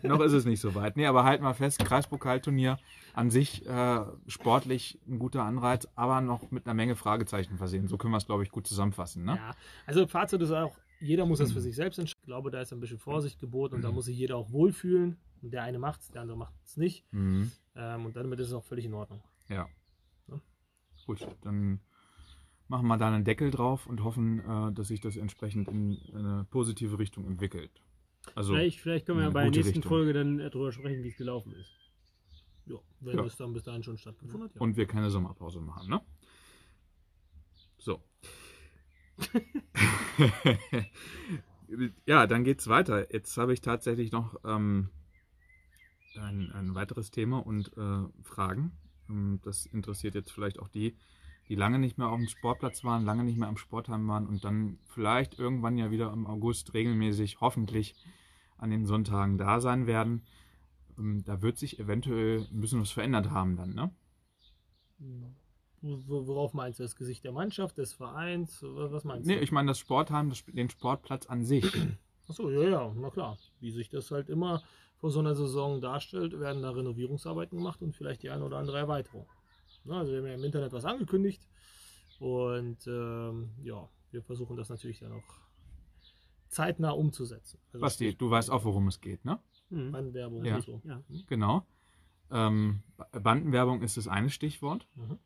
äh, 0.03 0.07
noch 0.07 0.19
ist 0.21 0.33
es 0.33 0.45
nicht 0.45 0.59
so 0.59 0.73
weit. 0.73 0.97
Nee, 0.97 1.05
aber 1.05 1.23
halt 1.23 1.41
mal 1.41 1.53
fest, 1.53 1.83
Kreispokalturnier 1.85 2.77
an 3.13 3.29
sich 3.29 3.65
äh, 3.65 4.05
sportlich 4.27 4.99
ein 5.07 5.19
guter 5.19 5.43
Anreiz, 5.43 5.87
aber 5.95 6.21
noch 6.21 6.51
mit 6.51 6.65
einer 6.65 6.73
Menge 6.73 6.95
Fragezeichen 6.95 7.57
versehen. 7.57 7.87
So 7.87 7.97
können 7.97 8.13
wir 8.13 8.17
es, 8.17 8.25
glaube 8.25 8.43
ich, 8.43 8.51
gut 8.51 8.67
zusammenfassen. 8.67 9.23
Ne? 9.23 9.35
Ja, 9.35 9.55
also 9.85 10.07
Fazit 10.07 10.41
ist 10.41 10.51
auch, 10.51 10.75
jeder 10.99 11.25
muss 11.25 11.39
das 11.39 11.51
für 11.51 11.61
sich 11.61 11.75
selbst 11.75 11.97
entscheiden. 11.97 12.19
Ich 12.21 12.27
glaube, 12.27 12.51
da 12.51 12.61
ist 12.61 12.71
ein 12.71 12.79
bisschen 12.79 12.99
Vorsicht 12.99 13.39
geboten 13.39 13.75
und 13.75 13.81
da 13.81 13.91
muss 13.91 14.05
sich 14.05 14.17
jeder 14.17 14.37
auch 14.37 14.51
wohlfühlen. 14.51 15.17
Und 15.41 15.51
der 15.51 15.63
eine 15.63 15.79
macht 15.79 16.01
es, 16.01 16.11
der 16.11 16.21
andere 16.21 16.37
macht 16.37 16.53
es 16.63 16.77
nicht. 16.77 17.11
Mhm. 17.11 17.51
Ähm, 17.75 18.05
und 18.05 18.15
damit 18.15 18.39
ist 18.39 18.47
es 18.47 18.53
auch 18.53 18.63
völlig 18.63 18.85
in 18.85 18.93
Ordnung. 18.93 19.23
Ja. 19.49 19.67
Ja. 20.27 20.39
Gut, 21.07 21.27
dann 21.41 21.79
machen 22.67 22.87
wir 22.87 22.97
da 22.97 23.07
einen 23.07 23.23
Deckel 23.23 23.49
drauf 23.49 23.87
und 23.87 24.03
hoffen, 24.03 24.39
äh, 24.39 24.71
dass 24.73 24.89
sich 24.89 25.01
das 25.01 25.17
entsprechend 25.17 25.67
in 25.67 25.97
eine 26.13 26.45
positive 26.49 26.99
Richtung 26.99 27.25
entwickelt. 27.25 27.71
Also, 28.35 28.53
Vielleicht, 28.53 28.79
vielleicht 28.79 29.05
können 29.07 29.17
wir 29.17 29.25
ja 29.25 29.31
bei 29.31 29.41
der 29.41 29.51
nächsten 29.51 29.73
Richtung. 29.73 29.89
Folge 29.89 30.13
dann 30.13 30.37
drüber 30.37 30.71
sprechen, 30.71 31.03
wie 31.03 31.09
es 31.09 31.17
gelaufen 31.17 31.53
ist. 31.53 31.80
Ja, 32.65 32.77
wenn 32.99 33.17
Ja. 33.17 33.23
es 33.25 33.35
dann 33.37 33.53
bis 33.53 33.63
dahin 33.63 33.83
schon 33.83 33.97
stattgefunden 33.97 34.49
hat. 34.49 34.55
Ja. 34.55 34.61
und 34.61 34.77
wir 34.77 34.85
keine 34.85 35.09
Sommerpause 35.09 35.59
machen, 35.61 35.89
ne? 35.89 36.01
So. 37.77 38.03
ja, 42.05 42.27
dann 42.27 42.43
geht's 42.43 42.67
weiter. 42.67 43.11
Jetzt 43.13 43.37
habe 43.37 43.53
ich 43.53 43.61
tatsächlich 43.61 44.11
noch 44.11 44.35
ähm, 44.45 44.89
ein, 46.19 46.51
ein 46.51 46.75
weiteres 46.75 47.11
Thema 47.11 47.45
und 47.45 47.75
äh, 47.77 48.03
Fragen. 48.23 48.71
Ähm, 49.09 49.39
das 49.43 49.65
interessiert 49.65 50.15
jetzt 50.15 50.31
vielleicht 50.31 50.59
auch 50.59 50.67
die, 50.67 50.95
die 51.47 51.55
lange 51.55 51.79
nicht 51.79 51.97
mehr 51.97 52.07
auf 52.09 52.17
dem 52.19 52.27
Sportplatz 52.27 52.83
waren, 52.83 53.03
lange 53.05 53.23
nicht 53.23 53.37
mehr 53.37 53.47
am 53.49 53.57
Sportheim 53.57 54.07
waren 54.07 54.27
und 54.27 54.43
dann 54.43 54.79
vielleicht 54.85 55.37
irgendwann 55.39 55.77
ja 55.77 55.91
wieder 55.91 56.11
im 56.13 56.27
August 56.27 56.73
regelmäßig, 56.73 57.41
hoffentlich 57.41 57.95
an 58.57 58.69
den 58.69 58.85
Sonntagen 58.85 59.37
da 59.37 59.59
sein 59.59 59.87
werden. 59.87 60.23
Ähm, 61.01 61.23
da 61.25 61.41
wird 61.41 61.57
sich 61.57 61.79
eventuell 61.79 62.47
ein 62.51 62.61
bisschen 62.61 62.81
was 62.81 62.91
verändert 62.91 63.31
haben 63.31 63.55
dann, 63.55 63.73
ne? 63.73 63.91
Wo- 65.81 65.99
wo- 66.07 66.27
Worauf 66.27 66.53
meinst 66.53 66.79
du? 66.79 66.83
Das 66.83 66.95
Gesicht 66.95 67.23
der 67.23 67.31
Mannschaft, 67.31 67.77
des 67.77 67.93
Vereins? 67.93 68.59
Was 68.61 69.03
meinst 69.03 69.27
Nee, 69.27 69.37
du? 69.37 69.41
ich 69.41 69.51
meine 69.51 69.69
das 69.69 69.79
Sportheim, 69.79 70.29
das, 70.29 70.45
den 70.45 70.69
Sportplatz 70.69 71.25
an 71.25 71.43
sich. 71.43 71.65
Achso, 72.27 72.49
ja, 72.51 72.69
ja, 72.69 72.93
na 72.95 73.09
klar. 73.09 73.37
Wie 73.59 73.71
sich 73.71 73.89
das 73.89 74.11
halt 74.11 74.29
immer 74.29 74.61
vor 74.99 75.09
so 75.09 75.19
einer 75.19 75.33
Saison 75.35 75.81
darstellt, 75.81 76.39
werden 76.39 76.61
da 76.61 76.69
Renovierungsarbeiten 76.69 77.57
gemacht 77.57 77.81
und 77.81 77.95
vielleicht 77.95 78.21
die 78.21 78.29
eine 78.29 78.45
oder 78.45 78.57
andere 78.57 78.77
Erweiterung. 78.77 79.27
Na, 79.83 79.99
also 79.99 80.11
wir 80.11 80.19
haben 80.19 80.27
ja 80.27 80.35
im 80.35 80.43
Internet 80.43 80.71
was 80.71 80.85
angekündigt 80.85 81.41
und 82.19 82.85
ähm, 82.85 83.49
ja, 83.63 83.89
wir 84.11 84.21
versuchen 84.21 84.55
das 84.55 84.69
natürlich 84.69 84.99
dann 84.99 85.13
auch 85.13 85.41
zeitnah 86.49 86.91
umzusetzen. 86.91 87.59
Also 87.73 87.79
Basti, 87.81 88.15
du 88.15 88.29
weißt 88.29 88.51
auch, 88.51 88.63
worum 88.65 88.87
es 88.87 89.01
geht, 89.01 89.25
ne? 89.25 89.39
Mhm. 89.71 89.91
Bandwerbung 89.91 90.45
Ja. 90.45 90.55
und 90.55 90.63
so. 90.63 90.81
Ja. 90.83 91.01
Genau. 91.27 91.65
Ähm, 92.29 92.81
Bandenwerbung 93.11 93.81
ist 93.81 93.97
das 93.97 94.07
eine 94.07 94.29
Stichwort. 94.29 94.87
Mhm. 94.95 95.17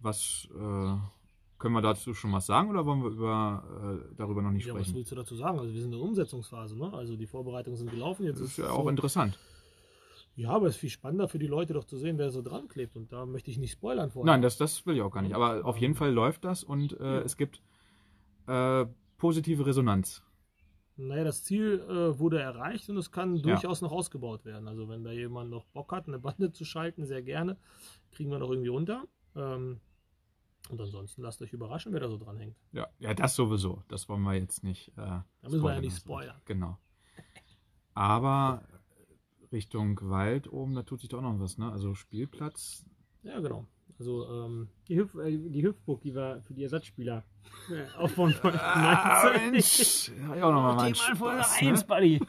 Was 0.00 0.48
äh, 0.54 0.96
können 1.58 1.74
wir 1.74 1.82
dazu 1.82 2.14
schon 2.14 2.32
was 2.32 2.46
sagen 2.46 2.68
oder 2.70 2.84
wollen 2.84 3.02
wir 3.02 3.10
über, 3.10 4.02
äh, 4.10 4.14
darüber 4.16 4.42
noch 4.42 4.50
nicht 4.50 4.66
Ja, 4.66 4.74
was 4.74 4.82
sprechen? 4.82 4.96
willst 4.96 5.12
du 5.12 5.16
dazu 5.16 5.34
sagen? 5.36 5.58
Also 5.58 5.72
wir 5.72 5.80
sind 5.80 5.92
in 5.92 5.98
der 5.98 6.06
Umsetzungsphase, 6.06 6.76
ne? 6.78 6.92
Also 6.92 7.16
die 7.16 7.26
Vorbereitungen 7.26 7.76
sind 7.76 7.90
gelaufen. 7.90 8.24
Jetzt 8.24 8.40
Das 8.40 8.48
ist 8.48 8.58
ja 8.58 8.70
auch 8.70 8.84
so, 8.84 8.88
interessant. 8.90 9.38
Ja, 10.36 10.50
aber 10.50 10.66
es 10.66 10.74
ist 10.74 10.80
viel 10.80 10.90
spannender 10.90 11.28
für 11.28 11.38
die 11.38 11.46
Leute 11.46 11.74
doch 11.74 11.84
zu 11.84 11.96
sehen, 11.96 12.18
wer 12.18 12.30
so 12.30 12.42
dran 12.42 12.66
klebt. 12.68 12.96
Und 12.96 13.12
da 13.12 13.24
möchte 13.24 13.50
ich 13.52 13.58
nicht 13.58 13.70
spoilern 13.72 14.10
vorher. 14.10 14.32
Nein, 14.32 14.42
das, 14.42 14.56
das 14.58 14.84
will 14.84 14.96
ich 14.96 15.02
auch 15.02 15.12
gar 15.12 15.22
nicht. 15.22 15.34
Aber 15.34 15.64
auf 15.64 15.78
jeden 15.78 15.94
Fall 15.94 16.10
läuft 16.12 16.44
das 16.44 16.64
und 16.64 16.98
äh, 16.98 17.04
Ja. 17.04 17.20
es 17.20 17.36
gibt 17.36 17.62
äh, 18.48 18.84
positive 19.16 19.64
Resonanz. 19.64 20.23
Naja, 20.96 21.24
das 21.24 21.42
Ziel 21.42 21.80
äh, 21.88 22.18
wurde 22.18 22.40
erreicht 22.40 22.88
und 22.88 22.96
es 22.96 23.10
kann 23.10 23.34
Ja. 23.36 23.42
durchaus 23.42 23.80
noch 23.80 23.90
ausgebaut 23.92 24.44
werden. 24.44 24.68
Also 24.68 24.88
wenn 24.88 25.02
da 25.02 25.10
jemand 25.10 25.50
noch 25.50 25.64
Bock 25.66 25.90
hat, 25.92 26.06
eine 26.06 26.18
Bande 26.20 26.52
zu 26.52 26.64
schalten, 26.64 27.04
sehr 27.04 27.22
gerne. 27.22 27.56
Kriegen 28.12 28.30
wir 28.30 28.38
noch 28.38 28.50
irgendwie 28.50 28.68
unter. 28.70 29.04
Ähm, 29.34 29.80
und 30.70 30.80
ansonsten 30.80 31.20
lasst 31.22 31.42
euch 31.42 31.52
überraschen, 31.52 31.92
wer 31.92 32.00
da 32.00 32.08
so 32.08 32.16
dran 32.16 32.38
hängt. 32.38 32.56
Ja, 32.72 32.88
ja, 32.98 33.12
das 33.12 33.34
sowieso. 33.34 33.82
Das 33.88 34.08
wollen 34.08 34.22
wir 34.22 34.34
jetzt 34.34 34.62
nicht. 34.64 34.88
Äh, 34.90 34.94
da 34.96 35.24
müssen 35.42 35.62
wir 35.62 35.74
ja 35.74 35.80
nicht 35.80 35.96
spoilern. 35.96 36.40
Genau. 36.46 36.78
Aber 37.94 38.62
Richtung 39.52 39.98
Wald 40.02 40.50
oben, 40.52 40.74
da 40.74 40.82
tut 40.82 41.00
sich 41.00 41.08
doch 41.10 41.20
noch 41.20 41.38
was, 41.38 41.58
ne? 41.58 41.70
Also 41.70 41.94
Spielplatz. 41.94 42.84
Ja, 43.22 43.40
genau. 43.40 43.66
Also 43.98 44.28
ähm, 44.28 44.68
Die, 44.88 44.96
Hüpf, 44.96 45.14
äh, 45.14 45.36
die 45.36 45.62
Hüpfburg, 45.62 46.00
die 46.02 46.14
wir 46.14 46.40
für 46.42 46.54
die 46.54 46.64
Ersatzspieler 46.64 47.22
äh, 47.70 47.98
aufbauen 47.98 48.34
wollten. 48.42 48.58
Ah? 48.60 49.30
Mensch, 49.50 50.08
ja, 50.08 50.36
ja 50.36 50.44
auch 50.44 50.52
noch 50.52 50.76
mal 50.76 50.88
in 50.88 50.94
Folge 50.94 51.44
Spaß, 51.44 51.62
1, 51.62 51.80
ne? 51.80 51.86
Buddy. 51.86 52.20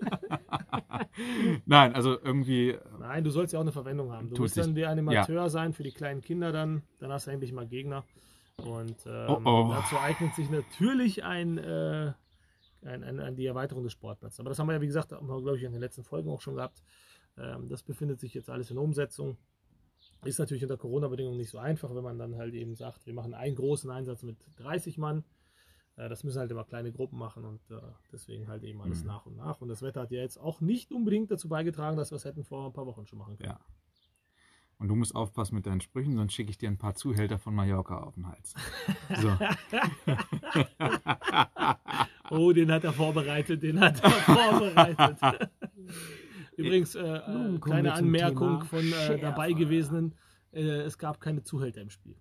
Nein, 1.66 1.94
also 1.94 2.18
irgendwie. 2.22 2.78
nein, 2.98 3.22
du 3.22 3.30
sollst 3.30 3.52
ja 3.52 3.58
auch 3.58 3.62
eine 3.64 3.72
Verwendung 3.72 4.12
haben. 4.12 4.30
Du 4.30 4.40
musst 4.40 4.56
dann 4.56 4.74
der 4.74 4.88
Animateur 4.88 5.50
sein 5.50 5.72
für 5.72 5.82
die 5.82 5.92
kleinen 5.92 6.22
Kinder 6.22 6.52
dann. 6.52 6.82
Dann 6.98 7.12
hast 7.12 7.26
du 7.26 7.30
endlich 7.30 7.52
mal 7.52 7.66
Gegner. 7.66 8.04
Und 8.56 8.96
ähm, 9.06 9.26
Oh, 9.28 9.40
oh. 9.44 9.68
dazu 9.70 9.98
eignet 9.98 10.34
sich 10.34 10.50
natürlich 10.50 11.24
ein, 11.24 11.58
äh, 11.58 12.12
ein, 12.82 13.04
ein, 13.04 13.20
ein, 13.20 13.36
die 13.36 13.46
Erweiterung 13.46 13.82
des 13.82 13.92
Sportplatzes. 13.92 14.40
Aber 14.40 14.50
das 14.50 14.58
haben 14.58 14.68
wir 14.68 14.74
ja, 14.74 14.80
wie 14.80 14.86
gesagt, 14.86 15.08
glaube 15.08 15.56
ich, 15.56 15.62
in 15.62 15.72
den 15.72 15.80
letzten 15.80 16.04
Folgen 16.04 16.30
auch 16.30 16.40
schon 16.40 16.56
gehabt. 16.56 16.82
Ähm, 17.38 17.68
das 17.68 17.82
befindet 17.82 18.20
sich 18.20 18.34
jetzt 18.34 18.50
alles 18.50 18.70
in 18.70 18.78
Umsetzung. 18.78 19.36
Ist 20.24 20.38
natürlich 20.38 20.62
unter 20.62 20.76
Corona-Bedingungen 20.76 21.38
nicht 21.38 21.50
so 21.50 21.58
einfach, 21.58 21.94
wenn 21.94 22.02
man 22.04 22.18
dann 22.18 22.36
halt 22.36 22.54
eben 22.54 22.74
sagt, 22.74 23.06
wir 23.06 23.14
machen 23.14 23.32
einen 23.34 23.54
großen 23.56 23.90
Einsatz 23.90 24.22
mit 24.22 24.36
30 24.56 24.98
Mann. 24.98 25.24
Äh, 25.96 26.08
Das 26.10 26.24
müssen 26.24 26.38
halt 26.38 26.50
immer 26.50 26.64
kleine 26.64 26.92
Gruppen 26.92 27.18
machen 27.18 27.44
und 27.44 27.60
äh, 27.70 27.80
deswegen 28.12 28.46
halt 28.48 28.62
eben 28.64 28.80
alles 28.82 29.00
Mhm. 29.02 29.06
nach 29.08 29.26
und 29.26 29.36
nach. 29.36 29.60
Und 29.60 29.68
das 29.68 29.80
Wetter 29.82 30.02
hat 30.02 30.10
ja 30.10 30.20
jetzt 30.20 30.36
auch 30.38 30.60
nicht 30.60 30.92
unbedingt 30.92 31.30
dazu 31.30 31.48
beigetragen, 31.48 31.96
dass 31.96 32.10
wir 32.12 32.16
es 32.16 32.24
hätten 32.24 32.44
vor 32.44 32.66
ein 32.66 32.72
paar 32.72 32.86
Wochen 32.86 33.06
schon 33.06 33.18
machen 33.18 33.36
können. 33.38 33.50
Ja. 33.50 33.60
Und 34.78 34.88
du 34.88 34.94
musst 34.94 35.14
aufpassen 35.14 35.54
mit 35.56 35.66
deinen 35.66 35.82
Sprüchen, 35.82 36.16
sonst 36.16 36.32
schicke 36.32 36.50
ich 36.50 36.56
dir 36.58 36.68
ein 36.70 36.78
paar 36.78 36.94
Zuhälter 36.94 37.38
von 37.38 37.54
Mallorca 37.54 37.98
auf 37.98 38.14
den 38.14 38.26
Hals. 38.28 38.54
So. 39.20 39.30
Oh, 42.32 42.52
den 42.52 42.70
hat 42.70 42.84
er 42.84 42.92
vorbereitet, 42.92 43.60
den 43.62 43.80
hat 43.80 44.00
er 44.02 44.10
vorbereitet. 44.10 45.18
Übrigens, 46.60 46.94
äh, 46.94 47.00
äh, 47.00 47.58
kleine 47.58 47.92
Anmerkung 47.92 48.64
von 48.64 48.84
äh, 48.92 49.18
dabei 49.18 49.52
gewesenen. 49.52 50.14
Äh, 50.52 50.60
es 50.82 50.98
gab 50.98 51.20
keine 51.20 51.42
Zuhälter 51.42 51.80
im 51.80 51.90
Spiel. 51.90 52.16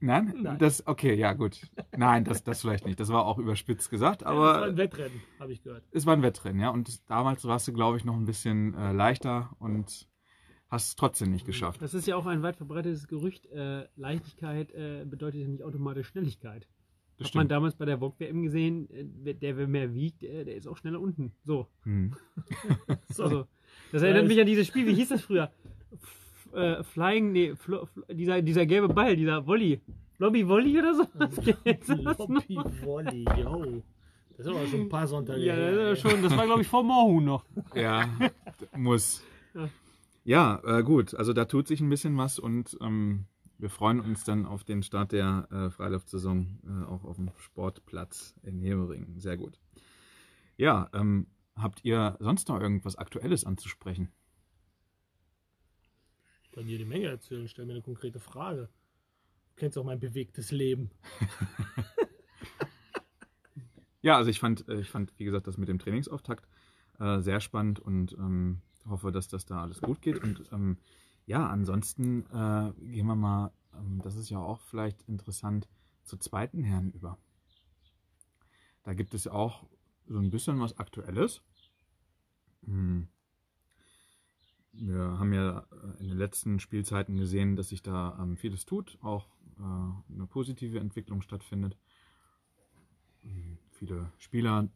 Nein? 0.00 0.34
Nein. 0.42 0.58
Das, 0.58 0.86
okay, 0.86 1.14
ja, 1.14 1.32
gut. 1.32 1.60
Nein, 1.96 2.24
das, 2.24 2.44
das 2.44 2.60
vielleicht 2.60 2.84
nicht. 2.84 3.00
Das 3.00 3.08
war 3.08 3.24
auch 3.24 3.38
überspitzt 3.38 3.90
gesagt, 3.90 4.22
das 4.22 4.28
war 4.28 4.56
aber 4.56 4.66
ein 4.66 4.76
Wettrennen, 4.76 5.22
habe 5.40 5.52
ich 5.52 5.62
gehört. 5.62 5.84
es 5.90 6.04
war 6.04 6.14
ein 6.14 6.22
Wettrennen, 6.22 6.60
ja. 6.60 6.70
Und 6.70 7.08
damals 7.08 7.44
warst 7.44 7.66
du, 7.68 7.72
glaube 7.72 7.96
ich, 7.96 8.04
noch 8.04 8.16
ein 8.16 8.26
bisschen 8.26 8.74
äh, 8.74 8.92
leichter 8.92 9.50
und 9.58 10.06
hast 10.68 10.88
es 10.88 10.96
trotzdem 10.96 11.30
nicht 11.30 11.46
geschafft. 11.46 11.80
Das 11.80 11.94
ist 11.94 12.06
ja 12.06 12.16
auch 12.16 12.26
ein 12.26 12.42
weit 12.42 12.56
verbreitetes 12.56 13.08
Gerücht. 13.08 13.46
Äh, 13.46 13.86
Leichtigkeit 13.96 14.70
äh, 14.72 15.04
bedeutet 15.06 15.40
ja 15.40 15.48
nicht 15.48 15.62
automatisch 15.62 16.08
Schnelligkeit. 16.08 16.66
Das 17.18 17.28
Hat 17.28 17.34
man 17.34 17.42
stimmt. 17.42 17.50
damals 17.52 17.76
bei 17.76 17.86
der 17.86 17.98
VOG-WM 17.98 18.42
gesehen, 18.42 18.90
äh, 18.90 19.34
der, 19.34 19.56
wer 19.56 19.66
mehr 19.66 19.94
wiegt, 19.94 20.22
äh, 20.22 20.44
der 20.44 20.56
ist 20.56 20.66
auch 20.66 20.76
schneller 20.76 21.00
unten. 21.00 21.32
So. 21.42 21.68
Hm. 21.82 22.14
So. 23.08 23.24
Also, 23.24 23.46
das 23.92 24.02
erinnert 24.02 24.22
Ja, 24.22 24.28
mich 24.28 24.40
an 24.40 24.46
dieses 24.46 24.66
Spiel, 24.66 24.86
wie 24.86 24.94
hieß 24.94 25.08
das 25.10 25.22
früher? 25.22 25.50
F 25.92 26.54
äh, 26.54 26.82
Flying, 26.82 27.32
nee, 27.32 27.54
Flo, 27.54 27.88
dieser, 28.10 28.42
dieser 28.42 28.66
gelbe 28.66 28.88
Ball, 28.88 29.16
dieser 29.16 29.46
Volley. 29.46 29.80
Lobby 30.18 30.46
Volley 30.48 30.78
oder 30.78 30.94
so? 30.94 31.02
Lobby 31.18 32.56
Volley, 32.82 33.24
yo. 33.38 33.82
Das 34.36 34.46
ist 34.46 34.52
aber 34.52 34.66
schon 34.66 34.80
ein 34.82 34.88
paar 34.88 35.06
Sonntage 35.06 35.40
Ja, 35.40 35.56
das, 35.56 36.00
schon, 36.00 36.22
das 36.22 36.36
war, 36.36 36.44
glaube 36.44 36.62
ich, 36.62 36.68
vor 36.68 36.82
Morhu 36.82 37.20
noch. 37.20 37.44
Ja, 37.74 38.08
muss. 38.76 39.22
Ja. 39.54 39.68
Ja, 40.24 40.60
äh, 40.64 40.82
gut. 40.82 41.14
Also 41.14 41.32
da 41.32 41.44
tut 41.44 41.68
sich 41.68 41.80
ein 41.80 41.88
bisschen 41.88 42.16
was 42.16 42.38
und 42.38 42.76
ähm, 42.80 43.26
wir 43.58 43.70
freuen 43.70 44.00
uns 44.00 44.24
dann 44.24 44.44
auf 44.44 44.64
den 44.64 44.82
Start 44.82 45.12
der 45.12 45.48
äh, 45.50 45.70
Freiluftsaison 45.70 46.58
äh, 46.66 46.90
auch 46.90 47.04
auf 47.04 47.16
dem 47.16 47.30
Sportplatz 47.38 48.34
in 48.42 48.60
Hemering. 48.60 49.14
Sehr 49.18 49.36
gut. 49.36 49.58
Ja, 50.56 50.90
ähm, 50.92 51.26
habt 51.56 51.84
ihr 51.84 52.16
sonst 52.20 52.48
noch 52.48 52.60
irgendwas 52.60 52.96
Aktuelles 52.96 53.44
anzusprechen? 53.44 54.12
Ich 56.44 56.52
kann 56.52 56.66
dir 56.66 56.78
die 56.78 56.84
Menge 56.84 57.06
erzählen, 57.06 57.48
stell 57.48 57.66
mir 57.66 57.72
eine 57.72 57.82
konkrete 57.82 58.20
Frage. 58.20 58.68
Du 59.50 59.56
kennst 59.56 59.76
auch 59.78 59.84
mein 59.84 60.00
bewegtes 60.00 60.52
Leben. 60.52 60.90
Ja, 64.06 64.16
also 64.16 64.30
ich 64.30 64.38
fand, 64.38 64.68
äh, 64.68 64.78
ich 64.78 64.88
fand, 64.88 65.12
wie 65.18 65.24
gesagt, 65.24 65.48
das 65.48 65.56
mit 65.56 65.68
dem 65.68 65.80
Trainingsauftakt 65.80 66.46
äh, 67.00 67.18
sehr 67.22 67.40
spannend 67.40 67.80
und 67.80 68.12
ähm, 68.12 68.62
hoffe, 68.88 69.10
dass 69.10 69.26
das 69.26 69.46
da 69.46 69.62
alles 69.62 69.80
gut 69.80 70.00
geht. 70.00 70.22
Und 70.22 70.44
ähm, 70.52 70.78
ja, 71.26 71.48
ansonsten 71.48 72.20
äh, 72.26 72.72
gehen 72.84 73.08
wir 73.08 73.16
mal, 73.16 73.50
ähm, 73.74 74.00
das 74.04 74.14
ist 74.14 74.30
ja 74.30 74.38
auch 74.38 74.60
vielleicht 74.60 75.02
interessant, 75.08 75.68
zur 76.04 76.20
zweiten 76.20 76.62
Herren 76.62 76.92
über. 76.92 77.18
Da 78.84 78.94
gibt 78.94 79.12
es 79.12 79.24
ja 79.24 79.32
auch 79.32 79.66
so 80.06 80.18
ein 80.18 80.30
bisschen 80.30 80.60
was 80.60 80.78
Aktuelles. 80.78 81.42
Hm. 82.64 83.08
Wir 84.72 85.18
haben 85.18 85.32
ja 85.32 85.66
äh, 85.70 86.00
in 86.00 86.08
den 86.08 86.18
letzten 86.18 86.60
Spielzeiten 86.60 87.16
gesehen, 87.16 87.56
dass 87.56 87.70
sich 87.70 87.82
da 87.82 88.18
ähm, 88.20 88.36
vieles 88.36 88.66
tut, 88.66 88.98
auch 89.00 89.26
äh, 89.58 89.62
eine 90.12 90.26
positive 90.28 90.78
Entwicklung 90.78 91.22
stattfindet 91.22 91.76
mh, 93.22 93.56
viele 93.70 94.12
Spieler 94.18 94.68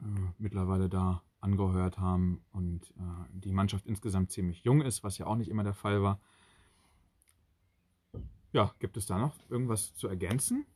äh, 0.00 0.04
mittlerweile 0.38 0.88
da 0.88 1.22
angeheuert 1.40 1.98
haben 1.98 2.44
und 2.52 2.94
die 3.32 3.50
Mannschaft 3.50 3.86
insgesamt 3.86 4.30
ziemlich 4.30 4.62
jung 4.62 4.80
ist, 4.80 5.02
was 5.02 5.18
ja 5.18 5.26
auch 5.26 5.34
nicht 5.34 5.48
immer 5.48 5.64
der 5.64 5.74
Fall 5.74 6.00
war. 6.00 6.20
Ja, 8.52 8.72
gibt 8.78 8.96
es 8.96 9.06
da 9.06 9.18
noch 9.18 9.34
irgendwas 9.50 9.92
zu 9.96 10.06
ergänzen? 10.06 10.66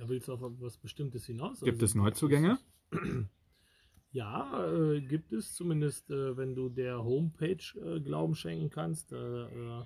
Ja, 0.00 0.08
willst 0.08 0.28
du 0.28 0.32
auf 0.32 0.40
was 0.60 0.78
Bestimmtes 0.78 1.26
hinaus? 1.26 1.60
Gibt 1.60 1.82
es 1.82 1.90
Also, 1.90 2.02
Neuzugänge? 2.02 2.58
Ja, 4.12 4.66
äh, 4.66 5.00
gibt 5.02 5.32
es 5.32 5.54
zumindest, 5.54 6.10
äh, 6.10 6.36
wenn 6.36 6.56
du 6.56 6.68
der 6.68 7.04
Homepage 7.04 7.62
äh, 7.80 8.00
Glauben 8.00 8.34
schenken 8.34 8.68
kannst. 8.68 9.12
Äh, 9.12 9.44
äh, 9.44 9.84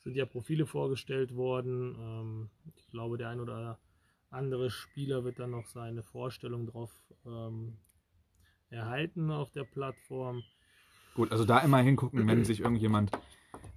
sind 0.00 0.16
ja 0.16 0.26
Profile 0.26 0.66
vorgestellt 0.66 1.36
worden. 1.36 1.94
Ähm, 1.96 2.50
ich 2.74 2.90
glaube, 2.90 3.18
der 3.18 3.28
ein 3.28 3.38
oder 3.38 3.78
andere 4.30 4.68
Spieler 4.68 5.22
wird 5.22 5.38
dann 5.38 5.52
noch 5.52 5.66
seine 5.66 6.02
Vorstellung 6.02 6.66
drauf 6.66 6.90
ähm, 7.24 7.76
erhalten 8.70 9.30
auf 9.30 9.52
der 9.52 9.62
Plattform. 9.62 10.42
Gut, 11.14 11.30
also 11.30 11.44
da 11.44 11.60
immer 11.60 11.78
hingucken, 11.78 12.26
wenn 12.26 12.44
sich 12.44 12.58
irgendjemand 12.58 13.12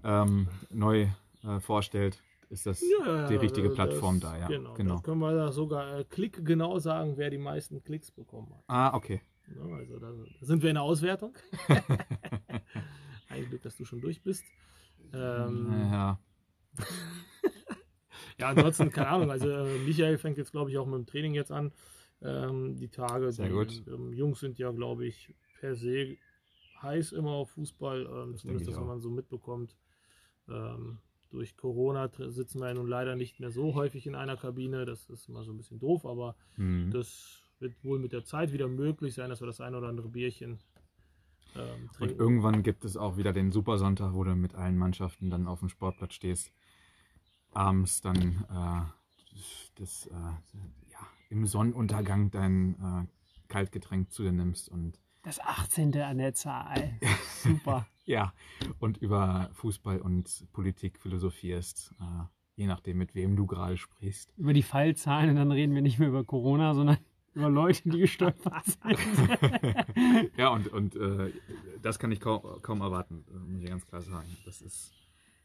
ähm, 0.04 0.48
neu 0.72 1.10
äh, 1.44 1.60
vorstellt, 1.60 2.24
ist 2.50 2.66
das 2.66 2.80
die 2.80 3.36
richtige 3.36 3.68
das- 3.68 3.76
Plattform 3.76 4.20
da, 4.20 4.38
ja. 4.38 4.48
Genau, 4.48 4.74
genau. 4.74 5.00
Können 5.02 5.20
wir 5.20 5.34
da 5.34 5.52
sogar 5.52 6.00
äh, 6.00 6.04
Klick 6.06 6.46
genau 6.46 6.80
sagen, 6.80 7.18
wer 7.18 7.30
die 7.30 7.38
meisten 7.38 7.84
Klicks 7.84 8.12
bekommen 8.12 8.50
hat. 8.56 8.64
Ah, 8.68 8.96
okay. 8.96 9.22
Ja, 9.56 9.76
also 9.76 10.00
da 10.00 10.12
sind 10.42 10.64
wir 10.64 10.70
in 10.70 10.76
der 10.76 10.84
Auswertung. 10.84 11.34
Ein 13.30 13.50
Glück, 13.50 13.62
dass 13.62 13.78
du 13.78 13.86
schon 13.86 14.02
durch 14.02 14.22
bist. 14.22 14.44
Ähm, 15.14 15.68
ja, 15.92 16.20
Ja, 18.38 18.50
ansonsten, 18.50 18.90
keine 18.92 19.08
Ahnung. 19.08 19.32
Also, 19.32 19.50
äh, 19.50 19.80
Michael 19.86 20.18
fängt 20.18 20.38
jetzt, 20.38 20.52
glaube 20.52 20.70
ich, 20.70 20.78
auch 20.78 20.86
mit 20.86 20.96
dem 20.96 21.06
Training 21.06 21.34
jetzt 21.36 21.52
an. 21.52 21.72
Ähm, 22.22 22.76
die 22.76 22.90
Tage. 22.90 23.32
Sehr 23.32 23.48
die, 23.48 23.54
gut. 23.54 23.84
Ähm, 23.88 24.12
Jungs 24.14 24.40
sind 24.42 24.58
ja, 24.58 24.72
glaube 24.72 25.06
ich, 25.06 25.34
per 25.60 25.76
se 25.76 26.18
heiß 26.82 27.14
immer 27.14 27.32
auf 27.32 27.52
Fußball. 27.52 28.06
Ähm, 28.06 28.32
Das 28.34 28.42
zumindest 28.42 28.68
das, 28.70 28.76
was 28.78 28.86
man 28.86 29.00
so 29.00 29.10
mitbekommt. 29.10 29.76
Ähm, 30.50 31.00
durch 31.36 31.58
Corona 31.58 32.10
sitzen 32.18 32.60
wir 32.60 32.70
ja 32.70 32.74
nun 32.74 32.88
leider 32.88 33.16
nicht 33.16 33.40
mehr 33.40 33.52
so 33.52 33.76
häufig 33.76 34.08
in 34.08 34.16
einer 34.16 34.38
Kabine. 34.38 34.86
Das 34.86 35.10
ist 35.10 35.28
immer 35.28 35.44
so 35.44 35.52
ein 35.52 35.58
bisschen 35.58 35.80
doof, 35.80 36.06
aber 36.06 36.36
hm. 36.56 36.92
das 36.92 37.42
wird 37.60 37.84
wohl 37.84 38.00
mit 38.00 38.14
der 38.14 38.24
Zeit 38.24 38.54
wieder 38.54 38.68
möglich 38.68 39.14
sein, 39.14 39.30
dass 39.30 39.42
wir 39.42 39.48
das 39.48 39.62
ein 39.62 39.76
oder 39.76 39.88
andere 39.88 40.10
Bierchen 40.10 40.60
ähm, 41.56 41.84
Und 41.84 41.94
trinken. 41.94 42.20
irgendwann 42.20 42.64
gibt 42.64 42.86
es 42.86 42.98
auch 42.98 43.18
wieder 43.18 43.34
den 43.34 43.52
Supersonntag, 43.52 44.14
wo 44.14 44.24
du 44.24 44.36
mit 44.36 44.56
allen 44.56 44.78
Mannschaften 44.78 45.30
dann 45.30 45.48
auf 45.48 45.60
dem 45.60 45.70
Sportplatz 45.70 46.14
stehst. 46.14 46.52
Abends 47.52 48.02
dann 48.02 48.46
äh, 48.50 49.40
das, 49.76 50.08
äh, 50.08 50.12
ja, 50.14 51.08
im 51.30 51.46
Sonnenuntergang 51.46 52.32
dein 52.32 52.76
äh, 52.76 53.48
Kaltgetränk 53.50 54.12
zu 54.12 54.24
dir 54.24 54.32
nimmst 54.32 54.70
und 54.70 55.00
Das 55.26 55.40
18. 55.40 56.00
an 56.02 56.20
der 56.20 56.36
Zahl. 56.36 57.00
Super. 57.42 57.88
ja, 58.06 58.32
und 58.78 58.98
über 58.98 59.50
Fußball 59.54 60.00
und 60.00 60.48
Politik 60.54 61.00
philosophierst, 61.00 61.96
äh, 62.00 62.26
je 62.56 62.68
nachdem, 62.68 63.00
mit 63.00 63.16
wem 63.16 63.36
du 63.36 63.48
gerade 63.48 63.76
sprichst. 63.76 64.32
über 64.38 64.54
die 64.54 64.62
Fallzahlen 64.62 65.32
und 65.32 65.36
dann 65.38 65.52
reden 65.52 65.74
wir 65.74 65.82
nicht 65.82 65.98
mehr 65.98 66.10
über 66.10 66.24
Corona, 66.24 66.76
sondern 66.76 67.00
über 67.34 67.50
Leute, 67.50 67.90
die 67.90 67.98
gestolpert 67.98 68.66
sind. 68.66 70.32
ja, 70.38 70.50
und, 70.50 70.68
und 70.68 70.96
äh, 70.96 71.32
das 71.82 71.98
kann 71.98 72.12
ich 72.12 72.20
kaum, 72.20 72.62
kaum 72.62 72.82
erwarten, 72.82 73.26
äh, 73.28 73.34
muss 73.34 73.64
ich 73.64 73.70
ganz 73.70 73.88
klar 73.88 74.04
sagen. 74.04 74.38
Das 74.46 74.62
ist 74.62 74.94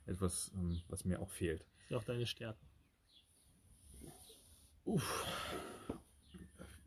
etwas, 0.05 0.53
ähm, 0.55 0.83
was 0.89 1.07
mir 1.07 1.21
auch 1.21 1.31
fehlt. 1.31 1.63
ist 1.63 1.91
ja 1.91 1.97
auch 1.97 2.05
deine 2.05 2.27
Stärke. 2.27 2.61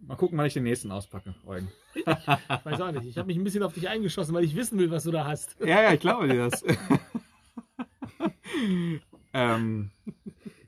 Mal 0.08 0.16
gucken, 0.16 0.38
wann 0.38 0.46
ich 0.46 0.54
den 0.54 0.64
nächsten 0.64 0.92
auspacke, 0.92 1.34
Eugen. 1.46 1.70
Ich 1.94 2.06
weiß 2.06 2.82
auch 2.82 2.92
nicht. 2.92 3.06
Ich 3.06 3.18
habe 3.18 3.28
mich 3.28 3.38
ein 3.38 3.44
bisschen 3.44 3.64
auf 3.64 3.74
dich 3.74 3.88
eingeschossen, 3.88 4.34
weil 4.34 4.44
ich 4.44 4.56
wissen 4.56 4.78
will, 4.78 4.92
was 4.92 5.04
du 5.04 5.12
da 5.12 5.26
hast. 5.26 5.56
Ja, 5.60 5.82
ja, 5.82 5.94
ich 5.94 6.00
glaube 6.00 6.28
dir 6.28 6.50
das. 6.50 6.64
ähm, 9.34 9.92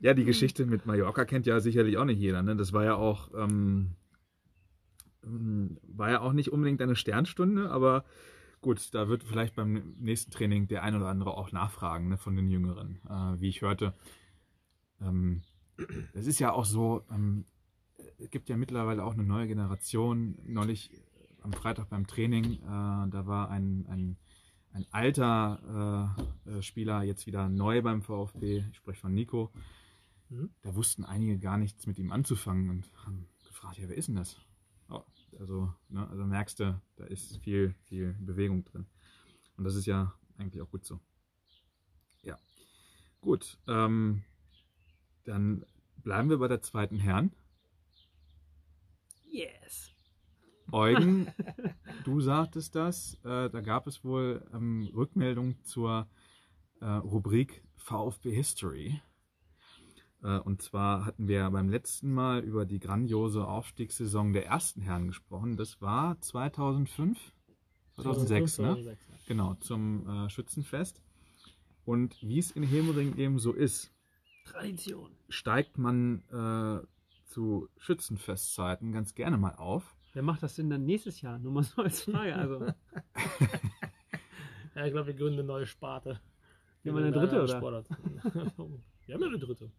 ja, 0.00 0.14
die 0.14 0.24
Geschichte 0.24 0.64
mit 0.64 0.86
Mallorca 0.86 1.24
kennt 1.24 1.46
ja 1.46 1.60
sicherlich 1.60 1.98
auch 1.98 2.04
nicht 2.04 2.18
jeder. 2.18 2.42
Ne? 2.42 2.56
Das 2.56 2.72
war 2.72 2.84
ja 2.84 2.94
auch, 2.94 3.30
ähm, 3.34 3.90
ähm, 5.24 5.78
war 5.82 6.10
ja 6.10 6.20
auch 6.20 6.32
nicht 6.32 6.52
unbedingt 6.52 6.80
eine 6.80 6.96
Sternstunde, 6.96 7.70
aber 7.70 8.04
gut, 8.62 8.94
da 8.94 9.08
wird 9.08 9.22
vielleicht 9.22 9.54
beim 9.54 9.94
nächsten 9.98 10.30
Training 10.30 10.68
der 10.68 10.82
ein 10.82 10.96
oder 10.96 11.08
andere 11.08 11.36
auch 11.36 11.52
nachfragen 11.52 12.08
ne, 12.08 12.16
von 12.16 12.36
den 12.36 12.48
Jüngeren, 12.48 13.00
äh, 13.08 13.40
wie 13.40 13.48
ich 13.48 13.60
hörte. 13.60 13.92
Ähm, 15.00 15.42
es 16.14 16.26
ist 16.26 16.38
ja 16.38 16.52
auch 16.52 16.64
so, 16.64 17.04
ähm, 17.10 17.44
es 18.18 18.30
gibt 18.30 18.48
ja 18.48 18.56
mittlerweile 18.56 19.04
auch 19.04 19.12
eine 19.12 19.24
neue 19.24 19.46
Generation. 19.46 20.38
Neulich 20.44 20.90
am 21.42 21.52
Freitag 21.52 21.88
beim 21.88 22.06
Training, 22.06 22.54
äh, 22.54 23.10
da 23.10 23.26
war 23.26 23.50
ein, 23.50 23.86
ein, 23.88 24.16
ein 24.72 24.86
alter 24.90 26.16
äh, 26.46 26.50
äh, 26.50 26.62
Spieler 26.62 27.02
jetzt 27.02 27.26
wieder 27.26 27.48
neu 27.48 27.82
beim 27.82 28.02
VfB, 28.02 28.64
ich 28.70 28.76
spreche 28.76 29.00
von 29.00 29.14
Nico. 29.14 29.52
Mhm. 30.28 30.50
Da 30.62 30.74
wussten 30.74 31.04
einige 31.04 31.38
gar 31.38 31.56
nichts 31.56 31.86
mit 31.86 31.98
ihm 31.98 32.10
anzufangen 32.10 32.68
und 32.68 32.90
haben 33.04 33.28
gefragt, 33.46 33.78
ja, 33.78 33.88
wer 33.88 33.96
ist 33.96 34.08
denn 34.08 34.16
das? 34.16 34.36
Oh, 34.88 35.04
also, 35.38 35.72
ne, 35.88 36.08
also 36.08 36.24
merkst 36.24 36.60
du, 36.60 36.80
da 36.96 37.04
ist 37.04 37.38
viel, 37.38 37.74
viel 37.84 38.14
Bewegung 38.14 38.64
drin. 38.64 38.86
Und 39.56 39.64
das 39.64 39.76
ist 39.76 39.86
ja 39.86 40.14
eigentlich 40.36 40.62
auch 40.62 40.70
gut 40.70 40.84
so. 40.84 41.00
Ja. 42.22 42.36
Gut, 43.20 43.58
ähm, 43.68 44.24
dann 45.24 45.64
bleiben 46.02 46.28
wir 46.28 46.38
bei 46.38 46.48
der 46.48 46.62
zweiten 46.62 46.98
Herren. 46.98 47.32
Yes. 49.36 49.92
Eugen, 50.72 51.26
du 52.04 52.22
sagtest 52.22 52.74
das, 52.74 53.18
äh, 53.22 53.50
da 53.50 53.60
gab 53.60 53.86
es 53.86 54.02
wohl 54.02 54.42
ähm, 54.54 54.88
Rückmeldung 54.94 55.62
zur 55.62 56.08
äh, 56.80 56.86
Rubrik 56.86 57.62
VfB 57.76 58.32
History. 58.32 58.98
Äh, 60.22 60.38
und 60.38 60.62
zwar 60.62 61.04
hatten 61.04 61.28
wir 61.28 61.50
beim 61.50 61.68
letzten 61.68 62.14
Mal 62.14 62.44
über 62.44 62.64
die 62.64 62.78
grandiose 62.78 63.46
Aufstiegssaison 63.46 64.32
der 64.32 64.46
ersten 64.46 64.80
Herren 64.80 65.08
gesprochen. 65.08 65.58
Das 65.58 65.82
war 65.82 66.18
2005, 66.18 67.18
2006, 67.96 68.58
ne? 68.58 68.64
2006, 68.64 69.08
ja. 69.08 69.14
Genau, 69.28 69.54
zum 69.56 70.08
äh, 70.08 70.30
Schützenfest. 70.30 71.02
Und 71.84 72.16
wie 72.22 72.38
es 72.38 72.52
in 72.52 72.62
Hemering 72.62 73.18
eben 73.18 73.38
so 73.38 73.52
ist, 73.52 73.92
Tradition. 74.46 75.10
steigt 75.28 75.76
man 75.76 76.22
äh, 76.32 76.86
zu 77.26 77.68
Schützenfestzeiten 77.78 78.92
ganz 78.92 79.14
gerne 79.14 79.36
mal 79.36 79.54
auf. 79.56 79.94
Wer 80.12 80.22
macht 80.22 80.42
das 80.42 80.54
denn 80.54 80.70
dann 80.70 80.84
nächstes 80.84 81.20
Jahr? 81.20 81.38
Nur 81.38 81.52
mal 81.52 81.62
so 81.62 81.82
als 81.82 82.02
Frage. 82.02 82.34
Also, 82.34 82.60
Ja, 84.74 84.84
ich 84.86 84.92
glaube, 84.92 85.06
wir 85.06 85.14
gründen 85.14 85.38
eine 85.40 85.44
neue 85.48 85.66
Sparte. 85.66 86.20
Wir 86.82 86.92
haben 86.92 86.98
eine 86.98 87.08
In 87.08 87.14
dritte, 87.14 87.42
oder? 87.42 87.56
Sportart. 87.56 87.88
wir 89.06 89.14
haben 89.14 89.22
ja 89.22 89.26
eine 89.28 89.38
dritte. 89.38 89.70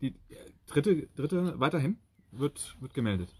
Die 0.00 0.08
äh, 0.28 0.50
dritte, 0.66 1.06
dritte 1.14 1.58
weiterhin 1.60 1.98
wird, 2.32 2.76
wird 2.80 2.92
gemeldet. 2.94 3.32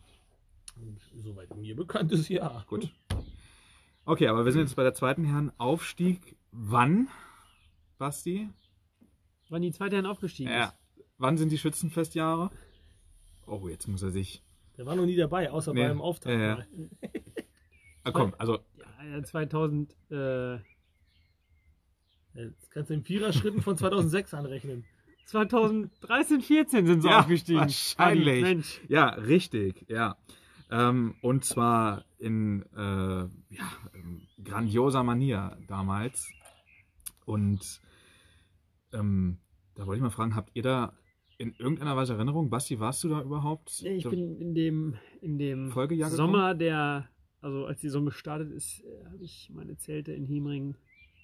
Und 0.76 1.00
soweit 1.16 1.54
mir 1.56 1.74
bekannt 1.74 2.12
ist, 2.12 2.28
ja. 2.28 2.64
Gut. 2.68 2.90
Okay, 4.04 4.28
aber 4.28 4.44
wir 4.44 4.52
sind 4.52 4.62
jetzt 4.62 4.76
bei 4.76 4.83
der 4.83 4.94
zweiten 4.94 5.24
Herren 5.24 5.52
Aufstieg. 5.59 6.37
Wann, 6.52 7.09
Basti? 7.98 8.48
wann 9.48 9.62
die 9.62 9.72
zweite 9.72 9.96
Herren 9.96 10.06
aufgestiegen 10.06 10.50
Ja. 10.50 10.66
ist. 10.66 10.76
Wann 11.18 11.37
sind 11.37 11.50
die 11.50 11.59
Schützenfestjahre? 11.59 12.50
Oh, 13.46 13.68
jetzt 13.68 13.88
muss 13.88 14.03
er 14.03 14.11
sich. 14.11 14.42
Der 14.76 14.87
war 14.87 14.96
noch 14.96 15.07
nie 15.07 15.16
dabei, 15.16 15.50
außer 15.50 15.72
Nee. 15.74 15.87
beim 15.88 16.00
Auftakt. 16.00 16.35
Ja, 16.37 16.40
ja. 16.46 16.55
mal. 16.57 16.66
Ah, 18.03 18.12
komm, 18.12 18.35
also 18.38 18.61
Ja, 19.12 19.22
2000, 19.22 19.94
äh, 20.11 20.55
Jetzt 22.33 22.70
kannst 22.70 22.90
du 22.90 22.94
in 22.94 23.03
Viererschritten 23.03 23.61
von 23.61 23.76
2006 23.76 24.33
anrechnen. 24.35 24.85
2013, 25.26 26.40
14 26.40 26.87
sind 26.87 27.03
sie 27.03 27.09
Ja, 27.09 27.20
aufgestiegen. 27.20 27.61
wahrscheinlich. 27.61 28.42
Mensch. 28.42 28.81
Ja, 28.88 29.09
richtig, 29.11 29.85
ja. 29.88 30.16
Ähm, 30.70 31.16
und 31.22 31.44
zwar 31.44 32.05
in 32.18 32.62
äh, 32.74 32.79
ja, 32.79 33.72
ähm, 33.94 34.22
grandioser 34.42 35.03
Manier 35.03 35.59
damals. 35.66 36.31
Und 37.26 37.81
ähm, 38.92 39.38
da 39.74 39.87
wollte 39.87 39.98
ich 39.98 40.03
mal 40.03 40.11
fragen, 40.11 40.35
habt 40.37 40.50
ihr 40.55 40.62
da 40.62 40.92
in 41.40 41.55
irgendeiner 41.55 41.96
Weise 41.96 42.12
Erinnerung? 42.12 42.50
Basti, 42.50 42.79
warst 42.79 43.03
du 43.03 43.09
da 43.09 43.22
überhaupt? 43.22 43.83
Ich 43.83 44.05
da, 44.05 44.11
bin 44.11 44.37
in 44.37 44.55
dem, 44.55 44.96
in 45.22 45.38
dem 45.38 45.70
Folgejahr 45.70 46.11
Sommer, 46.11 46.55
der, 46.55 47.09
also 47.40 47.64
als 47.64 47.81
die 47.81 47.87
Saison 47.87 48.05
gestartet 48.05 48.53
ist, 48.53 48.85
äh, 48.85 49.07
habe 49.07 49.24
ich 49.24 49.50
meine 49.55 49.76
Zelte 49.79 50.12
in 50.12 50.26
Hemring 50.26 50.76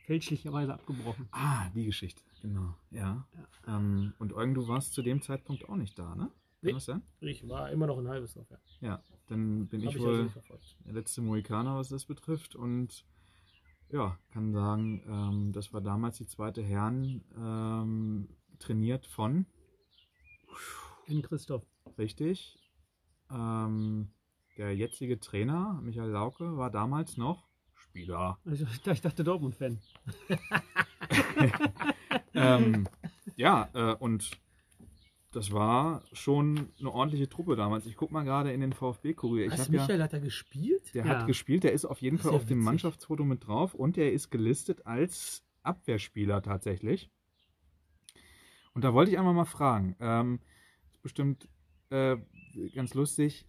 fälschlicherweise 0.07 0.72
abgebrochen. 0.72 1.29
Ah, 1.33 1.68
die 1.74 1.85
Geschichte, 1.85 2.22
genau, 2.40 2.74
ja. 2.90 3.29
Ähm, 3.68 4.14
und 4.18 4.33
Eugen, 4.33 4.55
du 4.55 4.66
warst 4.66 4.94
zu 4.94 5.02
dem 5.02 5.20
Zeitpunkt 5.20 5.68
auch 5.68 5.76
nicht 5.76 5.98
da, 5.98 6.14
ne? 6.14 6.31
Nee. 6.62 6.74
Ich 7.20 7.46
war 7.46 7.70
immer 7.70 7.87
noch 7.87 7.98
ein 7.98 8.09
halbes 8.09 8.33
Dorf. 8.33 8.48
Ja. 8.50 8.59
Ja, 8.81 9.02
dann 9.29 9.68
bin 9.68 9.83
Hab 9.83 9.90
ich 9.90 9.96
also 9.96 10.07
wohl 10.09 10.29
verfolgt. 10.31 10.79
der 10.85 10.94
letzte 10.94 11.20
Mohikaner, 11.20 11.76
was 11.76 11.90
das 11.90 12.07
betrifft. 12.07 12.57
Und 12.57 13.05
ja, 13.92 14.18
kann 14.31 14.52
sagen, 14.52 15.02
ähm, 15.07 15.52
das 15.52 15.72
war 15.74 15.83
damals 15.83 16.16
die 16.16 16.26
zweite 16.26 16.62
Herren, 16.62 17.22
ähm, 17.37 18.29
trainiert 18.59 19.07
von, 19.07 19.46
In 21.07 21.23
Christoph. 21.23 21.62
richtig, 21.99 22.59
ähm, 23.31 24.09
der 24.57 24.75
jetzige 24.75 25.21
Trainer, 25.21 25.79
Michael 25.83 26.11
Lauke, 26.11 26.57
war 26.57 26.71
damals 26.71 27.16
noch 27.16 27.47
Spieler. 27.75 28.38
Also, 28.45 28.66
ich 28.92 29.01
dachte 29.01 29.23
Dortmund-Fan. 29.25 29.79
ähm, 32.35 32.88
ja, 33.37 33.69
äh, 33.75 33.95
und 33.95 34.31
das 35.33 35.53
war 35.53 36.03
schon 36.12 36.71
eine 36.81 36.90
ordentliche 36.90 37.29
Truppe 37.29 37.57
damals. 37.57 37.87
Ich 37.87 37.97
guck 37.97 38.11
mal 38.11 38.23
gerade 38.25 38.53
in 38.53 38.61
den 38.61 38.73
VfB-Kurier. 38.73 39.51
Was, 39.51 39.69
ja, 39.69 39.81
Michael 39.81 40.03
hat 40.03 40.12
da 40.12 40.19
gespielt? 40.19 40.95
der 40.95 41.05
Ja. 41.05 41.19
hat 41.21 41.27
gespielt, 41.27 41.64
der 41.64 41.73
ist 41.73 41.85
auf 41.85 42.01
jeden 42.01 42.16
Das 42.16 42.25
Fall 42.25 42.31
ist 42.31 42.35
ja 42.35 42.42
auf 42.42 42.47
dem 42.47 42.59
witzig. 42.59 42.64
Mannschaftsfoto 42.64 43.25
mit 43.25 43.47
drauf 43.47 43.75
und 43.75 43.97
der 43.97 44.12
ist 44.12 44.31
gelistet 44.31 44.87
als 44.87 45.45
Abwehrspieler 45.62 46.42
tatsächlich. 46.42 47.11
Und 48.76 48.82
da 48.84 48.92
wollte 48.92 49.10
ich 49.10 49.18
einmal 49.18 49.32
mal 49.32 49.46
fragen, 49.46 49.96
ähm, 50.00 50.38
ist 50.92 51.00
bestimmt 51.02 51.48
äh, 51.88 52.18
ganz 52.74 52.92
lustig, 52.92 53.46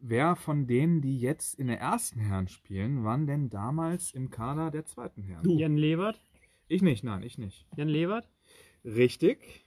wer 0.00 0.34
von 0.34 0.66
denen, 0.66 1.00
die 1.00 1.20
jetzt 1.20 1.54
in 1.54 1.68
der 1.68 1.78
ersten 1.78 2.18
Herren 2.18 2.48
spielen, 2.48 3.04
waren 3.04 3.28
denn 3.28 3.48
damals 3.48 4.10
im 4.10 4.28
Kader 4.28 4.72
der 4.72 4.84
zweiten 4.84 5.22
Herren? 5.22 5.44
Du. 5.44 5.56
Jan 5.56 5.76
Levert. 5.76 6.20
Ich 6.66 6.82
nicht, 6.82 7.04
nein, 7.04 7.22
ich 7.22 7.38
nicht. 7.38 7.64
Jan 7.76 7.86
Levert. 7.86 8.28
Richtig. 8.84 9.64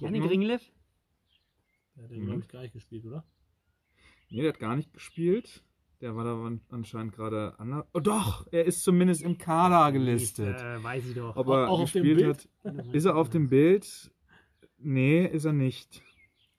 Janik 0.00 0.22
mal. 0.22 0.28
Ringlev. 0.30 0.72
Der 1.94 2.02
hat 2.04 2.10
den, 2.10 2.22
Mhm. 2.22 2.26
glaube 2.26 2.40
ich, 2.40 2.48
gar 2.48 2.62
nicht 2.62 2.72
gespielt, 2.72 3.06
oder? 3.06 3.24
Nee, 4.30 4.42
der 4.42 4.52
hat 4.52 4.58
gar 4.58 4.74
nicht 4.74 4.92
gespielt. 4.92 5.62
Der 6.00 6.14
war 6.14 6.22
da 6.24 6.34
an- 6.44 6.60
anscheinend 6.70 7.12
gerade 7.12 7.58
anders. 7.58 7.84
Oh 7.92 7.98
doch, 8.00 8.46
er 8.52 8.64
ist 8.64 8.84
zumindest 8.84 9.22
im 9.22 9.36
Kader 9.36 9.90
gelistet. 9.92 10.60
Äh, 10.60 10.82
weiß 10.82 11.06
ich 11.08 11.14
doch. 11.16 11.34
Ob 11.36 11.48
er 11.48 11.68
Auch 11.68 11.80
auf 11.80 11.90
dem 11.92 12.04
gespielt 12.04 12.18
Bild? 12.62 12.76
hat. 12.86 12.94
Ist 12.94 13.04
er 13.04 13.16
auf 13.16 13.28
dem 13.30 13.48
Bild? 13.48 14.12
Nee, 14.78 15.26
ist 15.26 15.44
er 15.44 15.52
nicht. 15.52 16.02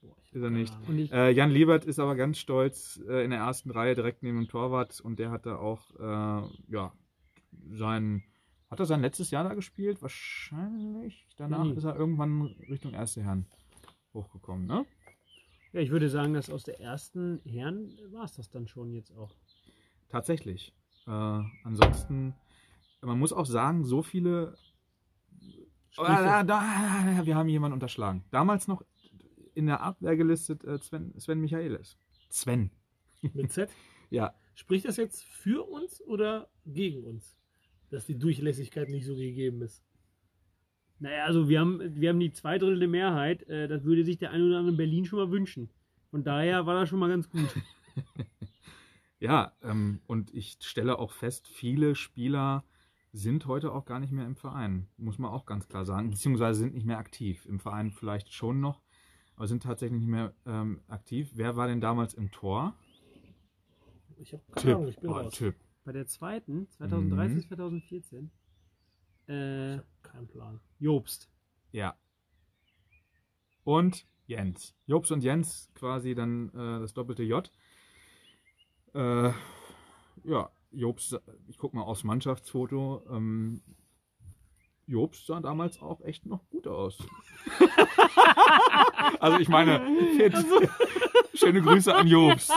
Ich 0.01 0.33
Ist 0.35 0.43
er 0.43 0.49
nicht. 0.49 0.73
Ich, 0.89 1.11
Äh, 1.13 1.31
Jan 1.31 1.51
Liebert 1.51 1.85
ist 1.85 1.99
aber 1.99 2.15
ganz 2.15 2.37
stolz 2.37 3.01
äh, 3.07 3.23
in 3.23 3.29
der 3.31 3.39
ersten 3.39 3.71
Reihe 3.71 3.95
direkt 3.95 4.23
neben 4.23 4.37
dem 4.39 4.47
Torwart 4.49 4.99
und 4.99 5.19
der 5.19 5.31
hatte 5.31 5.57
auch, 5.59 5.89
äh, 5.97 6.47
ja, 6.67 6.91
sein. 7.71 8.23
Hat 8.69 8.79
er 8.79 8.85
sein 8.85 9.01
letztes 9.01 9.31
Jahr 9.31 9.43
da 9.45 9.53
gespielt? 9.55 10.01
Wahrscheinlich. 10.01 11.27
Danach 11.37 11.63
Nee. 11.63 11.71
ist 11.73 11.85
er 11.85 11.95
irgendwann 11.95 12.41
Richtung 12.69 12.93
erste 12.93 13.23
Herren 13.23 13.45
hochgekommen, 14.13 14.67
ne? 14.67 14.85
Ja, 15.73 15.81
ich 15.81 15.89
würde 15.89 16.09
sagen, 16.09 16.33
dass 16.33 16.49
aus 16.49 16.63
der 16.63 16.79
ersten 16.79 17.41
Herren 17.45 17.97
war 18.11 18.25
es 18.25 18.33
das 18.33 18.49
dann 18.49 18.67
schon 18.67 18.93
jetzt 18.93 19.11
auch. 19.11 19.35
Tatsächlich. 20.09 20.73
Äh, 21.07 21.41
ansonsten, 21.63 22.35
man 23.01 23.19
muss 23.19 23.33
auch 23.33 23.45
sagen, 23.45 23.83
so 23.83 24.01
viele. 24.01 24.55
Oh, 25.97 26.03
da, 26.03 26.43
da, 26.43 26.61
wir 27.23 27.35
haben 27.35 27.49
jemanden 27.49 27.73
unterschlagen. 27.73 28.23
Damals 28.31 28.67
noch 28.67 28.83
in 29.53 29.65
der 29.65 29.81
Abwehr 29.81 30.15
gelistet 30.15 30.63
äh, 30.63 30.77
Sven, 30.79 31.13
Sven 31.19 31.41
Michaelis. 31.41 31.97
Sven. 32.29 32.71
Mit 33.21 33.51
Z? 33.51 33.69
Ja, 34.11 34.33
Spricht 34.59 34.83
das 34.83 34.97
jetzt 34.97 35.23
für 35.23 35.63
uns 35.69 36.01
oder 36.01 36.49
gegen 36.65 37.05
uns? 37.05 37.37
Dass 37.91 38.05
die 38.05 38.19
Durchlässigkeit 38.19 38.89
nicht 38.89 39.05
so 39.05 39.15
gegeben 39.15 39.61
ist. 39.61 39.85
Naja, 40.99 41.23
also 41.25 41.47
wir 41.47 41.59
haben, 41.59 41.79
wir 41.95 42.09
haben 42.09 42.19
die 42.19 42.31
zwei 42.31 42.57
Drittel 42.57 42.79
der 42.79 42.87
Mehrheit. 42.89 43.43
Äh, 43.43 43.67
das 43.67 43.83
würde 43.83 44.03
sich 44.03 44.17
der 44.17 44.31
ein 44.31 44.41
oder 44.41 44.57
andere 44.57 44.71
in 44.71 44.77
Berlin 44.77 45.05
schon 45.05 45.19
mal 45.19 45.31
wünschen. 45.31 45.69
Von 46.11 46.23
daher 46.23 46.65
war 46.65 46.79
das 46.79 46.89
schon 46.89 46.99
mal 46.99 47.09
ganz 47.09 47.29
gut. 47.29 47.47
ja 49.19 49.53
ähm, 49.61 50.01
und 50.07 50.33
ich 50.33 50.57
stelle 50.61 50.99
auch 50.99 51.11
fest, 51.11 51.47
viele 51.47 51.95
Spieler 51.95 52.63
sind 53.11 53.45
heute 53.47 53.71
auch 53.73 53.85
gar 53.85 53.99
nicht 53.99 54.11
mehr 54.11 54.25
im 54.25 54.35
Verein. 54.35 54.87
Muss 54.97 55.17
man 55.17 55.31
auch 55.31 55.45
ganz 55.45 55.67
klar 55.67 55.85
sagen. 55.85 56.09
Beziehungsweise 56.11 56.59
sind 56.59 56.73
nicht 56.73 56.85
mehr 56.85 56.97
aktiv. 56.99 57.45
Im 57.45 57.59
Verein 57.59 57.91
vielleicht 57.91 58.33
schon 58.33 58.59
noch, 58.59 58.81
aber 59.35 59.47
sind 59.47 59.63
tatsächlich 59.63 59.99
nicht 59.99 60.09
mehr 60.09 60.33
ähm, 60.45 60.81
aktiv. 60.87 61.31
Wer 61.35 61.55
war 61.55 61.67
denn 61.67 61.81
damals 61.81 62.13
im 62.13 62.29
Tor? 62.31 62.75
Ich 64.17 64.33
habe 64.33 64.43
keine 64.51 64.75
Ahnung, 64.75 64.89
ich 64.89 64.99
bin 64.99 65.09
Oh, 65.09 65.13
raus. 65.13 65.33
Tipp. 65.33 65.55
Bei 65.85 65.91
der 65.93 66.05
zweiten, 66.07 66.67
2013, 66.71 67.37
Mhm. 67.37 67.41
2014, 67.47 68.31
Ich 69.27 69.33
äh, 69.33 69.77
habe 69.77 69.85
keinen 70.03 70.27
Plan. 70.27 70.59
Jobst. 70.79 71.29
Ja. 71.71 71.95
Und 73.63 74.07
Jens. 74.25 74.75
Jobs 74.85 75.11
und 75.11 75.23
Jens 75.23 75.69
quasi 75.75 76.15
dann 76.15 76.49
äh, 76.49 76.79
das 76.79 76.93
doppelte 76.93 77.23
J. 77.23 77.51
Äh, 78.93 79.31
ja, 80.23 80.49
Jobs, 80.71 81.15
ich 81.47 81.57
guck 81.57 81.73
mal 81.73 81.81
aufs 81.81 82.03
Mannschaftsfoto. 82.03 83.03
Ähm, 83.09 83.61
Jobs 84.85 85.25
sah 85.25 85.39
damals 85.39 85.81
auch 85.81 86.01
echt 86.01 86.25
noch 86.25 86.47
gut 86.49 86.67
aus. 86.67 86.97
also 89.19 89.37
ich 89.39 89.49
meine, 89.49 89.81
fit. 90.17 90.33
Schöne 91.33 91.61
Grüße 91.61 91.95
an 91.95 92.07
Jobs. 92.07 92.49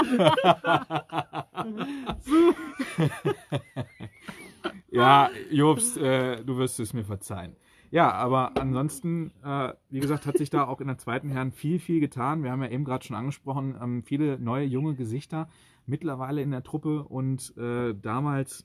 ja, 4.90 5.30
Jobs, 5.50 5.96
äh, 5.98 6.42
du 6.42 6.56
wirst 6.56 6.80
es 6.80 6.92
mir 6.92 7.04
verzeihen. 7.04 7.56
Ja, 7.92 8.10
aber 8.10 8.56
ansonsten, 8.58 9.32
äh, 9.44 9.74
wie 9.90 10.00
gesagt, 10.00 10.24
hat 10.24 10.38
sich 10.38 10.48
da 10.48 10.64
auch 10.66 10.80
in 10.80 10.86
der 10.86 10.96
zweiten 10.96 11.28
Herren 11.28 11.52
viel, 11.52 11.78
viel 11.78 12.00
getan. 12.00 12.42
Wir 12.42 12.50
haben 12.50 12.62
ja 12.62 12.70
eben 12.70 12.84
gerade 12.84 13.04
schon 13.04 13.14
angesprochen, 13.14 13.76
ähm, 13.80 14.02
viele 14.02 14.38
neue 14.38 14.64
junge 14.64 14.94
Gesichter 14.94 15.46
mittlerweile 15.84 16.40
in 16.40 16.50
der 16.50 16.62
Truppe 16.62 17.02
und 17.04 17.54
äh, 17.58 17.94
damals, 17.94 18.64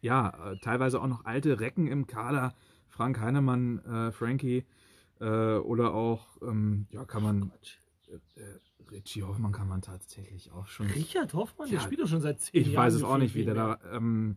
ja, 0.00 0.52
äh, 0.52 0.56
teilweise 0.62 1.02
auch 1.02 1.06
noch 1.06 1.26
alte 1.26 1.60
Recken 1.60 1.86
im 1.86 2.06
Kader. 2.06 2.54
Frank 2.88 3.20
Heinemann, 3.20 3.80
äh, 3.84 4.10
Frankie 4.12 4.64
äh, 5.20 5.56
oder 5.58 5.92
auch, 5.92 6.40
ähm, 6.40 6.86
ja, 6.92 7.04
kann 7.04 7.22
man, 7.22 7.52
äh, 8.08 8.90
Richie 8.90 9.22
Hoffmann 9.22 9.52
kann 9.52 9.68
man 9.68 9.82
tatsächlich 9.82 10.50
auch 10.52 10.66
schon. 10.66 10.86
Richard 10.86 11.34
Hoffmann, 11.34 11.68
der 11.68 11.76
Ja, 11.78 11.84
spielt 11.84 12.00
doch 12.00 12.08
schon 12.08 12.22
seit 12.22 12.40
zehn 12.40 12.62
Ich 12.62 12.68
Jahren. 12.72 12.86
weiß 12.86 12.94
es 12.94 13.02
auch 13.02 13.18
nicht, 13.18 13.34
wie 13.34 13.44
der 13.44 13.54
da. 13.54 13.78
Ähm, 13.92 14.36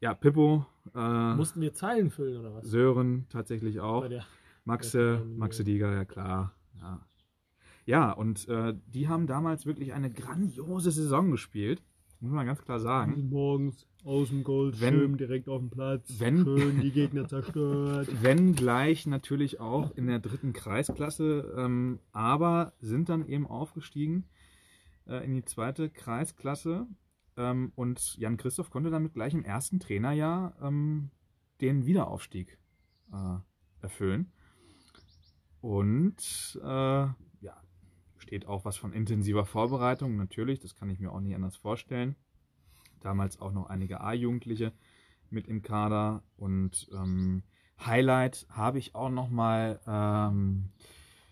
ja, 0.00 0.14
Pippo, 0.14 0.66
äh, 0.94 1.34
Mussten 1.34 1.60
wir 1.60 1.72
Zeilen 1.74 2.10
füllen 2.10 2.40
oder 2.40 2.54
was? 2.54 2.66
Sören 2.66 3.26
tatsächlich 3.28 3.80
auch. 3.80 4.06
Der- 4.08 4.24
Maxe, 4.64 5.24
Maxe 5.36 5.64
Dieger, 5.64 5.92
ja 5.92 6.04
klar. 6.04 6.54
Ja, 6.78 7.00
ja 7.86 8.12
und 8.12 8.46
äh, 8.48 8.74
die 8.86 9.08
haben 9.08 9.26
damals 9.26 9.66
wirklich 9.66 9.92
eine 9.94 10.10
grandiose 10.10 10.90
Saison 10.90 11.30
gespielt. 11.30 11.82
Muss 12.20 12.32
man 12.32 12.44
ganz 12.46 12.60
klar 12.62 12.78
sagen. 12.80 13.30
Morgens 13.30 13.86
aus 14.04 14.28
dem 14.28 14.38
Wenn- 14.38 14.44
Goldschirm 14.44 15.16
direkt 15.16 15.48
auf 15.48 15.60
dem 15.60 15.70
Platz. 15.70 16.14
wenn- 16.18 16.44
Schön 16.44 16.80
die 16.82 16.90
Gegner 16.92 17.26
zerstört. 17.26 18.08
Wenn 18.22 18.54
gleich 18.54 19.06
natürlich 19.06 19.58
auch 19.60 19.90
in 19.96 20.06
der 20.06 20.18
dritten 20.18 20.52
Kreisklasse, 20.52 21.54
ähm, 21.56 21.98
aber 22.12 22.74
sind 22.80 23.08
dann 23.08 23.26
eben 23.26 23.46
aufgestiegen 23.46 24.24
äh, 25.06 25.24
in 25.24 25.34
die 25.34 25.44
zweite 25.46 25.88
Kreisklasse. 25.88 26.86
Ähm, 27.40 27.72
und 27.74 28.16
Jan 28.18 28.36
Christoph 28.36 28.70
konnte 28.70 28.90
damit 28.90 29.14
gleich 29.14 29.32
im 29.32 29.44
ersten 29.44 29.80
Trainerjahr 29.80 30.54
ähm, 30.60 31.10
den 31.62 31.86
Wiederaufstieg 31.86 32.58
äh, 33.12 33.38
erfüllen. 33.80 34.32
Und 35.62 36.60
äh, 36.62 36.66
ja, 36.66 37.62
steht 38.18 38.46
auch 38.46 38.64
was 38.64 38.76
von 38.76 38.92
intensiver 38.92 39.46
Vorbereitung, 39.46 40.16
natürlich, 40.16 40.60
das 40.60 40.74
kann 40.74 40.90
ich 40.90 41.00
mir 41.00 41.12
auch 41.12 41.20
nicht 41.20 41.34
anders 41.34 41.56
vorstellen. 41.56 42.14
Damals 43.00 43.40
auch 43.40 43.52
noch 43.52 43.70
einige 43.70 44.02
A-Jugendliche 44.02 44.72
mit 45.30 45.48
im 45.48 45.62
Kader 45.62 46.22
und 46.36 46.90
ähm, 46.92 47.42
Highlight 47.78 48.46
habe 48.50 48.78
ich 48.78 48.94
auch 48.94 49.08
noch 49.08 49.30
mal, 49.30 49.80
ähm, 49.86 50.72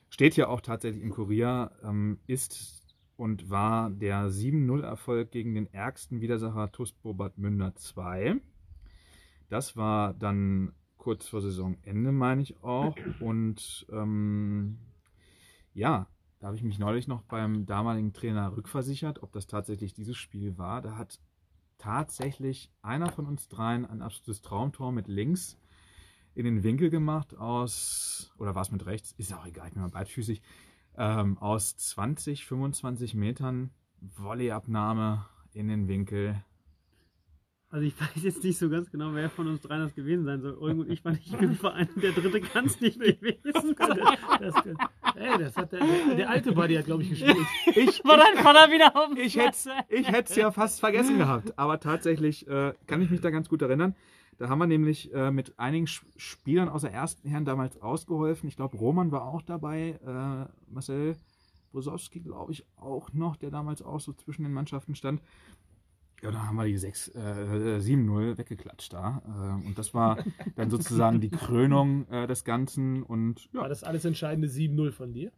steht 0.08 0.34
hier 0.34 0.48
auch 0.48 0.62
tatsächlich 0.62 1.02
im 1.02 1.10
Kurier, 1.10 1.72
ähm, 1.82 2.18
ist 2.26 2.87
und 3.18 3.50
war 3.50 3.90
der 3.90 4.28
7-0-Erfolg 4.30 5.32
gegen 5.32 5.52
den 5.52 5.66
ärgsten 5.74 6.20
Widersacher 6.20 6.70
Bad 7.02 7.36
Münder 7.36 7.74
2. 7.74 8.40
Das 9.48 9.76
war 9.76 10.14
dann 10.14 10.72
kurz 10.98 11.26
vor 11.26 11.40
Saisonende, 11.40 12.12
meine 12.12 12.42
ich 12.42 12.62
auch. 12.62 12.94
Und 13.20 13.86
ähm, 13.90 14.78
ja, 15.74 16.06
da 16.38 16.46
habe 16.46 16.56
ich 16.56 16.62
mich 16.62 16.78
neulich 16.78 17.08
noch 17.08 17.22
beim 17.22 17.66
damaligen 17.66 18.12
Trainer 18.12 18.56
rückversichert, 18.56 19.20
ob 19.24 19.32
das 19.32 19.48
tatsächlich 19.48 19.94
dieses 19.94 20.16
Spiel 20.16 20.56
war. 20.56 20.80
Da 20.80 20.96
hat 20.96 21.18
tatsächlich 21.76 22.70
einer 22.82 23.10
von 23.10 23.26
uns 23.26 23.48
dreien 23.48 23.84
ein 23.84 24.00
absolutes 24.00 24.42
Traumtor 24.42 24.92
mit 24.92 25.08
links 25.08 25.58
in 26.36 26.44
den 26.44 26.62
Winkel 26.62 26.88
gemacht 26.88 27.36
aus, 27.36 28.32
oder 28.38 28.54
war 28.54 28.62
es 28.62 28.70
mit 28.70 28.86
rechts? 28.86 29.12
Ist 29.18 29.34
auch 29.34 29.44
egal, 29.44 29.66
ich 29.66 29.74
bin 29.74 29.82
mal 29.82 29.88
beidfüßig. 29.88 30.40
Ähm, 31.00 31.38
aus 31.38 31.76
20, 31.76 32.44
25 32.44 33.14
Metern 33.14 33.70
Volleyabnahme 34.00 35.24
in 35.52 35.68
den 35.68 35.86
Winkel. 35.86 36.42
Also 37.70 37.86
ich 37.86 37.94
weiß 38.00 38.22
jetzt 38.22 38.42
nicht 38.42 38.58
so 38.58 38.68
ganz 38.68 38.90
genau, 38.90 39.14
wer 39.14 39.30
von 39.30 39.46
uns 39.46 39.60
dreien 39.60 39.82
das 39.82 39.94
gewesen 39.94 40.24
sein 40.24 40.40
soll. 40.40 40.58
Eugen 40.58 40.80
und 40.80 40.90
ich 40.90 41.04
war 41.04 41.12
nicht 41.12 41.32
im 41.32 41.54
Verein. 41.54 41.88
Der 42.02 42.10
dritte 42.10 42.40
kann 42.40 42.66
es 42.66 42.80
nicht 42.80 42.98
gewesen 42.98 43.76
sein. 43.78 44.00
Das, 44.40 44.54
ey, 45.14 45.38
das 45.38 45.56
hat 45.56 45.70
der, 45.70 45.80
der, 46.16 46.30
alte 46.30 46.50
Buddy 46.50 46.74
hat, 46.74 46.86
glaube 46.86 47.04
ich, 47.04 47.10
gespielt. 47.10 47.36
Ich, 47.66 48.04
War 48.04 48.16
dein 48.16 48.42
Vater 48.42 48.72
wieder 48.72 48.96
auf 48.96 49.14
dem 49.14 49.18
ich 49.18 49.36
hätte 49.36 49.78
es 49.88 50.34
ja 50.34 50.50
fast 50.50 50.80
vergessen 50.80 51.18
gehabt. 51.18 51.56
Aber 51.58 51.78
tatsächlich 51.78 52.48
äh, 52.48 52.72
kann 52.88 53.02
ich 53.02 53.10
mich 53.10 53.20
da 53.20 53.30
ganz 53.30 53.48
gut 53.48 53.62
erinnern. 53.62 53.94
Da 54.38 54.48
haben 54.48 54.58
wir 54.60 54.66
nämlich 54.66 55.12
äh, 55.12 55.30
mit 55.32 55.58
einigen 55.58 55.86
Spielern 55.88 56.68
aus 56.68 56.82
der 56.82 56.92
ersten 56.92 57.28
Herren 57.28 57.44
damals 57.44 57.80
ausgeholfen. 57.82 58.48
Ich 58.48 58.56
glaube, 58.56 58.76
Roman 58.76 59.10
war 59.10 59.24
auch 59.24 59.42
dabei. 59.42 59.98
Äh, 60.04 60.72
Marcel 60.72 61.16
Brosowski, 61.72 62.20
glaube 62.20 62.52
ich, 62.52 62.64
auch 62.76 63.12
noch, 63.12 63.36
der 63.36 63.50
damals 63.50 63.82
auch 63.82 64.00
so 64.00 64.12
zwischen 64.12 64.44
den 64.44 64.52
Mannschaften 64.52 64.94
stand. 64.94 65.20
Ja, 66.22 66.30
da 66.32 66.46
haben 66.46 66.56
wir 66.56 66.64
die 66.64 66.76
6, 66.78 67.08
äh, 67.08 67.78
7-0 67.80 68.38
weggeklatscht 68.38 68.92
da. 68.92 69.22
Äh, 69.62 69.66
und 69.66 69.78
das 69.78 69.92
war 69.92 70.18
dann 70.56 70.70
sozusagen 70.70 71.20
die 71.20 71.30
Krönung 71.30 72.06
äh, 72.08 72.26
des 72.26 72.44
Ganzen. 72.44 73.02
Und 73.02 73.48
War 73.52 73.62
ja, 73.64 73.68
das 73.68 73.84
alles 73.84 74.04
entscheidende 74.04 74.48
7-0 74.48 74.92
von 74.92 75.12
dir? 75.12 75.32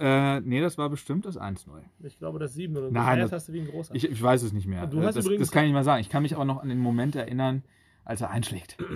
äh, 0.00 0.40
nee, 0.40 0.60
das 0.60 0.78
war 0.78 0.88
bestimmt 0.90 1.26
das 1.26 1.38
1-0. 1.38 1.66
Ich 2.04 2.18
glaube, 2.18 2.38
das 2.38 2.56
7-0. 2.56 2.78
Und 2.86 2.92
Nein, 2.92 3.18
das- 3.18 3.32
hast 3.32 3.48
du 3.48 3.52
wie 3.52 3.60
ein 3.60 3.66
großer. 3.68 3.94
Ich, 3.94 4.04
ich 4.08 4.22
weiß 4.22 4.42
es 4.42 4.52
nicht 4.52 4.66
mehr. 4.66 4.86
Das, 4.86 5.14
das 5.14 5.24
kann 5.50 5.64
ich 5.64 5.68
nicht 5.68 5.72
mehr 5.74 5.84
sagen. 5.84 6.00
Ich 6.00 6.08
kann 6.08 6.22
mich 6.22 6.34
aber 6.34 6.44
noch 6.44 6.62
an 6.62 6.68
den 6.68 6.78
Moment 6.78 7.16
erinnern, 7.16 7.62
als 8.08 8.20
er 8.20 8.30
einschlägt. 8.30 8.76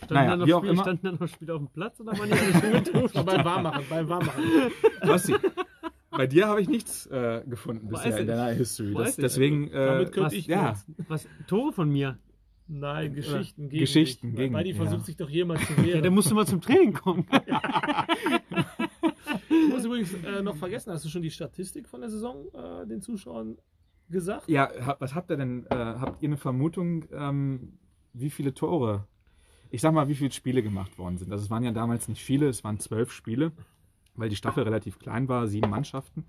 Standen, 0.00 0.14
Naja, 0.14 0.30
dann 0.30 0.38
noch 0.40 0.46
wie 0.46 0.54
auch 0.54 0.58
Spiel, 0.60 0.70
immer. 0.70 0.82
standen 0.82 1.06
dann 1.06 1.16
noch 1.20 1.28
Spieler 1.28 1.54
auf 1.54 1.60
dem 1.60 1.68
Platz 1.68 2.00
oder 2.00 2.18
waren 2.18 2.30
die? 2.30 3.18
Aber 3.18 3.24
beim 3.36 3.44
Warmmachen, 3.44 3.84
beim 3.90 4.08
Warmmachen. 4.08 4.42
Basti, 5.02 5.34
bei 6.10 6.26
dir 6.26 6.48
habe 6.48 6.62
ich 6.62 6.68
nichts 6.68 7.06
äh, 7.06 7.42
gefunden 7.46 7.92
Weiß 7.92 8.04
bisher 8.04 8.16
in 8.18 8.22
ich. 8.24 8.34
deiner 8.34 8.50
History. 8.52 8.94
Das, 8.94 9.10
ich. 9.10 9.16
deswegen, 9.16 9.68
äh, 9.68 9.86
Damit 9.86 10.12
könnte 10.12 10.26
was- 10.28 10.32
ich 10.32 10.46
ja. 10.46 10.74
Was? 11.08 11.28
Tore 11.46 11.72
von 11.74 11.90
mir? 11.90 12.18
Nein, 12.66 13.14
Geschichten 13.14 13.68
gegen 13.68 13.80
Geschichten 13.80 14.28
dich. 14.30 14.36
gegen- 14.36 14.52
Buddy 14.54 14.70
ja. 14.70 14.76
versucht 14.76 15.04
sich 15.04 15.16
doch 15.16 15.28
jemals 15.28 15.60
zu 15.66 15.72
Ja, 15.76 15.84
wehren. 15.84 16.02
der 16.02 16.10
musste 16.10 16.34
mal 16.34 16.46
zum 16.46 16.60
Training 16.62 16.94
kommen. 16.94 17.26
Du 19.48 19.76
hast 19.76 19.84
übrigens 19.84 20.12
äh, 20.24 20.42
noch 20.42 20.56
vergessen, 20.56 20.92
hast 20.92 21.04
du 21.04 21.08
schon 21.08 21.22
die 21.22 21.30
Statistik 21.30 21.88
von 21.88 22.00
der 22.00 22.10
Saison 22.10 22.46
äh, 22.54 22.86
den 22.86 23.00
Zuschauern 23.00 23.56
gesagt? 24.08 24.48
ja, 24.48 24.68
hab- 24.84 25.00
was 25.00 25.14
habt 25.14 25.30
ihr 25.30 25.36
denn? 25.36 25.66
Äh, 25.70 25.74
habt 25.76 26.22
ihr 26.22 26.28
eine 26.28 26.36
Vermutung, 26.36 27.04
ähm, 27.12 27.78
wie 28.12 28.30
viele 28.30 28.54
Tore, 28.54 29.06
ich 29.70 29.80
sag 29.80 29.92
mal, 29.92 30.08
wie 30.08 30.14
viele 30.14 30.32
Spiele 30.32 30.62
gemacht 30.62 30.98
worden 30.98 31.18
sind? 31.18 31.30
Also 31.32 31.44
es 31.44 31.50
waren 31.50 31.64
ja 31.64 31.72
damals 31.72 32.08
nicht 32.08 32.22
viele, 32.22 32.48
es 32.48 32.64
waren 32.64 32.78
zwölf 32.78 33.12
Spiele, 33.12 33.52
weil 34.14 34.28
die 34.28 34.36
Staffel 34.36 34.64
relativ 34.64 34.98
klein 34.98 35.28
war, 35.28 35.46
sieben 35.46 35.70
Mannschaften. 35.70 36.24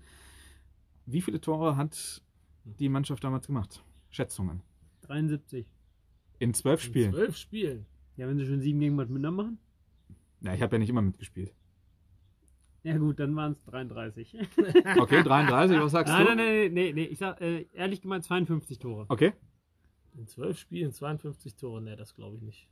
Wie 1.06 1.20
viele 1.20 1.40
Tore 1.40 1.76
hat 1.76 2.22
die 2.64 2.88
Mannschaft 2.88 3.24
damals 3.24 3.46
gemacht? 3.46 3.84
Schätzungen. 4.10 4.62
73. 5.02 5.66
In 6.38 6.54
zwölf 6.54 6.82
In 6.84 6.88
Spielen. 6.90 7.12
Zwölf 7.12 7.36
Spielen. 7.36 7.86
Ja, 8.16 8.28
wenn 8.28 8.38
sie 8.38 8.46
schon 8.46 8.60
sieben 8.60 8.78
gegen 8.80 8.94
Münder 8.94 9.30
machen? 9.30 9.58
Ja, 10.42 10.54
ich 10.54 10.62
habe 10.62 10.76
ja 10.76 10.78
nicht 10.78 10.90
immer 10.90 11.02
mitgespielt. 11.02 11.52
Ja 12.84 12.98
gut, 12.98 13.20
dann 13.20 13.34
waren 13.36 13.52
es 13.52 13.62
33. 13.64 14.36
Okay, 14.98 15.22
33, 15.22 15.80
was 15.80 15.92
sagst 15.92 16.12
nein, 16.12 16.26
du? 16.26 16.34
nein, 16.34 16.36
nein, 16.36 16.72
nee, 16.74 16.92
nee, 16.92 17.04
ich 17.04 17.18
sag 17.18 17.40
äh, 17.40 17.66
ehrlich 17.72 18.00
gemeint 18.02 18.24
52 18.24 18.78
Tore. 18.78 19.06
Okay. 19.08 19.32
In 20.14 20.26
zwölf 20.26 20.58
Spielen 20.58 20.92
52 20.92 21.56
Tore. 21.56 21.80
Ne, 21.80 21.96
das 21.96 22.14
glaube 22.14 22.36
ich 22.36 22.42
nicht. 22.42 22.68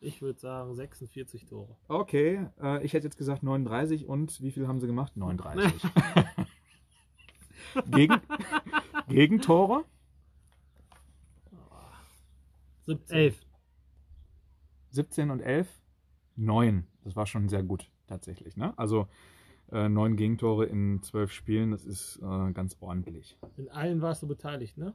Ich 0.00 0.22
würde 0.22 0.38
sagen 0.38 0.74
46 0.74 1.46
Tore. 1.46 1.76
Okay, 1.88 2.46
äh, 2.60 2.84
ich 2.84 2.92
hätte 2.92 3.06
jetzt 3.06 3.16
gesagt 3.16 3.42
39 3.42 4.06
und 4.06 4.40
wie 4.42 4.50
viel 4.50 4.68
haben 4.68 4.78
sie 4.78 4.86
gemacht? 4.86 5.16
39. 5.16 5.82
Gegen, 7.90 8.20
Gegentore? 9.08 9.84
17. 12.84 13.16
11. 13.16 13.40
17 14.90 15.30
und 15.30 15.40
11? 15.40 15.68
9. 16.36 16.86
Das 17.02 17.16
war 17.16 17.26
schon 17.26 17.48
sehr 17.48 17.62
gut, 17.62 17.90
tatsächlich. 18.06 18.56
Ne? 18.56 18.78
Also 18.78 19.08
äh, 19.72 19.88
9 19.88 20.16
Gegentore 20.16 20.66
in 20.66 21.02
12 21.02 21.32
Spielen, 21.32 21.70
das 21.70 21.84
ist 21.84 22.18
äh, 22.22 22.52
ganz 22.52 22.76
ordentlich. 22.80 23.38
In 23.56 23.68
allen 23.70 24.00
warst 24.02 24.22
du 24.22 24.28
beteiligt, 24.28 24.78
ne? 24.78 24.94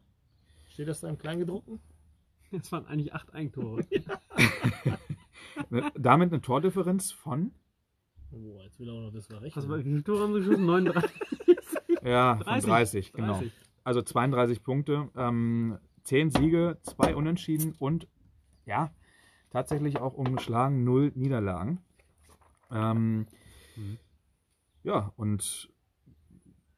Steht 0.82 0.90
das 0.90 1.02
da 1.02 1.10
im 1.10 1.20
Kleingedruckten? 1.20 1.80
Das 2.52 2.72
waren 2.72 2.88
eigentlich 2.88 3.14
8 3.14 3.36
Eigentore. 3.36 3.86
Ne, 5.70 5.92
damit 5.96 6.34
eine 6.34 6.42
Tordifferenz 6.42 7.12
von? 7.12 7.54
Oh, 8.32 8.60
jetzt 8.64 8.80
will 8.80 8.90
er 8.90 8.96
auch 8.96 9.02
noch 9.02 9.14
das 9.14 9.28
verrechnen. 9.28 9.64
Was 9.64 9.70
war, 9.70 9.78
wie 9.78 9.84
viele 9.84 10.04
Tore 10.04 10.24
haben 10.24 10.34
sie 10.34 10.40
geschossen? 10.40 10.66
39. 10.66 11.12
Ja, 12.04 12.38
von 12.38 12.46
30. 12.46 12.70
30, 12.70 13.14
genau. 13.14 13.34
30. 13.34 13.54
Also 13.84 14.02
32 14.02 14.64
Punkte, 14.64 15.10
ähm, 15.16 15.78
10 16.04 16.32
Siege, 16.32 16.80
2 16.82 17.16
Unentschieden 17.16 17.76
und 17.78 18.08
ja, 18.66 18.92
tatsächlich 19.52 20.00
auch 20.00 20.16
umgeschlagen 20.16 20.84
0 20.84 21.12
Niederlagen. 21.14 21.80
Ähm, 22.72 23.28
Mhm. 23.76 23.98
Ja, 24.84 25.14
und 25.16 25.71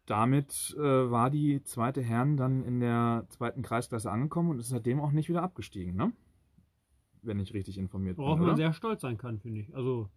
damit 0.06 0.76
äh, 0.78 0.82
war 0.82 1.30
die 1.30 1.64
zweite 1.64 2.02
Herren 2.02 2.38
dann 2.38 2.64
in 2.64 2.80
der 2.80 3.26
zweiten 3.30 3.62
Kreisklasse 3.62 4.12
angekommen 4.12 4.50
und 4.50 4.60
ist 4.60 4.70
seitdem 4.70 5.00
auch 5.00 5.12
nicht 5.12 5.30
wieder 5.30 5.44
abgestiegen, 5.44 5.96
ne? 5.96 6.12
Wenn 7.22 7.40
ich 7.40 7.54
richtig 7.54 7.78
informiert 7.78 8.18
Worauf 8.18 8.36
bin. 8.36 8.42
man 8.42 8.50
Oder? 8.50 8.58
sehr 8.58 8.74
stolz 8.74 9.02
sein 9.02 9.18
kann, 9.18 9.40
finde 9.40 9.62
ich. 9.62 9.76
Also, 9.76 10.10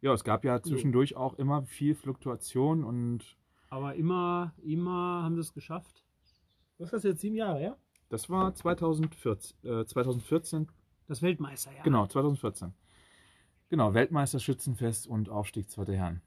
Ja, 0.00 0.14
es 0.14 0.24
gab 0.24 0.44
ja 0.44 0.62
zwischendurch 0.62 1.14
auch 1.14 1.34
immer 1.34 1.62
viel 1.64 1.94
Fluktuation 1.94 2.84
und 2.84 3.36
aber 3.68 3.94
immer, 3.94 4.54
immer 4.62 5.22
haben 5.22 5.34
sie 5.34 5.40
es 5.40 5.52
geschafft. 5.52 6.04
Was 6.78 6.88
ist 6.88 6.92
das 6.92 7.02
jetzt 7.04 7.20
sieben 7.20 7.36
Jahre, 7.36 7.62
ja? 7.62 7.76
das 8.12 8.28
war 8.28 8.54
2014, 8.54 9.56
äh, 9.64 9.84
2014 9.86 10.68
Das 11.06 11.22
Weltmeisterjahr. 11.22 11.82
Genau, 11.82 12.06
2014. 12.06 12.74
Genau, 13.70 13.94
Weltmeisterschützenfest 13.94 15.06
und 15.06 15.30
Aufstieg 15.30 15.70
zweite 15.70 15.96
Herren. 15.96 16.20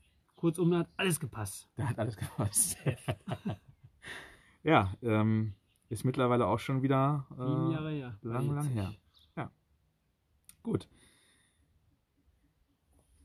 Kurzum, 0.46 0.70
da 0.70 0.78
hat 0.78 0.90
alles 0.96 1.20
gepasst. 1.20 1.68
Da 1.76 1.90
hat 1.90 1.98
alles 1.98 2.16
gepasst. 2.18 2.78
ja, 4.64 4.94
ähm, 5.02 5.56
ist 5.90 6.06
mittlerweile 6.06 6.46
auch 6.46 6.60
schon 6.60 6.84
wieder 6.84 7.26
Sieben 7.32 7.72
äh, 7.72 7.74
Jahre 7.74 7.92
her. 7.92 8.20
lang, 8.22 8.54
lang 8.54 8.68
her. 8.68 8.94
Ja. 9.36 9.52
Gut. 10.62 10.88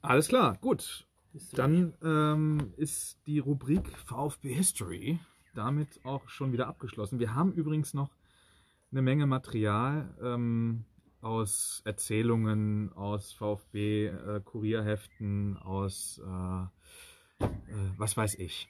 Alles 0.00 0.28
klar, 0.28 0.56
gut. 0.62 1.06
Dann 1.52 1.92
ähm, 2.02 2.72
ist 2.78 3.20
die 3.26 3.38
Rubrik 3.38 3.86
VfB 3.98 4.54
History 4.54 5.20
damit 5.54 6.00
auch 6.04 6.26
schon 6.30 6.52
wieder 6.52 6.68
abgeschlossen. 6.68 7.18
Wir 7.18 7.34
haben 7.34 7.52
übrigens 7.52 7.92
noch 7.92 8.16
eine 8.92 9.02
Menge 9.02 9.26
Material 9.26 10.16
ähm, 10.22 10.86
aus 11.20 11.82
Erzählungen, 11.84 12.92
aus 12.94 13.32
VfB, 13.32 14.06
äh, 14.06 14.40
Kurierheften, 14.42 15.56
aus 15.58 16.18
äh, 16.24 16.66
was 17.96 18.16
weiß 18.16 18.34
ich. 18.36 18.68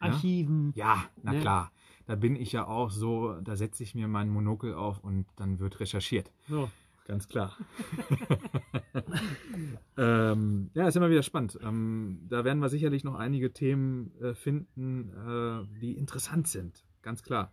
Ja? 0.00 0.08
Archiven. 0.08 0.72
Ja, 0.74 1.04
na 1.22 1.32
Ne? 1.32 1.40
klar. 1.40 1.72
Da 2.06 2.14
bin 2.14 2.36
ich 2.36 2.52
ja 2.52 2.66
auch 2.66 2.90
so, 2.90 3.40
da 3.40 3.56
setze 3.56 3.82
ich 3.82 3.94
mir 3.94 4.06
meinen 4.06 4.30
Monokel 4.30 4.74
auf 4.74 5.00
und 5.02 5.26
dann 5.36 5.58
wird 5.58 5.80
recherchiert. 5.80 6.30
So. 6.48 6.70
Ganz 7.06 7.28
klar. 7.28 7.56
ähm, 9.96 10.70
ja, 10.74 10.88
ist 10.88 10.96
immer 10.96 11.10
wieder 11.10 11.22
spannend. 11.22 11.58
Ähm, 11.62 12.26
da 12.28 12.44
werden 12.44 12.58
wir 12.58 12.68
sicherlich 12.68 13.04
noch 13.04 13.14
einige 13.14 13.52
Themen 13.52 14.12
äh, 14.20 14.34
finden, 14.34 15.10
äh, 15.12 15.80
die 15.80 15.96
interessant 15.96 16.48
sind. 16.48 16.84
Ganz 17.02 17.22
klar. 17.22 17.52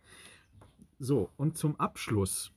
So, 0.99 1.29
und 1.37 1.57
zum 1.57 1.79
Abschluss. 1.79 2.51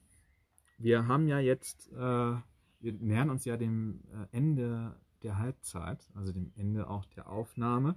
Wir 0.79 1.07
haben 1.07 1.29
ja 1.29 1.39
jetzt, 1.39 1.93
äh, 1.93 1.97
wir 1.97 2.93
nähern 2.99 3.31
uns 3.31 3.45
ja 3.45 3.57
dem 3.57 4.01
äh, 4.13 4.37
Ende 4.37 4.97
der 5.27 5.39
Halbzeit, 5.39 6.09
also 6.15 6.33
dem 6.33 6.53
Ende 6.55 6.89
auch 6.89 7.05
der 7.05 7.29
Aufnahme 7.29 7.97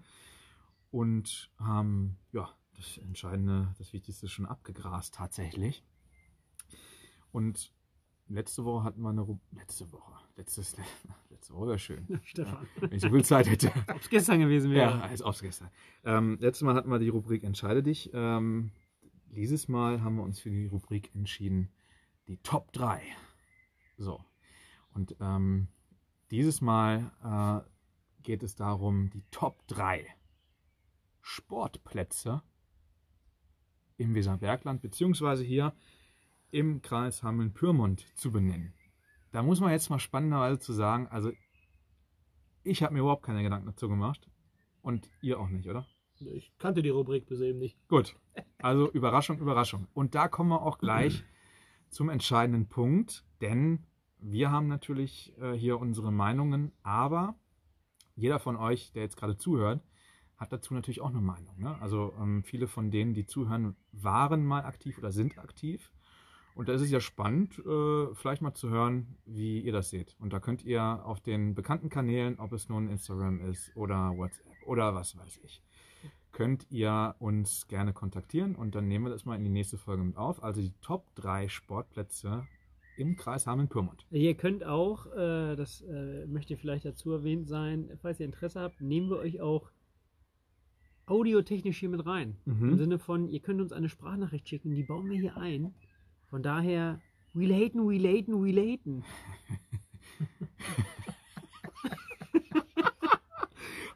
und 0.89 1.51
haben, 1.59 2.17
ja, 2.31 2.49
das 2.75 2.97
Entscheidende, 2.97 3.73
das 3.77 3.93
Wichtigste 3.93 4.27
schon 4.27 4.45
abgegrast 4.47 5.13
tatsächlich. 5.13 5.83
Und 7.31 7.71
letzte 8.27 8.65
Woche 8.65 8.83
hatten 8.83 9.01
wir 9.01 9.09
eine 9.09 9.21
Ru 9.21 9.37
letzte 9.51 9.91
Woche, 9.91 10.13
letztes, 10.37 10.75
letzte 11.29 11.53
Woche 11.53 11.67
wäre 11.67 11.79
schön, 11.79 12.19
Stefan. 12.23 12.65
wenn 12.79 12.93
ich 12.93 13.01
so 13.01 13.09
viel 13.09 13.23
Zeit 13.23 13.47
hätte. 13.47 13.67
Ob 13.89 14.01
es 14.01 14.09
gestern 14.09 14.39
gewesen 14.39 14.71
Ja, 14.71 14.77
wäre. 14.77 15.01
als 15.03 15.21
ob's 15.21 15.41
gestern. 15.41 15.69
Ähm, 16.03 16.37
letztes 16.39 16.65
Mal 16.65 16.73
hatten 16.73 16.89
wir 16.89 16.97
die 16.99 17.09
Rubrik 17.09 17.43
Entscheide 17.43 17.83
dich. 17.83 18.09
Ähm, 18.13 18.71
dieses 19.27 19.67
Mal 19.67 20.01
haben 20.01 20.15
wir 20.15 20.23
uns 20.23 20.39
für 20.39 20.49
die 20.49 20.65
Rubrik 20.65 21.13
entschieden, 21.13 21.69
die 22.27 22.37
Top 22.37 22.71
3. 22.73 23.03
So. 23.97 24.23
Und 24.95 25.15
ähm, 25.19 25.67
dieses 26.31 26.61
Mal 26.61 27.11
äh, 27.23 28.23
geht 28.23 28.43
es 28.43 28.55
darum, 28.55 29.09
die 29.09 29.23
Top 29.31 29.65
3 29.67 30.05
Sportplätze 31.21 32.41
im 33.97 34.15
Weserbergland, 34.15 34.81
beziehungsweise 34.81 35.43
hier 35.43 35.73
im 36.51 36.81
Kreis 36.81 37.21
Hameln-Pyrmont 37.23 38.05
zu 38.17 38.31
benennen. 38.31 38.73
Da 39.31 39.43
muss 39.43 39.59
man 39.59 39.71
jetzt 39.71 39.89
mal 39.89 39.99
spannenderweise 39.99 40.59
zu 40.59 40.73
sagen, 40.73 41.07
also 41.07 41.31
ich 42.63 42.83
habe 42.83 42.93
mir 42.93 43.01
überhaupt 43.01 43.23
keine 43.23 43.43
Gedanken 43.43 43.67
dazu 43.67 43.87
gemacht. 43.87 44.29
Und 44.81 45.09
ihr 45.21 45.39
auch 45.39 45.49
nicht, 45.49 45.67
oder? 45.67 45.85
Ich 46.19 46.51
kannte 46.57 46.81
die 46.81 46.89
Rubrik 46.89 47.27
bis 47.27 47.41
eben 47.41 47.59
nicht. 47.59 47.77
Gut. 47.87 48.15
Also 48.59 48.91
Überraschung, 48.91 49.39
Überraschung. 49.39 49.87
Und 49.93 50.15
da 50.15 50.27
kommen 50.27 50.49
wir 50.49 50.61
auch 50.61 50.77
gleich 50.77 51.23
zum 51.89 52.09
entscheidenden 52.09 52.67
Punkt, 52.67 53.25
denn 53.41 53.85
wir 54.19 54.51
haben 54.51 54.67
natürlich 54.67 55.33
äh, 55.39 55.53
hier 55.53 55.79
unsere 55.79 56.11
Meinungen, 56.11 56.71
aber 56.83 57.35
jeder 58.15 58.39
von 58.39 58.55
euch, 58.55 58.91
der 58.91 59.03
jetzt 59.03 59.17
gerade 59.17 59.37
zuhört, 59.37 59.81
hat 60.37 60.53
dazu 60.53 60.73
natürlich 60.73 61.01
auch 61.01 61.09
eine 61.09 61.21
Meinung. 61.21 61.59
Ne? 61.59 61.77
Also 61.81 62.13
ähm, 62.19 62.43
viele 62.43 62.67
von 62.67 62.91
denen, 62.91 63.13
die 63.13 63.25
zuhören, 63.25 63.75
waren 63.91 64.45
mal 64.45 64.63
aktiv 64.63 64.97
oder 64.97 65.11
sind 65.11 65.37
aktiv. 65.37 65.91
Und 66.55 66.67
da 66.67 66.73
ist 66.73 66.81
es 66.81 66.91
ja 66.91 66.99
spannend, 66.99 67.59
äh, 67.59 68.13
vielleicht 68.15 68.41
mal 68.41 68.53
zu 68.53 68.69
hören, 68.69 69.17
wie 69.25 69.61
ihr 69.61 69.71
das 69.71 69.89
seht. 69.89 70.15
Und 70.19 70.33
da 70.33 70.39
könnt 70.39 70.63
ihr 70.63 71.05
auf 71.05 71.21
den 71.21 71.55
bekannten 71.55 71.89
Kanälen, 71.89 72.39
ob 72.39 72.53
es 72.53 72.69
nun 72.69 72.89
Instagram 72.89 73.41
ist 73.41 73.71
oder 73.75 74.17
WhatsApp 74.17 74.45
oder 74.65 74.95
was 74.95 75.17
weiß 75.17 75.39
ich, 75.43 75.61
könnt 76.31 76.67
ihr 76.69 77.15
uns 77.19 77.67
gerne 77.67 77.93
kontaktieren 77.93 78.55
und 78.55 78.75
dann 78.75 78.87
nehmen 78.87 79.05
wir 79.05 79.11
das 79.11 79.25
mal 79.25 79.35
in 79.35 79.43
die 79.43 79.49
nächste 79.49 79.77
Folge 79.77 80.03
mit 80.03 80.17
auf. 80.17 80.43
Also 80.43 80.61
die 80.61 80.73
Top 80.81 81.13
3 81.15 81.47
Sportplätze 81.49 82.47
im 82.99 83.15
Kreis 83.15 83.47
Hameln-Pyrmont. 83.47 84.05
Ihr 84.11 84.35
könnt 84.35 84.63
auch, 84.63 85.07
äh, 85.07 85.55
das 85.55 85.81
äh, 85.81 86.25
möchte 86.27 86.57
vielleicht 86.57 86.85
dazu 86.85 87.11
erwähnt 87.11 87.47
sein, 87.47 87.89
falls 88.01 88.19
ihr 88.19 88.25
Interesse 88.25 88.59
habt, 88.59 88.81
nehmen 88.81 89.09
wir 89.09 89.17
euch 89.17 89.41
auch 89.41 89.71
audiotechnisch 91.05 91.79
hier 91.79 91.89
mit 91.89 92.05
rein. 92.05 92.37
Mhm. 92.45 92.69
Im 92.69 92.77
Sinne 92.77 92.99
von, 92.99 93.27
ihr 93.29 93.39
könnt 93.39 93.61
uns 93.61 93.73
eine 93.73 93.89
Sprachnachricht 93.89 94.47
schicken, 94.47 94.75
die 94.75 94.83
bauen 94.83 95.09
wir 95.09 95.19
hier 95.19 95.37
ein. 95.37 95.73
Von 96.29 96.43
daher, 96.43 97.01
relaten, 97.35 97.79
relaten, 97.81 98.35
relaten. 98.35 99.03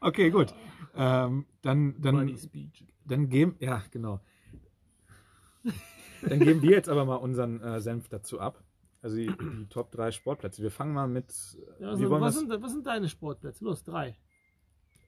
Okay, 0.03 0.31
gut. 0.31 0.53
Ähm, 0.95 1.45
dann, 1.61 2.01
dann, 2.01 2.37
dann 3.05 3.29
geben, 3.29 3.55
ja, 3.59 3.81
genau. 3.89 4.19
Dann 6.21 6.39
geben 6.39 6.61
wir 6.61 6.71
jetzt 6.71 6.89
aber 6.89 7.05
mal 7.05 7.15
unseren 7.15 7.61
äh, 7.61 7.79
Senf 7.79 8.09
dazu 8.09 8.39
ab. 8.39 8.62
Also 9.03 9.17
die, 9.17 9.27
die 9.27 9.65
Top 9.69 9.91
3 9.91 10.11
Sportplätze. 10.11 10.63
Wir 10.63 10.71
fangen 10.71 10.93
mal 10.93 11.07
mit. 11.07 11.31
Ja, 11.79 11.89
also, 11.89 12.09
was, 12.09 12.35
sind, 12.35 12.49
was 12.49 12.71
sind 12.71 12.87
deine 12.87 13.07
Sportplätze? 13.09 13.63
Los, 13.65 13.83
drei. 13.83 14.17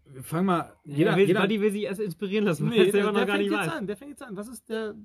wir 0.06 0.22
fangen 0.24 0.46
mal. 0.46 0.74
Jeder, 0.84 0.98
Jeder, 0.98 1.16
will, 1.16 1.28
jeder, 1.54 1.62
will 1.64 1.72
sich 1.72 1.84
erst 1.84 2.02
inspirieren 2.02 2.46
lassen, 2.46 2.68
Nee, 2.70 2.86
er 2.88 2.91
der, 2.91 3.04
noch 3.06 3.14
gar 3.14 3.26
fängt 3.26 3.39
nicht 3.39 3.52
jetzt 3.52 3.60
weiß. 3.68 3.72
an. 3.74 3.88
Der 3.88 3.98
fängt 3.98 4.12
jetzt 4.12 4.22
an. 4.22 4.36
Was 4.36 4.48
ist 4.50 4.70
der 4.70 4.96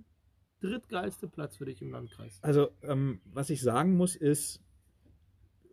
drittgeilste 0.60 1.28
Platz 1.28 1.56
für 1.56 1.64
dich 1.64 1.80
im 1.80 1.90
Landkreis? 1.92 2.38
Also, 2.42 2.70
ähm, 2.82 3.20
was 3.24 3.48
ich 3.48 3.62
sagen 3.62 3.96
muss, 3.96 4.16
ist, 4.16 4.60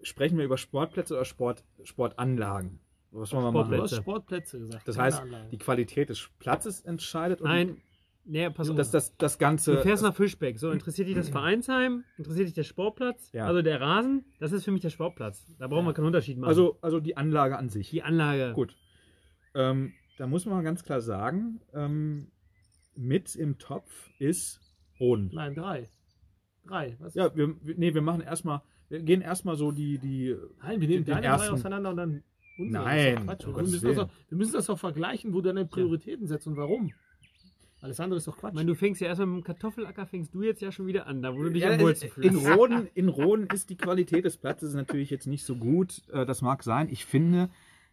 sprechen 0.03 0.38
wir 0.38 0.45
über 0.45 0.57
Sportplätze 0.57 1.15
oder 1.15 1.26
Sport, 1.26 1.65
Sportanlagen? 1.84 2.80
Was 3.11 3.34
wollen 3.34 3.45
wir 3.45 3.51
Du 3.51 3.57
machen? 3.57 3.68
Sportplätze. 3.70 3.95
hast 3.95 4.03
Sportplätze 4.03 4.59
gesagt. 4.59 4.88
Das 4.88 4.97
heißt, 4.97 5.22
Anlagen. 5.22 5.49
die 5.49 5.57
Qualität 5.57 6.09
des 6.09 6.30
Platzes 6.39 6.82
entscheidet 6.82 7.41
und 7.41 7.47
Nein, 7.47 7.82
nee, 8.28 8.49
pass 8.49 8.69
auf. 8.69 8.75
das, 8.75 8.91
das, 8.91 9.15
das 9.17 9.38
Ganze. 9.38 9.75
Du 9.75 9.82
fährst 9.82 10.03
nach 10.03 10.15
Fischbeck. 10.15 10.59
So, 10.59 10.71
interessiert 10.71 11.07
dich 11.07 11.15
das 11.15 11.30
Vereinsheim? 11.30 12.03
Interessiert 12.17 12.47
dich 12.47 12.53
der 12.55 12.63
Sportplatz? 12.63 13.32
Ja. 13.34 13.45
Also 13.45 13.61
der 13.61 13.82
Rasen? 13.82 14.25
Das 14.39 14.51
ist 14.51 14.63
für 14.65 14.71
mich 14.71 14.82
der 14.82 14.89
Sportplatz. 14.89 15.45
Da 15.59 15.67
brauchen 15.67 15.86
wir 15.86 15.93
keinen 15.93 16.05
Unterschied 16.07 16.38
machen. 16.38 16.49
also, 16.49 16.78
also 16.82 16.99
die 16.99 17.17
Anlage 17.17 17.57
an 17.57 17.69
sich. 17.69 17.89
die 17.89 18.03
Anlage. 18.03 18.53
Gut. 18.53 18.75
Ähm, 19.55 19.93
da 20.17 20.28
muss 20.28 20.45
man 20.45 20.63
ganz 20.63 20.84
klar 20.84 21.01
sagen, 21.01 21.61
ähm, 21.73 22.32
mit 22.95 23.36
im 23.36 23.57
Topf 23.57 24.09
ist 24.19 24.59
Roden. 24.99 25.30
Nein, 25.34 25.53
drei. 25.55 25.89
Drei. 26.65 26.97
Was? 26.99 27.13
Ja, 27.15 27.36
wir, 27.36 27.55
nee, 27.61 27.93
wir 27.93 28.01
machen 28.01 28.21
erstmal, 28.21 28.61
wir 28.89 29.01
gehen 29.01 29.21
erstmal 29.21 29.55
so 29.55 29.71
die, 29.71 29.99
die, 29.99 30.36
Nein, 30.61 30.82
wir 30.82 30.88
nehmen 30.88 31.05
den 31.05 31.15
drei 31.15 31.21
ersten- 31.21 31.53
auseinander 31.53 31.91
und 31.91 31.97
dann 31.97 32.23
unsere. 32.57 32.84
Nein, 32.84 33.28
wir, 33.28 33.53
müssen 33.61 33.99
auch, 33.99 34.09
wir 34.30 34.38
müssen 34.38 34.53
das 34.53 34.69
auch 34.69 34.80
vergleichen, 34.80 35.34
wo 35.34 35.38
du 35.41 35.49
deine 35.49 35.65
Prioritäten 35.65 36.28
setzt 36.28 36.47
und 36.47 36.57
warum. 36.57 36.91
Alles 37.80 37.99
andere 37.99 38.17
ist 38.17 38.28
doch 38.28 38.38
Quatsch. 38.38 38.51
Ich 38.53 38.55
meine, 38.55 38.67
du 38.67 38.75
fängst 38.75 39.01
ja 39.01 39.07
erstmal 39.07 39.28
mit 39.28 39.38
dem 39.38 39.43
Kartoffelacker, 39.43 40.07
fängst 40.07 40.34
du 40.34 40.41
jetzt 40.41 40.61
ja 40.61 40.71
schon 40.71 40.88
wieder 40.88 41.05
an, 41.05 41.21
da 41.21 41.36
wo 41.36 41.43
du 41.43 41.51
dich 41.51 41.61
Ja, 41.63 41.71
am 41.73 41.80
wohlsten 41.80 42.07
in, 42.21 42.32
fühlst. 42.34 42.47
Roden, 42.57 42.88
in 42.95 43.07
Roden 43.09 43.47
ist 43.53 43.69
die 43.69 43.78
Qualität 43.78 44.25
des 44.25 44.38
Platzes 44.38 44.73
natürlich 44.73 45.09
jetzt 45.11 45.28
nicht 45.28 45.43
so 45.43 45.55
gut. 45.55 46.01
Äh, 46.11 46.25
Das 46.25 46.41
mag 46.41 46.63
sein. 46.63 46.89
Ich 46.89 47.05
finde 47.05 47.49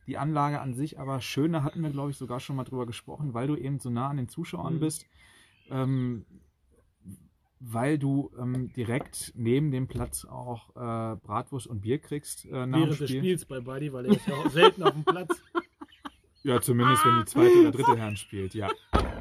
die 0.07 0.17
Anlage 0.17 0.61
an 0.61 0.73
sich 0.75 0.99
aber 0.99 1.21
schön. 1.21 1.53
Da 1.53 1.63
hatten 1.63 1.83
wir, 1.83 1.91
glaube 1.91 2.11
ich, 2.11 2.17
sogar 2.17 2.41
schon 2.41 2.57
mal 2.57 2.65
drüber 2.65 2.87
gesprochen, 2.87 3.35
weil 3.35 3.47
du 3.47 3.57
eben 3.57 3.79
so 3.79 3.91
nah 3.91 4.09
an 4.09 4.17
den 4.17 4.29
Zuschauern 4.29 4.77
Mhm. 4.77 4.81
bist. 4.81 5.07
Ähm, 5.71 6.25
weil 7.61 7.99
du 7.99 8.31
ähm, 8.39 8.73
direkt 8.75 9.33
neben 9.37 9.71
dem 9.71 9.87
Platz 9.87 10.25
auch 10.27 10.71
äh, 10.77 11.17
Bratwurst 11.17 11.67
und 11.67 11.81
Bier 11.81 11.99
kriegst 11.99 12.45
äh, 12.47 12.49
nach 12.51 12.65
dem 12.65 12.73
Während 12.73 13.01
des 13.01 13.09
Spiel. 13.11 13.21
Spiels 13.21 13.45
bei 13.47 13.61
Buddy, 13.61 13.93
weil 13.93 14.07
er 14.07 14.17
ist 14.17 14.27
ja 14.27 14.35
auch 14.35 14.51
selten 14.51 14.83
auf 14.83 14.93
dem 14.93 15.05
Platz. 15.05 15.43
Ja, 16.43 16.61
zumindest 16.61 17.05
wenn 17.07 17.19
die 17.21 17.25
zweite 17.25 17.61
oder 17.61 17.71
dritte 17.71 17.97
Herren 17.97 18.17
spielt, 18.17 18.55
ja. 18.55 18.69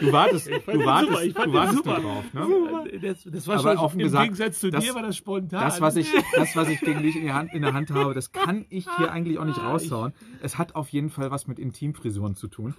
Du 0.00 0.12
wartest, 0.12 0.46
du 0.48 0.84
wartest, 0.84 1.36
du 1.38 1.52
wartest 1.52 1.76
super. 1.78 2.00
drauf, 2.00 2.24
ne? 2.32 2.98
Das, 3.02 3.22
das 3.24 3.46
war 3.46 3.58
Aber 3.58 3.70
schon 3.74 3.78
offen 3.78 4.00
im 4.00 4.04
gesagt, 4.06 4.22
Gegensatz 4.24 4.60
zu 4.60 4.70
das- 4.70 4.84
dir 4.84 4.94
war 4.94 5.02
das 5.02 5.16
spontan. 5.16 5.60
Das, 5.60 5.80
was 5.80 5.96
ich, 5.96 6.08
das, 6.36 6.54
was 6.56 6.68
ich 6.68 6.80
gegen 6.80 7.02
dich 7.02 7.16
in 7.16 7.24
der, 7.24 7.34
Hand, 7.34 7.52
in 7.52 7.62
der 7.62 7.72
Hand 7.74 7.90
habe, 7.90 8.14
das 8.14 8.32
kann 8.32 8.64
ich 8.70 8.86
hier 8.96 9.10
eigentlich 9.12 9.38
auch 9.38 9.44
nicht 9.44 9.60
raushauen. 9.62 10.12
Es 10.42 10.58
hat 10.58 10.74
auf 10.74 10.88
jeden 10.90 11.10
Fall 11.10 11.30
was 11.30 11.46
mit 11.46 11.58
Intimfrisuren 11.58 12.34
zu 12.36 12.48
tun. 12.48 12.74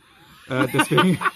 Äh, 0.49 0.67
deswegen, 0.73 1.19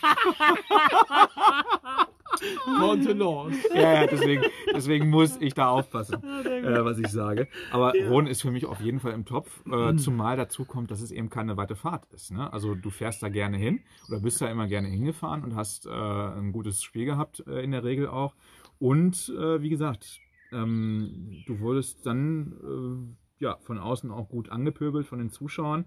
Contenance. 2.79 3.57
ja, 3.73 3.93
ja, 3.93 4.07
deswegen, 4.07 4.43
deswegen 4.73 5.09
muss 5.09 5.37
ich 5.39 5.53
da 5.53 5.69
aufpassen, 5.69 6.23
äh, 6.45 6.83
was 6.83 6.97
ich 6.99 7.07
sage. 7.07 7.47
Aber 7.71 7.93
Ron 8.09 8.27
ist 8.27 8.41
für 8.41 8.51
mich 8.51 8.65
auf 8.65 8.79
jeden 8.81 8.99
Fall 8.99 9.13
im 9.13 9.25
Topf, 9.25 9.63
äh, 9.71 9.95
zumal 9.95 10.37
dazu 10.37 10.65
kommt, 10.65 10.91
dass 10.91 11.01
es 11.01 11.11
eben 11.11 11.29
keine 11.29 11.57
weite 11.57 11.75
Fahrt 11.75 12.05
ist. 12.13 12.31
Ne? 12.31 12.51
Also 12.51 12.75
du 12.75 12.89
fährst 12.89 13.23
da 13.23 13.29
gerne 13.29 13.57
hin 13.57 13.81
oder 14.09 14.19
bist 14.19 14.41
da 14.41 14.47
immer 14.49 14.67
gerne 14.67 14.87
hingefahren 14.87 15.43
und 15.43 15.55
hast 15.55 15.85
äh, 15.85 15.89
ein 15.89 16.51
gutes 16.51 16.83
Spiel 16.83 17.05
gehabt, 17.05 17.43
äh, 17.47 17.63
in 17.63 17.71
der 17.71 17.83
Regel 17.83 18.07
auch. 18.07 18.35
Und 18.79 19.33
äh, 19.37 19.61
wie 19.61 19.69
gesagt, 19.69 20.19
ähm, 20.51 21.43
du 21.47 21.59
wurdest 21.59 22.05
dann 22.05 23.15
äh, 23.39 23.43
ja, 23.43 23.57
von 23.61 23.77
außen 23.77 24.11
auch 24.11 24.29
gut 24.29 24.49
angepöbelt 24.49 25.05
von 25.05 25.19
den 25.19 25.29
Zuschauern, 25.29 25.85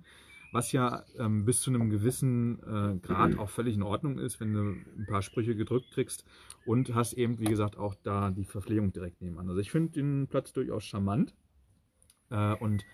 was 0.56 0.72
ja 0.72 1.04
ähm, 1.18 1.44
bis 1.44 1.60
zu 1.60 1.70
einem 1.70 1.90
gewissen 1.90 2.58
äh, 2.62 2.98
Grad 3.06 3.36
auch 3.38 3.50
völlig 3.50 3.74
in 3.74 3.82
Ordnung 3.82 4.18
ist, 4.18 4.40
wenn 4.40 4.54
du 4.54 4.60
ein 4.62 5.06
paar 5.06 5.20
Sprüche 5.20 5.54
gedrückt 5.54 5.90
kriegst 5.92 6.24
und 6.64 6.94
hast 6.94 7.12
eben, 7.12 7.38
wie 7.38 7.44
gesagt, 7.44 7.76
auch 7.76 7.94
da 7.94 8.30
die 8.30 8.44
Verpflegung 8.46 8.90
direkt 8.90 9.20
nebenan. 9.20 9.50
Also 9.50 9.60
ich 9.60 9.70
finde 9.70 9.92
den 9.92 10.28
Platz 10.28 10.54
durchaus 10.54 10.84
charmant. 10.84 11.34
Äh, 12.30 12.54
und 12.54 12.84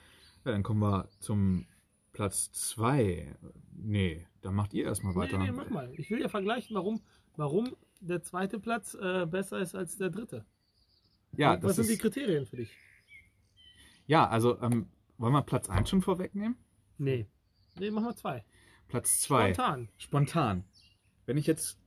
ja, 0.44 0.50
dann 0.50 0.64
kommen 0.64 0.80
wir 0.80 1.08
zum 1.20 1.66
Platz 2.12 2.50
2. 2.50 3.32
Nee, 3.76 4.26
da 4.40 4.50
macht 4.50 4.74
ihr 4.74 4.84
erstmal 4.86 5.12
Nee, 5.14 5.20
weiter. 5.20 5.38
nee, 5.38 5.52
mach 5.52 5.70
mal. 5.70 5.92
Ich 5.96 6.10
will 6.10 6.20
ja 6.20 6.28
vergleichen, 6.28 6.74
warum, 6.74 7.00
warum 7.36 7.76
der 8.00 8.22
zweite 8.22 8.58
Platz 8.58 8.94
äh, 9.00 9.24
besser 9.24 9.60
ist 9.60 9.76
als 9.76 9.96
der 9.96 10.10
dritte. 10.10 10.44
Ja, 11.36 11.52
Was 11.54 11.60
das 11.62 11.76
sind 11.76 11.88
die 11.90 11.92
ist, 11.94 12.00
Kriterien 12.02 12.44
für 12.44 12.56
dich? 12.56 12.76
ja 14.06 14.28
also 14.28 14.60
ähm, 14.60 14.88
wollen 15.16 15.32
wir 15.32 15.42
Platz 15.42 15.70
1 15.70 15.88
schon 15.88 16.02
vorwegnehmen? 16.02 16.56
Nee. 16.98 17.28
Nee, 17.78 17.90
machen 17.90 18.06
wir 18.06 18.16
zwei. 18.16 18.44
Platz 18.88 19.20
2. 19.22 19.54
Spontan. 19.54 19.88
Spontan. 19.96 20.64
Wenn 21.26 21.36
ich 21.38 21.46
jetzt, 21.46 21.78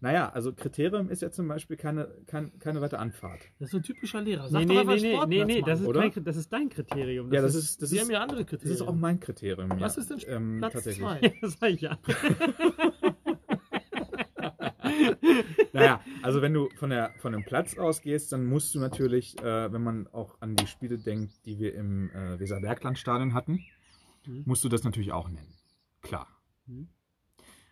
naja, 0.00 0.30
also 0.30 0.52
Kriterium 0.52 1.10
ist 1.10 1.22
ja 1.22 1.30
zum 1.30 1.48
Beispiel 1.48 1.76
keine, 1.76 2.08
kein, 2.26 2.56
keine 2.60 2.80
weite 2.80 2.98
Anfahrt. 2.98 3.40
Das 3.58 3.66
ist 3.68 3.72
so 3.72 3.78
ein 3.78 3.82
typischer 3.82 4.20
Lehrer. 4.20 4.48
Sag 4.48 4.60
Nee, 4.60 4.66
doch 4.66 4.74
nee, 4.74 4.80
einfach 4.80 5.26
nee, 5.26 5.38
nee, 5.38 5.44
nee, 5.44 5.54
nee, 5.56 5.62
das 5.62 5.80
ist, 5.80 5.86
oder? 5.86 6.08
kein, 6.08 6.24
das 6.24 6.36
ist 6.36 6.52
dein 6.52 6.68
Kriterium. 6.68 7.32
ja, 7.32 7.42
das 7.42 7.54
ist, 7.56 7.82
das 7.82 7.90
Sie 7.90 7.96
ist, 7.96 8.02
haben 8.02 8.10
ja 8.10 8.20
andere 8.20 8.40
das 8.42 8.50
Kriterien. 8.50 8.74
ist 8.76 8.82
auch 8.82 8.94
mein 8.94 9.18
Kriterium. 9.18 9.70
Ja. 9.70 9.80
Was 9.80 9.96
ist 9.96 10.10
denn 10.10 10.20
ähm, 10.28 10.58
Platz 10.58 10.72
tatsächlich. 10.74 11.04
zwei? 11.04 11.20
Ja, 11.22 11.30
das 11.40 11.58
sag 11.58 11.70
ich 11.70 11.80
ja. 11.80 11.98
Naja, 15.72 16.00
also 16.22 16.42
wenn 16.42 16.52
du 16.52 16.68
von, 16.76 16.90
der, 16.90 17.12
von 17.18 17.32
dem 17.32 17.44
Platz 17.44 17.78
ausgehst, 17.78 18.32
dann 18.32 18.44
musst 18.44 18.74
du 18.74 18.78
natürlich, 18.78 19.38
äh, 19.40 19.72
wenn 19.72 19.82
man 19.82 20.06
auch 20.08 20.36
an 20.40 20.54
die 20.56 20.66
Spiele 20.66 20.98
denkt, 20.98 21.46
die 21.46 21.58
wir 21.58 21.74
im 21.74 22.10
äh, 22.10 22.38
Weserberglandstadion 22.38 23.32
hatten, 23.34 23.60
Mhm. 24.26 24.42
musst 24.46 24.64
du 24.64 24.68
das 24.68 24.84
natürlich 24.84 25.12
auch 25.12 25.28
nennen. 25.28 25.54
Klar. 26.00 26.28
Mhm. 26.66 26.88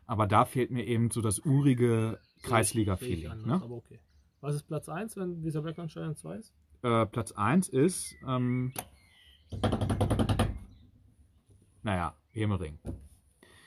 Aber 0.06 0.26
da 0.26 0.44
fehlt 0.44 0.70
mir 0.70 0.84
eben 0.86 1.10
so 1.10 1.20
das 1.20 1.38
urige 1.40 2.18
Kreisliga-Feeling. 2.42 3.46
Ne? 3.46 3.54
Aber 3.54 3.76
okay. 3.76 4.00
Was 4.40 4.54
ist 4.54 4.64
Platz 4.64 4.88
1, 4.88 5.16
wenn 5.16 5.42
dieser 5.42 5.62
Berglandstadion 5.62 6.16
2 6.16 6.36
ist? 6.36 6.54
Äh, 6.82 7.06
Platz 7.06 7.32
1 7.32 7.68
ist, 7.68 8.14
ähm, 8.26 8.72
naja, 11.82 12.16
Hemering. 12.30 12.78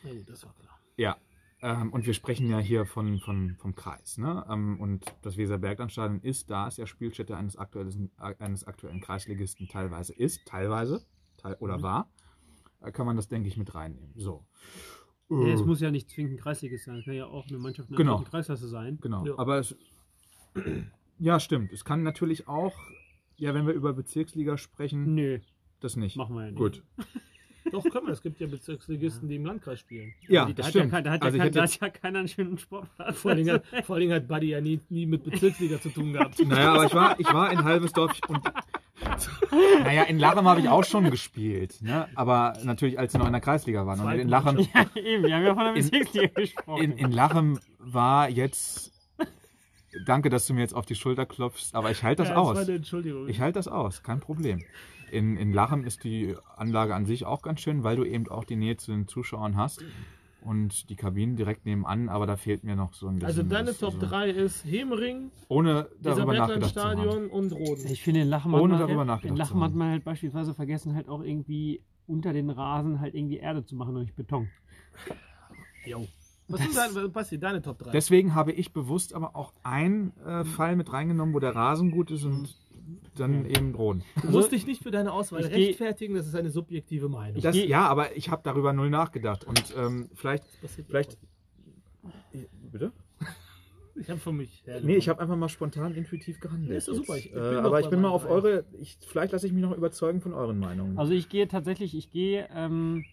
Na 0.04 0.14
gut, 0.14 0.30
das 0.30 0.44
war 0.46 0.54
klar. 0.56 0.80
Ja, 0.98 1.18
ähm, 1.62 1.94
und 1.94 2.06
wir 2.06 2.14
sprechen 2.14 2.50
ja 2.50 2.60
hier 2.60 2.86
von, 2.86 3.20
von, 3.20 3.56
vom 3.58 3.76
Kreis. 3.76 4.18
Ne? 4.18 4.46
Ähm, 4.50 4.80
und 4.80 5.06
das 5.22 5.38
Weserberglandstadion 5.38 6.22
ist, 6.22 6.50
da 6.50 6.68
es 6.68 6.78
ja 6.78 6.86
Spielstätte 6.86 7.38
eines 7.38 7.56
aktuellen, 7.56 8.12
eines 8.18 8.66
aktuellen 8.66 9.00
Kreisligisten 9.00 9.68
teilweise 9.68 10.14
ist, 10.14 10.46
teilweise 10.46 11.06
teil, 11.38 11.56
oder 11.60 11.78
Mhm. 11.78 11.82
war, 11.84 12.12
kann 12.92 13.06
man 13.06 13.16
das, 13.16 13.28
denke 13.28 13.48
ich, 13.48 13.58
mit 13.58 13.74
reinnehmen. 13.76 14.14
So. 14.16 14.46
Nee, 15.30 15.52
es 15.54 15.62
Äh, 15.62 15.66
muss 15.66 15.80
ja 15.82 15.90
nicht 15.92 16.10
zwingend 16.10 16.34
ein 16.34 16.38
Kreisligist 16.40 16.86
sein. 16.86 16.98
Es 16.98 17.06
kann 17.06 17.14
ja 17.16 17.26
auch 17.26 17.48
eine 17.48 17.58
Mannschaft 17.58 17.90
in 17.90 17.96
Genau. 17.96 18.20
Kreisklasse 18.22 18.68
sein. 18.68 19.00
Genau, 19.02 19.26
Ja. 19.26 19.34
aber 19.38 19.60
es, 19.60 19.76
ja, 21.20 21.40
stimmt. 21.40 21.72
Es 21.74 21.86
kann 21.86 22.04
natürlich 22.04 22.48
auch, 22.48 22.76
ja, 23.38 23.54
wenn 23.54 23.66
wir 23.66 23.74
über 23.74 23.94
Bezirksliga 23.94 24.58
sprechen, 24.58 25.16
Nö, 25.16 25.40
das 25.80 25.96
nicht. 25.96 26.18
machen 26.18 26.36
wir 26.36 26.44
ja 26.46 26.52
nicht. 26.52 26.58
Gut. 26.58 26.84
Doch, 27.72 27.82
können 27.86 28.06
wir. 28.08 28.14
Es 28.14 28.22
gibt 28.22 28.40
ja 28.42 28.46
Bezirksligisten, 28.48 29.30
die 29.30 29.38
im 29.38 29.46
Landkreis 29.46 29.80
spielen. 29.80 30.14
Ja, 30.28 30.46
Die- 30.46 30.54
da 30.54 30.64
ja, 30.64 30.70
stimmt. 30.70 30.92
kein- 30.92 31.04
da 31.06 31.12
hat 31.12 31.22
ja, 31.22 31.26
Also 31.28 31.38
kein, 31.40 31.52
da 31.52 31.62
jetzt- 31.64 31.82
hat 31.82 31.94
ja 31.96 32.02
keiner 32.02 32.20
einen 32.20 32.28
schönen 32.28 32.58
Sportplatz. 32.58 33.18
Vor 33.18 33.34
Dingen 33.34 33.54
hat, 33.54 33.64
vor 33.86 34.00
Dingen 34.00 34.14
hat 34.14 34.28
Buddy 34.28 34.48
ja 34.50 34.60
nie, 34.62 34.82
nie 34.90 35.06
mit 35.06 35.24
Bezirksliga 35.24 35.80
zu 35.80 35.90
tun 35.90 36.12
gehabt. 36.14 36.38
Naja, 36.46 36.74
aber 36.74 36.86
ich 36.86 36.94
war, 36.94 37.20
ich 37.20 37.34
war 37.34 37.52
in 37.52 37.64
Halbesdorf 37.64 38.20
und. 38.28 38.42
Naja, 39.84 40.04
in 40.04 40.20
Lachem 40.20 40.48
habe 40.48 40.60
ich 40.62 40.70
auch 40.70 40.84
schon 40.84 41.10
gespielt. 41.10 41.82
Ne? 41.82 42.08
Aber 42.16 42.54
natürlich, 42.64 42.98
als 43.00 43.12
sie 43.12 43.18
noch 43.18 43.28
in 43.28 43.34
der 43.34 43.42
Kreisliga 43.42 43.86
waren. 43.86 44.00
Und 44.00 44.14
in 44.14 44.30
Lachem, 44.30 44.58
ja, 44.60 44.86
eben, 44.96 45.24
wir 45.24 45.36
haben 45.36 45.44
ja 45.44 45.56
von 45.56 45.66
der 45.66 45.74
Bezirksliga 45.74 46.28
gesprochen. 46.36 46.84
in, 46.84 46.92
in 46.94 47.12
Lachem 47.12 47.60
war 47.80 48.30
jetzt. 48.30 48.92
Danke, 50.06 50.30
dass 50.30 50.48
du 50.48 50.56
mir 50.56 50.62
jetzt 50.62 50.74
auf 50.74 50.88
die 50.88 50.96
Schulter 50.96 51.28
klopfst, 51.28 51.76
aber 51.76 51.92
ich 51.92 52.02
halte 52.04 52.24
das 52.24 52.30
ja, 52.30 52.36
Das 52.36 52.44
aus. 52.48 52.58
eine 52.58 52.78
Entschuldigung. 52.78 53.28
Ich 53.30 53.40
halte 53.40 53.60
das 53.60 53.68
aus, 53.68 54.02
kein 54.02 54.20
Problem. 54.20 54.64
In, 55.12 55.38
in 55.38 55.54
Lachem 55.54 55.84
ist 55.84 56.04
die 56.04 56.36
Anlage 56.56 56.96
an 56.96 57.06
sich 57.06 57.26
auch 57.26 57.44
ganz 57.44 57.62
schön, 57.62 57.84
weil 57.84 57.96
du 57.96 58.04
eben 58.04 58.28
auch 58.28 58.44
die 58.44 58.56
Nähe 58.56 58.76
zu 58.78 58.92
den 58.92 59.08
Zuschauern 59.08 59.56
hast. 59.56 59.84
Und 60.46 60.90
die 60.90 60.96
Kabinen 60.96 61.36
direkt 61.36 61.66
nebenan, 61.66 62.10
aber 62.10 62.28
da 62.28 62.36
fehlt 62.36 62.64
mir 62.64 62.76
noch 62.76 62.94
so 62.94 63.08
ein 63.08 63.16
bisschen. 63.16 63.28
also 63.28 63.44
deine 63.44 63.70
was. 63.70 63.80
Top 63.80 63.94
Also 63.96 64.08
3 64.08 64.30
ist 64.30 64.66
Hemering, 64.66 65.32
Ohne 65.48 65.88
dieser 66.00 66.16
darüber 66.16 66.34
nachgedacht 66.34 66.74
zu 66.74 66.82
haben. 66.84 66.96
Berglandstadion 66.98 67.30
und 67.30 67.52
Roden. 67.54 67.88
Ich 67.92 68.02
finde, 68.04 68.22
in 68.22 68.28
Lachen, 68.28 68.54
Ohne 68.54 68.78
darüber 68.78 69.02
in 69.02 69.08
nachgedacht 69.08 69.38
Lachen 69.38 69.58
zu 69.58 69.64
hat 69.64 69.74
man 69.74 69.92
halt 69.92 70.04
beispielsweise 70.04 70.54
vergessen, 70.54 70.96
halt 70.96 71.08
auch 71.08 71.24
irgendwie 71.24 71.82
unter 72.08 72.34
den 72.34 72.50
Rasen 72.50 73.00
halt 73.00 73.16
irgendwie 73.16 73.38
Erde 73.38 73.66
zu 73.66 73.76
machen 73.76 73.96
und 73.96 74.04
nicht 74.04 74.16
Beton. 74.16 74.50
Jo. 75.86 76.06
Was 76.50 76.62
sind 76.62 76.76
deine, 76.76 77.10
Basti, 77.10 77.40
deine 77.40 77.62
Top 77.62 77.80
3? 77.80 77.92
Deswegen 77.92 78.36
habe 78.36 78.52
ich 78.52 78.74
bewusst 78.74 79.14
aber 79.14 79.36
auch 79.36 79.54
einen 79.64 80.12
äh, 80.26 80.44
Fall 80.44 80.76
mit 80.76 80.92
reingenommen, 80.92 81.34
wo 81.34 81.40
der 81.40 81.56
Rasen 81.56 81.92
gut 81.92 82.12
ist 82.12 82.26
und 82.26 82.54
dann 83.16 83.46
eben 83.46 83.74
drohen. 83.74 84.04
du 84.22 84.30
musst 84.32 84.52
dich 84.52 84.66
nicht 84.66 84.82
für 84.84 84.92
deine 84.92 85.12
Auswahl 85.12 85.42
ich 85.42 85.50
geh- 85.50 85.68
rechtfertigen, 85.68 86.16
das 86.16 86.28
ist 86.28 86.36
eine 86.36 86.50
subjektive 86.50 87.10
Meinung. 87.10 87.42
Das, 87.42 87.56
geh- 87.56 87.68
ja, 87.68 87.88
aber 87.88 88.16
ich 88.16 88.30
habe 88.30 88.42
darüber 88.44 88.74
null 88.74 88.90
nachgedacht. 88.90 89.44
Und 89.46 89.74
ähm, 89.78 90.10
vielleicht. 90.14 90.44
passiert 90.62 90.88
vielleicht. 90.88 91.18
Bitte? 92.72 92.92
Ich 93.96 94.10
habe 94.10 94.20
für 94.20 94.32
mich. 94.32 94.64
Nee, 94.82 94.96
ich 94.96 95.08
habe 95.08 95.22
einfach 95.22 95.36
mal 95.36 95.50
spontan 95.50 95.94
intuitiv 95.94 96.40
gehandelt. 96.40 96.72
Nee, 96.72 96.78
ist 96.78 96.88
doch 96.88 96.96
super. 96.96 97.16
Ich- 97.18 97.28
ich 97.28 97.32
bin 97.34 97.42
äh, 97.44 97.58
aber 97.58 97.80
ich 97.80 97.90
bin 97.90 98.02
mal 98.02 98.10
auf 98.10 98.26
eure. 98.26 98.66
Ich, 98.80 98.98
vielleicht 99.08 99.32
lasse 99.34 99.46
ich 99.46 99.54
mich 99.54 99.62
noch 99.62 99.76
überzeugen 99.78 100.20
von 100.20 100.34
euren 100.34 100.58
Meinungen. 100.58 100.98
Also 100.98 101.14
ich 101.14 101.30
gehe 101.30 101.48
tatsächlich, 101.48 101.96
ich 101.96 102.10
gehe 102.10 102.50
ähm, 102.56 103.06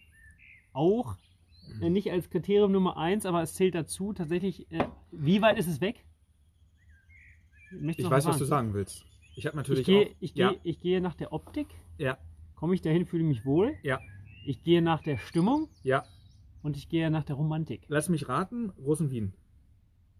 auch 0.73 1.17
äh, 1.81 1.89
nicht 1.91 2.11
als 2.11 2.31
Kriterium 2.31 2.71
Nummer 2.71 2.97
1, 2.97 3.27
aber 3.27 3.43
es 3.43 3.53
zählt 3.53 3.75
dazu 3.75 4.11
tatsächlich, 4.13 4.71
äh, 4.71 4.85
wie 5.11 5.41
weit 5.43 5.59
ist 5.59 5.67
es 5.67 5.81
weg? 5.81 6.03
Ich 7.95 8.09
weiß, 8.09 8.25
was 8.25 8.39
du 8.39 8.45
sagen 8.45 8.73
willst. 8.73 9.05
Ich 9.35 9.45
habe 9.45 9.55
natürlich 9.57 9.81
Ich 9.81 9.85
gehe, 9.85 10.05
auch. 10.07 10.15
ich, 10.19 10.35
ja, 10.35 10.49
gehe, 10.49 10.59
ich 10.63 10.79
gehe 10.79 11.01
nach 11.01 11.15
der 11.15 11.33
Optik. 11.33 11.67
ja, 11.97 12.17
Komme 12.55 12.75
ich 12.75 12.81
dahin, 12.81 13.05
fühle 13.05 13.23
mich 13.23 13.43
wohl. 13.45 13.73
ja, 13.83 13.99
Ich 14.45 14.61
gehe 14.63 14.81
nach 14.81 15.01
der 15.01 15.17
Stimmung 15.17 15.67
ja. 15.83 16.03
und 16.61 16.77
ich 16.77 16.89
gehe 16.89 17.09
nach 17.09 17.23
der 17.23 17.35
Romantik. 17.35 17.83
Lass 17.87 18.07
mich 18.09 18.29
raten. 18.29 18.71
Großen 18.75 19.09
Wien. 19.09 19.33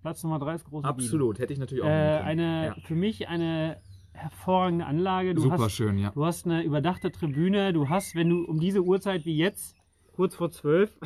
Platz 0.02 0.24
Nummer 0.24 0.40
3 0.40 0.56
ist 0.56 0.66
große 0.66 0.88
Absolut. 0.88 1.38
Hätte 1.40 1.54
ich 1.54 1.60
natürlich 1.60 1.84
auch. 1.84 1.88
Wien. 1.88 1.94
Äh, 1.94 2.22
eine, 2.24 2.66
Ja. 2.68 2.76
für 2.84 2.96
mich 2.96 3.28
eine 3.28 3.80
hervorragende 4.14 4.86
Anlage. 4.88 5.36
Du 5.36 5.42
Super 5.44 5.60
hast, 5.60 5.74
schön, 5.74 5.98
ja. 6.00 6.10
Du 6.12 6.26
hast 6.26 6.46
eine 6.46 6.64
überdachte 6.64 7.12
Tribüne. 7.12 7.74
Du 7.74 7.90
hast, 7.90 8.16
wenn 8.16 8.30
du 8.30 8.44
um 8.46 8.60
diese 8.60 8.82
Uhrzeit 8.82 9.26
wie 9.26 9.38
jetzt, 9.38 9.76
kurz 10.14 10.36
vor 10.36 10.50
zwölf, 10.52 10.98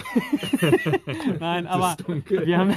nein, 1.40 1.68
aber 1.68 1.96
dunkel. 2.06 2.46
wir 2.46 2.58
haben, 2.58 2.74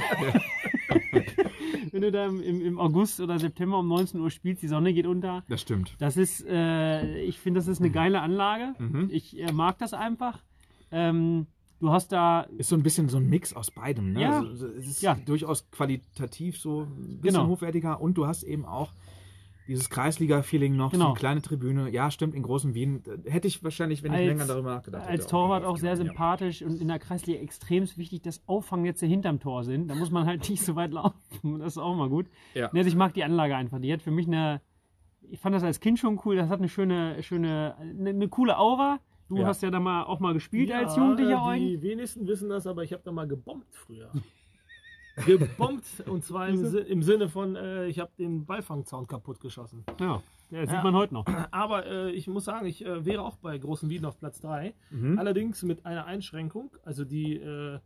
wenn 1.91 2.01
du 2.01 2.11
da 2.11 2.25
im, 2.27 2.41
im 2.61 2.79
August 2.79 3.19
oder 3.19 3.39
September 3.39 3.79
um 3.79 3.87
19 3.87 4.19
Uhr 4.19 4.29
spielst, 4.29 4.61
die 4.61 4.67
Sonne 4.67 4.93
geht 4.93 5.05
unter. 5.07 5.43
Das 5.49 5.61
stimmt. 5.61 5.95
Das 5.99 6.17
ist, 6.17 6.45
äh, 6.47 7.21
ich 7.21 7.39
finde, 7.39 7.59
das 7.59 7.67
ist 7.67 7.79
eine 7.79 7.89
geile 7.89 8.21
Anlage. 8.21 8.73
Mhm. 8.79 9.09
Ich 9.11 9.39
äh, 9.39 9.51
mag 9.51 9.77
das 9.79 9.93
einfach. 9.93 10.43
Ähm, 10.91 11.47
du 11.79 11.91
hast 11.91 12.11
da 12.11 12.41
Ist 12.57 12.69
so 12.69 12.75
ein 12.75 12.83
bisschen 12.83 13.09
so 13.09 13.17
ein 13.17 13.27
Mix 13.29 13.53
aus 13.53 13.71
beidem. 13.71 14.13
Ne? 14.13 14.21
Ja. 14.21 14.39
Also, 14.39 14.67
es 14.67 14.87
ist 14.87 15.01
Ja. 15.01 15.15
durchaus 15.15 15.69
qualitativ 15.71 16.57
so 16.59 16.81
ein 16.81 17.19
bisschen 17.21 17.39
Genau. 17.41 17.47
hochwertiger 17.47 18.01
und 18.01 18.15
du 18.17 18.27
hast 18.27 18.43
eben 18.43 18.65
auch 18.65 18.93
dieses 19.69 19.89
Kreisliga-Feeling 19.89 20.75
noch, 20.75 20.91
so 20.91 20.97
Genau. 20.97 21.11
eine 21.11 21.15
kleine 21.19 21.41
Tribüne. 21.41 21.89
Ja, 21.89 22.11
stimmt, 22.11 22.35
in 22.35 22.43
großen 22.43 22.73
Wien. 22.73 23.01
Hätte 23.25 23.47
ich 23.47 23.63
wahrscheinlich, 23.63 24.03
wenn 24.03 24.11
ich 24.11 24.19
Als- 24.19 24.27
länger 24.27 24.45
darüber 24.45 24.75
nachgedacht 24.75 25.03
hätte. 25.03 25.11
als 25.11 25.27
Torwart 25.27 25.63
auch 25.63 25.69
drauf 25.69 25.79
sehr 25.79 25.95
sympathisch 25.95 26.61
und 26.61 26.81
in 26.81 26.87
der 26.89 26.99
Kreisliga 26.99 27.39
extrem 27.39 27.85
wichtig, 27.95 28.21
dass 28.23 28.41
Auffangnetze 28.47 29.05
hinterm 29.05 29.39
Tor 29.39 29.63
sind. 29.63 29.87
Da 29.87 29.95
muss 29.95 30.11
man 30.11 30.25
halt 30.25 30.49
nicht 30.49 30.61
so 30.63 30.75
weit 30.75 30.91
laufen. 30.91 31.59
Das 31.59 31.73
ist 31.73 31.77
auch 31.77 31.95
mal 31.95 32.09
gut. 32.09 32.25
Ja. 32.53 32.69
Nee, 32.73 32.79
Also 32.79 32.89
ich 32.89 32.95
mag 32.97 33.13
die 33.13 33.23
Anlage 33.23 33.55
einfach. 33.55 33.79
Die 33.79 33.93
hat 33.93 34.01
für 34.01 34.11
mich 34.11 34.27
eine. 34.27 34.61
Ich 35.21 35.39
fand 35.39 35.53
das 35.55 35.63
als 35.63 35.79
Kind 35.79 35.99
schon 35.99 36.19
cool. 36.25 36.35
Das 36.35 36.49
hat 36.49 36.59
eine 36.59 36.69
schöne, 36.69 37.21
schöne, 37.21 37.75
eine, 37.79 38.09
eine 38.09 38.27
coole 38.29 38.57
Aura. 38.57 38.99
Du 39.29 39.37
Ja. 39.37 39.45
hast 39.45 39.61
ja 39.61 39.69
da 39.69 39.79
mal 39.79 40.03
auch 40.05 40.19
mal 40.19 40.33
gespielt 40.33 40.71
als 40.71 40.95
Ja, 40.95 41.03
Jugendlicher. 41.03 41.37
äh, 41.37 41.47
Eugen. 41.49 41.65
Die 41.67 41.81
wenigsten 41.83 42.25
wissen 42.25 42.49
das, 42.49 42.65
aber 42.65 42.83
ich 42.83 42.91
habe 42.93 43.03
da 43.05 43.11
mal 43.11 43.27
gebombt 43.27 43.67
früher. 43.75 44.09
Gebombt 45.25 45.85
und 46.07 46.23
zwar 46.23 46.47
im, 46.49 46.63
im 46.75 47.03
Sinne 47.03 47.29
von, 47.29 47.55
äh, 47.55 47.87
ich 47.87 47.99
habe 47.99 48.11
den 48.17 48.45
Beifangzaun 48.45 49.07
kaputt 49.07 49.39
geschossen. 49.39 49.83
Ja, 49.99 50.21
ja, 50.51 50.61
das 50.61 50.69
Ja. 50.69 50.75
sieht 50.77 50.83
man 50.83 50.95
heute 50.95 51.13
noch. 51.13 51.25
Aber 51.51 51.85
äh, 51.85 52.11
ich 52.11 52.27
muss 52.27 52.45
sagen, 52.45 52.65
ich 52.65 52.85
äh, 52.85 53.05
wäre 53.05 53.21
auch 53.23 53.37
bei 53.37 53.57
Großen 53.57 53.89
Wien 53.89 54.05
auf 54.05 54.17
Platz 54.17 54.41
3. 54.41 54.73
Mhm. 54.91 55.19
Allerdings 55.19 55.63
mit 55.63 55.85
einer 55.85 56.05
Einschränkung. 56.05 56.71
Also 56.83 57.05
die, 57.05 57.35
äh, 57.35 57.79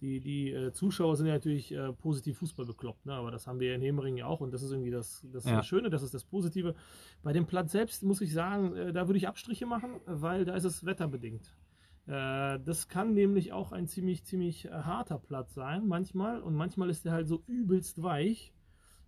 die, 0.00 0.20
die 0.20 0.50
äh, 0.52 0.72
Zuschauer 0.72 1.16
sind 1.16 1.26
ja 1.26 1.34
natürlich 1.34 1.72
äh, 1.72 1.92
positiv 1.92 2.38
Fußball 2.38 2.66
bekloppt, 2.66 3.06
ne? 3.06 3.14
aber 3.14 3.30
das 3.30 3.46
haben 3.46 3.58
wir 3.60 3.74
in 3.74 3.80
Hemering 3.80 4.16
ja 4.18 4.26
auch 4.26 4.40
und 4.40 4.52
das 4.52 4.62
ist 4.62 4.70
irgendwie 4.72 4.90
das, 4.90 5.24
das 5.32 5.44
Ja. 5.44 5.62
Schöne, 5.62 5.88
das 5.88 6.02
ist 6.02 6.12
das 6.14 6.24
Positive. 6.24 6.74
Bei 7.22 7.32
dem 7.32 7.46
Platz 7.46 7.72
selbst 7.72 8.02
muss 8.02 8.20
ich 8.20 8.32
sagen, 8.32 8.74
äh, 8.76 8.92
da 8.92 9.08
würde 9.08 9.16
ich 9.18 9.26
Abstriche 9.28 9.66
machen, 9.66 10.00
weil 10.06 10.44
da 10.44 10.54
ist 10.54 10.64
es 10.64 10.84
wetterbedingt. 10.84 11.54
Äh, 12.06 12.60
das 12.64 12.88
kann 12.88 13.14
nämlich 13.14 13.52
auch 13.52 13.72
ein 13.72 13.86
ziemlich, 13.86 14.24
ziemlich 14.24 14.66
äh, 14.66 14.70
harter 14.70 15.18
Platz 15.18 15.54
sein, 15.54 15.86
manchmal. 15.86 16.40
Und 16.40 16.54
manchmal 16.54 16.90
ist 16.90 17.04
der 17.04 17.12
halt 17.12 17.28
so 17.28 17.42
übelst 17.46 18.02
weich. 18.02 18.52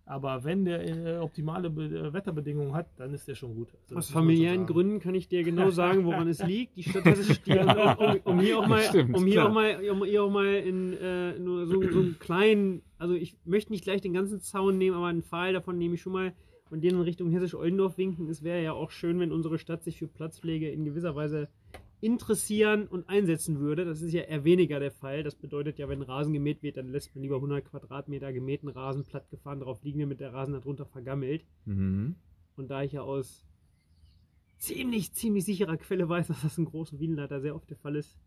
Aber 0.07 0.45
wenn 0.45 0.63
der 0.63 0.87
äh, 0.87 1.17
optimale 1.17 1.69
Be 1.69 2.13
Wetterbedingungen 2.13 2.73
hat, 2.73 2.87
dann 2.95 3.13
ist 3.13 3.27
der 3.27 3.35
schon 3.35 3.55
gut. 3.55 3.67
Also 3.83 3.97
Aus 3.97 4.09
familiären. 4.09 4.65
Gründen 4.65 4.99
kann 5.01 5.13
ich 5.13 5.27
dir 5.27 5.43
genau 5.43 5.69
sagen, 5.69 6.05
woran 6.05 6.29
es 6.29 6.41
liegt. 6.47 6.77
Die 6.77 6.83
Stadt, 6.83 7.03
die, 7.05 7.51
um, 8.23 8.35
um 8.35 8.39
hier 8.39 8.57
auch 8.57 8.67
mal, 8.67 8.83
Stimmt, 8.83 9.17
um 9.17 9.25
hier 9.25 9.33
klar. 9.33 9.49
auch 9.49 9.53
mal, 9.53 9.89
um 9.89 10.05
hier 10.05 10.23
auch 10.23 10.31
mal 10.31 10.45
in 10.45 10.93
äh, 10.93 11.37
nur 11.37 11.67
so, 11.67 11.81
so 11.91 11.99
einen 11.99 12.17
kleinen, 12.19 12.83
also 12.97 13.15
ich 13.15 13.35
möchte 13.43 13.73
nicht 13.73 13.83
gleich 13.83 13.99
den 13.99 14.13
ganzen 14.13 14.39
Zaun 14.39 14.77
nehmen, 14.77 14.95
aber 14.95 15.07
einen 15.07 15.23
Pfahl 15.23 15.51
davon 15.51 15.77
nehme 15.77 15.95
ich 15.95 16.01
schon 16.01 16.13
mal 16.13 16.33
und 16.69 16.85
den 16.85 16.95
in 16.95 17.01
Richtung 17.01 17.29
Hessisch-Oldendorf 17.31 17.97
winken. 17.97 18.29
Es 18.29 18.43
wäre 18.43 18.63
ja 18.63 18.71
auch 18.71 18.91
schön, 18.91 19.19
wenn 19.19 19.33
unsere 19.33 19.59
Stadt 19.59 19.83
sich 19.83 19.97
für 19.97 20.07
Platzpflege 20.07 20.69
in 20.69 20.85
gewisser 20.85 21.15
Weise 21.15 21.49
interessieren 21.99 22.87
und 22.87 23.09
einsetzen 23.09 23.59
würde. 23.59 23.85
Das 23.85 24.01
ist 24.01 24.13
ja 24.13 24.21
eher 24.21 24.43
weniger 24.43 24.79
der 24.79 24.91
Fall. 24.91 25.23
Das 25.23 25.35
bedeutet 25.35 25.79
ja, 25.79 25.89
wenn 25.89 26.01
Rasen 26.01 26.33
gemäht 26.33 26.61
wird, 26.61 26.77
dann 26.77 26.89
lässt 26.89 27.15
man 27.15 27.23
lieber 27.23 27.35
100 27.35 27.65
Quadratmeter 27.65 28.31
gemähten 28.33 28.69
Rasen 28.69 29.03
plattgefahren 29.03 29.59
drauf 29.59 29.83
liegen, 29.83 29.99
damit 29.99 30.19
der 30.19 30.33
Rasen 30.33 30.53
darunter 30.53 30.85
vergammelt. 30.85 31.45
Mhm. 31.65 32.15
Und 32.55 32.69
da 32.69 32.83
ich 32.83 32.93
ja 32.93 33.01
aus 33.01 33.45
ziemlich, 34.57 35.13
ziemlich 35.13 35.45
sicherer 35.45 35.77
Quelle 35.77 36.07
weiß, 36.07 36.27
dass 36.27 36.41
das 36.41 36.57
in 36.57 36.65
großen 36.65 36.99
Wienleiter 36.99 37.41
sehr 37.41 37.55
oft 37.55 37.69
der 37.69 37.77
Fall 37.77 37.95
ist, 37.95 38.17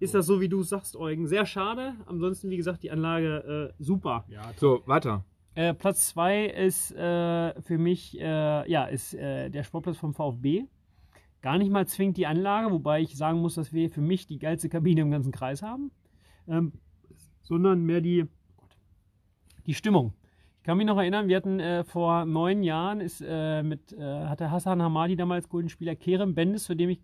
ist 0.00 0.14
das 0.14 0.26
so, 0.26 0.40
wie 0.40 0.48
du 0.48 0.62
sagst, 0.62 0.96
Eugen. 0.96 1.26
Sehr 1.26 1.46
schade. 1.46 1.94
Ansonsten, 2.06 2.50
wie 2.50 2.56
gesagt, 2.56 2.82
die 2.82 2.90
Anlage 2.90 3.72
äh, 3.78 3.82
super. 3.82 4.24
Ja, 4.28 4.52
So, 4.56 4.82
weiter. 4.86 5.24
Äh, 5.54 5.72
Platz 5.72 6.08
2 6.08 6.46
ist 6.46 6.90
äh, 6.92 7.60
für 7.62 7.78
mich 7.78 8.18
äh, 8.18 8.70
ja, 8.70 8.86
ist, 8.86 9.14
äh, 9.14 9.50
der 9.50 9.62
Sportplatz 9.62 9.96
vom 9.96 10.12
VfB. 10.12 10.64
Gar 11.44 11.58
nicht 11.58 11.70
mal 11.70 11.86
zwingend 11.86 12.16
die 12.16 12.26
Anlage, 12.26 12.72
wobei 12.72 13.02
ich 13.02 13.18
sagen 13.18 13.42
muss, 13.42 13.56
dass 13.56 13.70
wir 13.70 13.90
für 13.90 14.00
mich 14.00 14.26
die 14.26 14.38
geilste 14.38 14.70
Kabine 14.70 15.02
im 15.02 15.10
ganzen 15.10 15.30
Kreis 15.30 15.60
haben. 15.60 15.90
Ähm, 16.48 16.72
sondern 17.42 17.82
mehr 17.84 18.00
die, 18.00 18.24
die 19.66 19.74
Stimmung. 19.74 20.14
Ich 20.56 20.62
kann 20.62 20.78
mich 20.78 20.86
noch 20.86 20.96
erinnern, 20.96 21.28
wir 21.28 21.36
hatten 21.36 21.60
äh, 21.60 21.84
vor 21.84 22.24
neun 22.24 22.62
Jahren, 22.62 23.02
ist, 23.02 23.22
äh, 23.22 23.62
mit, 23.62 23.92
äh, 23.92 24.24
hatte 24.24 24.50
Hassan 24.50 24.80
Hamadi 24.80 25.16
damals 25.16 25.50
Golden 25.50 25.68
Spieler 25.68 25.94
Kerem 25.94 26.34
Bendis, 26.34 26.64
zu 26.64 26.74
dem 26.74 26.88
ich 26.88 27.02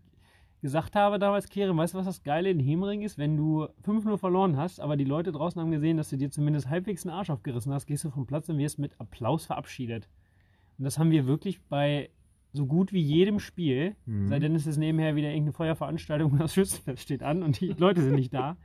gesagt 0.63 0.97
habe 0.97 1.19
damals, 1.19 1.51
Kerem, 1.51 1.77
weißt 1.77 1.93
du, 1.93 1.99
was 1.99 2.07
das 2.07 2.23
Geile 2.23 2.49
in 2.49 2.61
Hemering 2.61 3.03
ist? 3.03 3.19
Wenn 3.19 3.37
du 3.37 3.69
5-0 3.85 4.17
verloren 4.17 4.57
hast, 4.57 4.81
aber 4.81 4.97
die 4.97 5.05
Leute 5.05 5.33
draußen 5.33 5.61
haben 5.61 5.71
gesehen, 5.71 5.99
dass 5.99 6.09
du 6.09 6.17
dir 6.17 6.31
zumindest 6.31 6.71
halbwegs 6.71 7.03
den 7.03 7.11
Arsch 7.11 7.29
aufgerissen 7.29 7.75
hast, 7.75 7.85
gehst 7.85 8.05
du 8.05 8.11
vom 8.11 8.27
Platz 8.27 8.49
und 8.49 8.57
wirst 8.57 8.79
mit 8.79 8.99
Applaus 8.99 9.45
verabschiedet. 9.45 10.09
Und 10.79 10.85
das 10.85 10.99
haben 10.99 11.11
wir 11.11 11.27
wirklich 11.27 11.61
bei 11.69 12.09
so 12.53 12.67
gut 12.67 12.93
wie 12.93 13.01
jedem 13.01 13.39
Spiel, 13.41 13.95
Mhm. 14.07 14.29
sei 14.29 14.39
denn 14.39 14.55
es 14.55 14.67
ist 14.67 14.77
nebenher 14.77 15.15
wieder 15.17 15.29
irgendeine 15.29 15.53
Feuerveranstaltung 15.53 16.33
und 16.33 16.41
das 16.41 16.55
Schützenfest 16.55 17.03
steht 17.03 17.23
an 17.23 17.43
und 17.43 17.61
die 17.61 17.69
Leute 17.79 18.03
sind 18.03 18.15
nicht 18.17 18.35
da, 18.35 18.57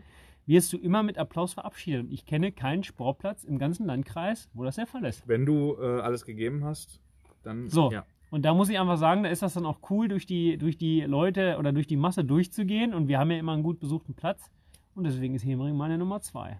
wirst 0.47 0.71
du 0.73 0.77
immer 0.77 1.03
mit 1.03 1.17
Applaus 1.17 1.53
verabschiedet. 1.53 2.03
Und 2.05 2.11
ich 2.11 2.25
kenne 2.25 2.51
keinen 2.51 2.83
Sportplatz 2.83 3.43
im 3.43 3.57
ganzen 3.57 3.85
Landkreis, 3.85 4.49
wo 4.53 4.63
das 4.63 4.75
der 4.75 4.85
Fall 4.87 5.03
ist. 5.05 5.27
Wenn 5.27 5.45
du 5.45 5.75
äh, 5.79 6.01
alles 6.01 6.25
gegeben 6.25 6.63
hast, 6.63 6.99
dann 7.43 7.67
So. 7.69 7.91
ja. 7.91 8.05
Und 8.31 8.43
da 8.43 8.53
muss 8.53 8.69
ich 8.69 8.79
einfach 8.79 8.97
sagen, 8.97 9.23
da 9.23 9.29
ist 9.29 9.41
das 9.43 9.53
dann 9.53 9.65
auch 9.65 9.79
cool, 9.89 10.07
durch 10.07 10.25
die, 10.25 10.57
durch 10.57 10.77
die 10.77 11.01
Leute 11.01 11.57
oder 11.57 11.71
durch 11.71 11.87
die 11.87 11.95
Masse 11.95 12.23
durchzugehen. 12.25 12.93
Und 12.93 13.07
wir 13.07 13.17
haben 13.19 13.31
ja 13.31 13.37
immer 13.37 13.53
einen 13.53 13.63
gut 13.63 13.79
besuchten 13.79 14.13
Platz. 14.13 14.51
Und 14.93 15.03
deswegen 15.05 15.35
ist 15.35 15.45
Hemering 15.45 15.75
meine 15.77 15.97
Nummer 15.97 16.21
zwei. 16.21 16.59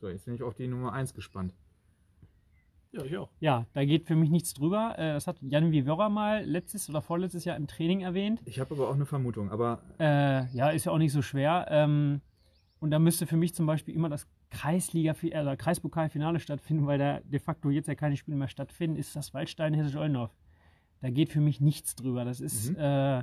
So, 0.00 0.08
jetzt 0.08 0.24
bin 0.24 0.34
ich 0.34 0.42
auf 0.42 0.54
die 0.54 0.66
Nummer 0.66 0.92
1 0.92 1.14
gespannt. 1.14 1.54
Ja, 2.94 3.04
ich 3.04 3.16
auch. 3.16 3.28
Ja, 3.40 3.66
da 3.72 3.84
geht 3.84 4.06
für 4.06 4.14
mich 4.16 4.30
nichts 4.30 4.54
drüber. 4.54 4.94
Äh, 4.98 5.12
Das 5.14 5.26
hat 5.26 5.36
Jan 5.42 5.72
Vivora 5.72 6.08
mal 6.08 6.44
letztes 6.44 6.88
oder 6.88 7.02
vorletztes 7.02 7.44
Jahr 7.44 7.56
im 7.56 7.66
Training 7.66 8.00
erwähnt. 8.02 8.40
Ich 8.44 8.60
habe 8.60 8.74
aber 8.74 8.88
auch 8.88 8.94
eine 8.94 9.06
Vermutung, 9.06 9.50
aber 9.50 9.80
Äh, 9.98 10.46
ja, 10.54 10.70
ist 10.70 10.86
ja 10.86 10.92
auch 10.92 10.98
nicht 10.98 11.12
so 11.12 11.22
schwer. 11.22 11.66
Ähm, 11.70 12.20
und 12.80 12.90
da 12.90 12.98
müsste 12.98 13.26
für 13.26 13.36
mich 13.36 13.54
zum 13.54 13.66
Beispiel 13.66 13.94
immer 13.94 14.08
das 14.08 14.26
Kreisliga, 14.50 15.14
oder 15.22 15.56
Kreispokalfinale 15.56 16.38
stattfinden, 16.38 16.86
weil 16.86 16.98
da 16.98 17.20
de 17.20 17.40
facto 17.40 17.70
jetzt 17.70 17.88
ja 17.88 17.94
keine 17.96 18.16
Spiele 18.16 18.36
mehr 18.36 18.48
stattfinden, 18.48 18.96
ist 18.96 19.16
das 19.16 19.34
Waldstein 19.34 19.74
Hessisch-Ollendorf. 19.74 20.30
Da 21.00 21.10
geht 21.10 21.28
für 21.30 21.40
mich 21.40 21.60
nichts 21.60 21.96
drüber. 21.96 22.24
Das 22.24 22.40
ist, 22.40 22.70
Mhm. 22.70 22.76
äh, 22.78 23.22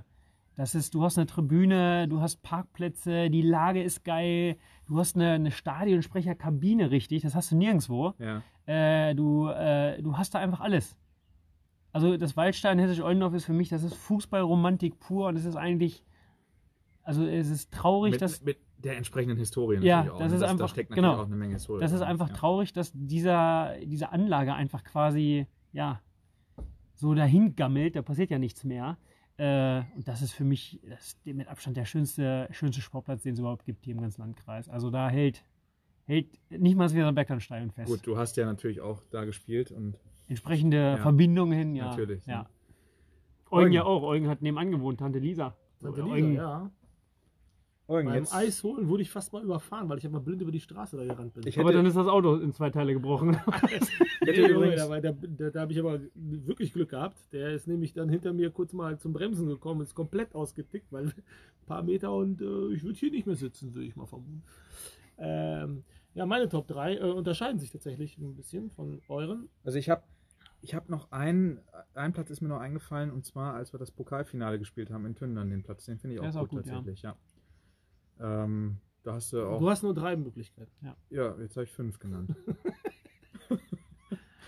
das 0.56 0.76
ist, 0.76 0.94
du 0.94 1.04
hast 1.04 1.18
eine 1.18 1.28
Tribüne, 1.28 2.08
du 2.10 2.20
hast 2.20 2.42
Parkplätze, 2.44 3.30
die 3.30 3.42
Lage 3.42 3.82
ist 3.82 4.04
geil, 4.04 4.58
du 4.88 5.00
hast 5.00 5.16
eine, 5.16 5.32
eine 5.32 5.52
Stadionsprecherkabine 5.52 6.92
richtig, 6.92 7.22
das 7.24 7.36
hast 7.36 7.52
du 7.52 7.56
nirgendwo. 7.56 8.14
ja. 8.20 8.42
Äh, 8.72 9.16
du, 9.16 9.50
äh, 9.50 10.02
du 10.02 10.18
hast 10.18 10.34
da 10.34 10.40
einfach 10.40 10.62
alles. 10.62 10.96
Also 11.92 12.16
das 12.16 12.38
Waldstein 12.38 12.80
Hessisch-Ollendorf 12.80 13.34
ist 13.34 13.44
für 13.44 13.54
mich, 13.54 13.68
das 13.68 13.84
ist 13.84 13.96
Fußballromantik 13.96 14.98
pur 14.98 15.28
und 15.28 15.36
es 15.36 15.44
ist 15.44 15.58
eigentlich, 15.58 16.06
also 17.04 17.26
es 17.26 17.50
ist 17.50 17.74
traurig, 17.74 18.14
Mit, 18.14 18.22
dass 18.22 18.42
mit 18.42 18.60
der 18.78 18.96
entsprechenden 18.96 19.38
Historie 19.38 19.80
Ja, 19.86 19.98
natürlich 19.98 20.14
auch. 20.14 20.20
das 20.20 20.30
ne? 20.30 20.36
ist 20.36 20.42
da 20.42 20.48
einfach- 20.50 20.70
steckt 20.70 20.90
natürlich 20.92 21.10
genau. 21.12 21.22
auch 21.22 21.26
eine 21.26 21.36
Menge 21.36 21.54
Historie. 21.56 21.82
das 21.82 21.92
ist 21.92 22.02
einfach 22.02 22.30
ja. 22.30 22.34
traurig, 22.36 22.72
dass 22.72 22.94
dieser, 22.94 23.76
diese 23.84 24.14
Anlage 24.14 24.54
einfach 24.54 24.86
quasi, 24.86 25.48
ja, 25.74 26.02
so 26.94 27.14
dahin 27.14 27.58
gammelt, 27.58 27.98
da 27.98 28.02
passiert 28.04 28.30
ja 28.30 28.40
nichts 28.40 28.64
mehr. 28.64 28.98
Äh, 29.36 29.82
und 29.96 30.08
das 30.08 30.22
ist 30.22 30.32
für 30.32 30.46
mich 30.46 30.80
das 30.88 31.08
ist 31.08 31.26
mit 31.26 31.50
Abstand 31.50 31.76
der 31.76 31.86
schönste, 31.86 32.48
schönste 32.52 32.80
Sportplatz, 32.82 33.24
den 33.24 33.34
es 33.34 33.40
überhaupt 33.40 33.66
gibt 33.66 33.84
hier 33.84 33.96
im 33.96 34.02
ganzen 34.02 34.22
Landkreis. 34.22 34.70
Also 34.70 34.92
da 34.92 35.10
hält, 35.10 35.44
hält 36.06 36.28
nicht 36.50 36.76
mal 36.76 36.86
das 36.86 36.96
Weserberglandstadion 36.96 37.72
fest. 37.72 37.90
Gut, 37.90 38.06
du 38.06 38.18
hast 38.18 38.38
ja 38.38 38.46
natürlich 38.46 38.82
auch 38.82 39.02
da 39.12 39.26
gespielt 39.26 39.72
und 39.72 39.96
Entsprechende 40.28 40.98
Verbindungen 41.02 41.58
hin, 41.58 41.76
ja. 41.76 41.90
Natürlich, 41.90 42.26
Ja. 42.26 42.34
ja. 42.34 42.50
Eugen 43.50 43.66
Eugen. 43.66 43.74
ja 43.74 43.84
auch. 43.84 44.04
Eugen 44.04 44.30
hat 44.30 44.42
nebenan 44.42 44.72
gewohnt, 44.72 45.02
Tante 45.02 45.20
Lisa. 45.20 45.58
Tante 45.82 46.06
Eugen, 46.06 46.32
Lisa, 46.32 46.42
ja. 46.42 46.72
Eugen, 47.90 48.08
Beim 48.08 48.20
jetzt, 48.20 48.34
Eis 48.34 48.64
holen 48.64 48.88
wurde 48.88 49.02
ich 49.02 49.12
fast 49.12 49.34
mal 49.34 49.44
überfahren, 49.44 49.90
weil 49.90 49.98
ich 49.98 50.06
einfach 50.06 50.22
blind 50.22 50.42
über 50.42 50.54
die 50.54 50.62
Straße 50.62 50.96
da 50.96 51.04
gerannt 51.04 51.34
bin. 51.34 51.46
Ich 51.46 51.60
Aber 51.60 51.74
dann 51.74 51.86
ist 51.86 51.98
das 51.98 52.08
Auto 52.08 52.36
in 52.36 52.54
zwei 52.54 52.70
Teile 52.70 52.94
gebrochen. 52.94 53.32
übrigens, 54.22 54.88
da, 54.88 55.50
da 55.50 55.60
habe 55.60 55.74
ich 55.74 55.80
aber 55.80 56.00
wirklich 56.14 56.72
Glück 56.72 56.92
gehabt. 56.92 57.18
Der 57.34 57.52
ist 57.52 57.68
nämlich 57.68 57.92
dann 57.92 58.08
hinter 58.08 58.32
mir 58.32 58.52
kurz 58.52 58.72
mal 58.72 58.98
zum 58.98 59.12
Bremsen 59.12 59.48
gekommen, 59.48 59.82
ist 59.82 59.96
komplett 59.96 60.34
ausgetickt, 60.34 60.90
weil 60.92 61.08
ein 61.08 61.14
paar 61.66 61.84
Meter 61.84 62.14
und 62.14 62.40
äh, 62.42 62.74
ich 62.74 62.84
würde 62.84 62.98
hier 62.98 63.12
nicht 63.12 63.28
mehr 63.28 63.36
sitzen, 63.36 63.74
würde 63.74 63.88
ich 63.88 63.98
mal 63.98 64.06
vermuten. 64.06 64.44
Ähm, 65.22 65.84
ja, 66.14 66.26
meine 66.26 66.50
Top 66.50 66.68
3 66.68 66.96
äh, 66.98 67.00
unterscheiden 67.12 67.60
sich 67.60 67.70
tatsächlich 67.72 68.18
ein 68.18 68.36
bisschen 68.36 68.70
von 68.72 69.02
euren. 69.08 69.48
also 69.64 69.78
ich 69.78 69.90
habe 69.90 70.04
ich 70.64 70.76
hab 70.76 70.90
noch 70.90 71.12
einen, 71.12 71.60
ein 71.96 72.12
Platz 72.14 72.30
ist 72.30 72.42
mir 72.42 72.48
noch 72.50 72.60
eingefallen 72.60 73.12
und 73.12 73.26
zwar, 73.26 73.54
als 73.56 73.74
wir 73.74 73.80
das 73.80 73.92
Pokalfinale 73.92 74.60
gespielt 74.60 74.90
haben 74.92 75.06
in 75.06 75.16
Tündern, 75.16 75.50
den 75.50 75.64
Platz, 75.64 75.86
den 75.86 75.98
finde 76.00 76.16
ich 76.16 76.20
auch 76.22 76.26
gut, 76.26 76.36
auch 76.36 76.48
gut, 76.50 76.66
ja. 76.66 76.74
tatsächlich, 76.76 77.02
ja. 77.04 77.16
Ähm, 78.20 78.78
da 79.04 79.14
hast 79.14 79.34
du 79.34 79.42
auch, 79.44 79.60
Du 79.60 79.70
hast 79.70 79.82
nur 79.84 79.94
drei 79.96 80.16
Möglichkeiten. 80.16 80.72
ja, 81.10 81.36
jetzt 81.40 81.56
habe 81.56 81.64
ich 81.66 81.72
fünf 81.72 81.98
genannt. 82.00 82.36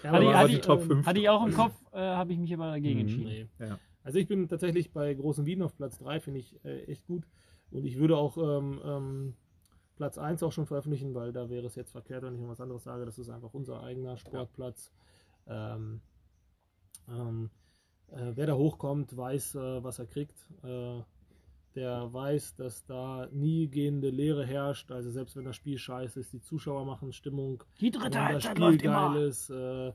Ja, 0.03 0.11
Hatte 0.11 0.24
ich- 0.24 0.30
aber 0.30 0.38
hatte 0.39 0.49
die 0.49 0.55
ich- 0.55 0.61
Top 0.61 0.82
ähm, 0.82 0.88
5. 0.88 1.05
Hatte 1.05 1.19
ich 1.19 1.30
auch 1.30 1.45
im 1.45 1.53
Kopf, 1.53 1.74
äh, 1.93 1.97
habe 1.99 2.34
ich 2.34 2.38
mich 2.39 2.53
aber 2.53 2.65
dagegen 2.67 2.95
Mhm. 2.95 3.01
entschieden. 3.01 3.30
Nee. 3.30 3.47
Ja. 3.65 3.80
Also 4.03 4.19
ich 4.19 4.28
bin 4.28 4.49
tatsächlich 4.49 4.91
bei 4.91 5.13
Großen 5.13 5.45
Wien 5.45 5.61
auf 5.61 5.78
Platz 5.78 5.97
3, 5.97 6.19
finde 6.19 6.41
ich 6.41 6.59
äh, 6.65 6.84
echt 6.88 7.05
gut. 7.07 7.24
Und 7.71 7.86
ich 7.86 7.97
würde 7.97 8.17
auch 8.17 8.36
ähm, 8.38 8.82
ähm, 8.84 9.34
Platz 9.96 10.18
1 10.18 10.44
auch 10.44 10.52
schon 10.52 10.66
veröffentlichen, 10.66 11.14
weil 11.14 11.32
da 11.32 11.50
wäre 11.50 11.68
es 11.68 11.76
jetzt 11.76 11.91
verkehrt, 11.91 12.24
wenn 12.24 12.34
ich 12.36 12.41
noch 12.41 12.50
was 12.50 12.62
anderes 12.62 12.84
sage. 12.84 13.06
Das 13.06 13.20
ist 13.20 13.30
einfach 13.30 13.54
unser 13.54 13.84
eigener 13.84 14.18
Sportplatz. 14.18 14.91
Ähm, 15.48 16.02
ähm, 17.10 17.50
äh, 18.12 18.32
wer 18.36 18.48
da 18.48 18.56
hochkommt, 18.56 19.16
weiß, 19.16 19.56
äh, 19.56 19.84
was 19.84 20.00
er 20.00 20.06
kriegt. 20.06 20.48
Äh, 20.64 21.02
der 21.76 22.14
weiß, 22.14 22.56
dass 22.56 22.86
da 22.86 23.28
nie 23.32 23.68
gehende 23.68 24.10
Leere 24.10 24.46
herrscht. 24.46 24.91
Also 24.91 25.10
selbst 25.12 25.36
wenn 25.36 25.46
das 25.46 25.56
Spiel 25.56 25.78
scheiße 25.78 26.20
ist, 26.20 26.32
die 26.34 26.41
Zuschauer 26.41 26.86
machen 26.86 27.12
Stimmung. 27.14 27.64
Die 27.80 27.86
Wenn 27.86 27.91
dritte 27.94 28.10
das 28.12 28.22
Halbzeit 28.22 28.52
Spiel 28.52 28.64
läuft 28.64 28.82
immer. 28.84 29.14
geil 29.14 29.24
ist, 29.24 29.50
äh, 29.50 29.94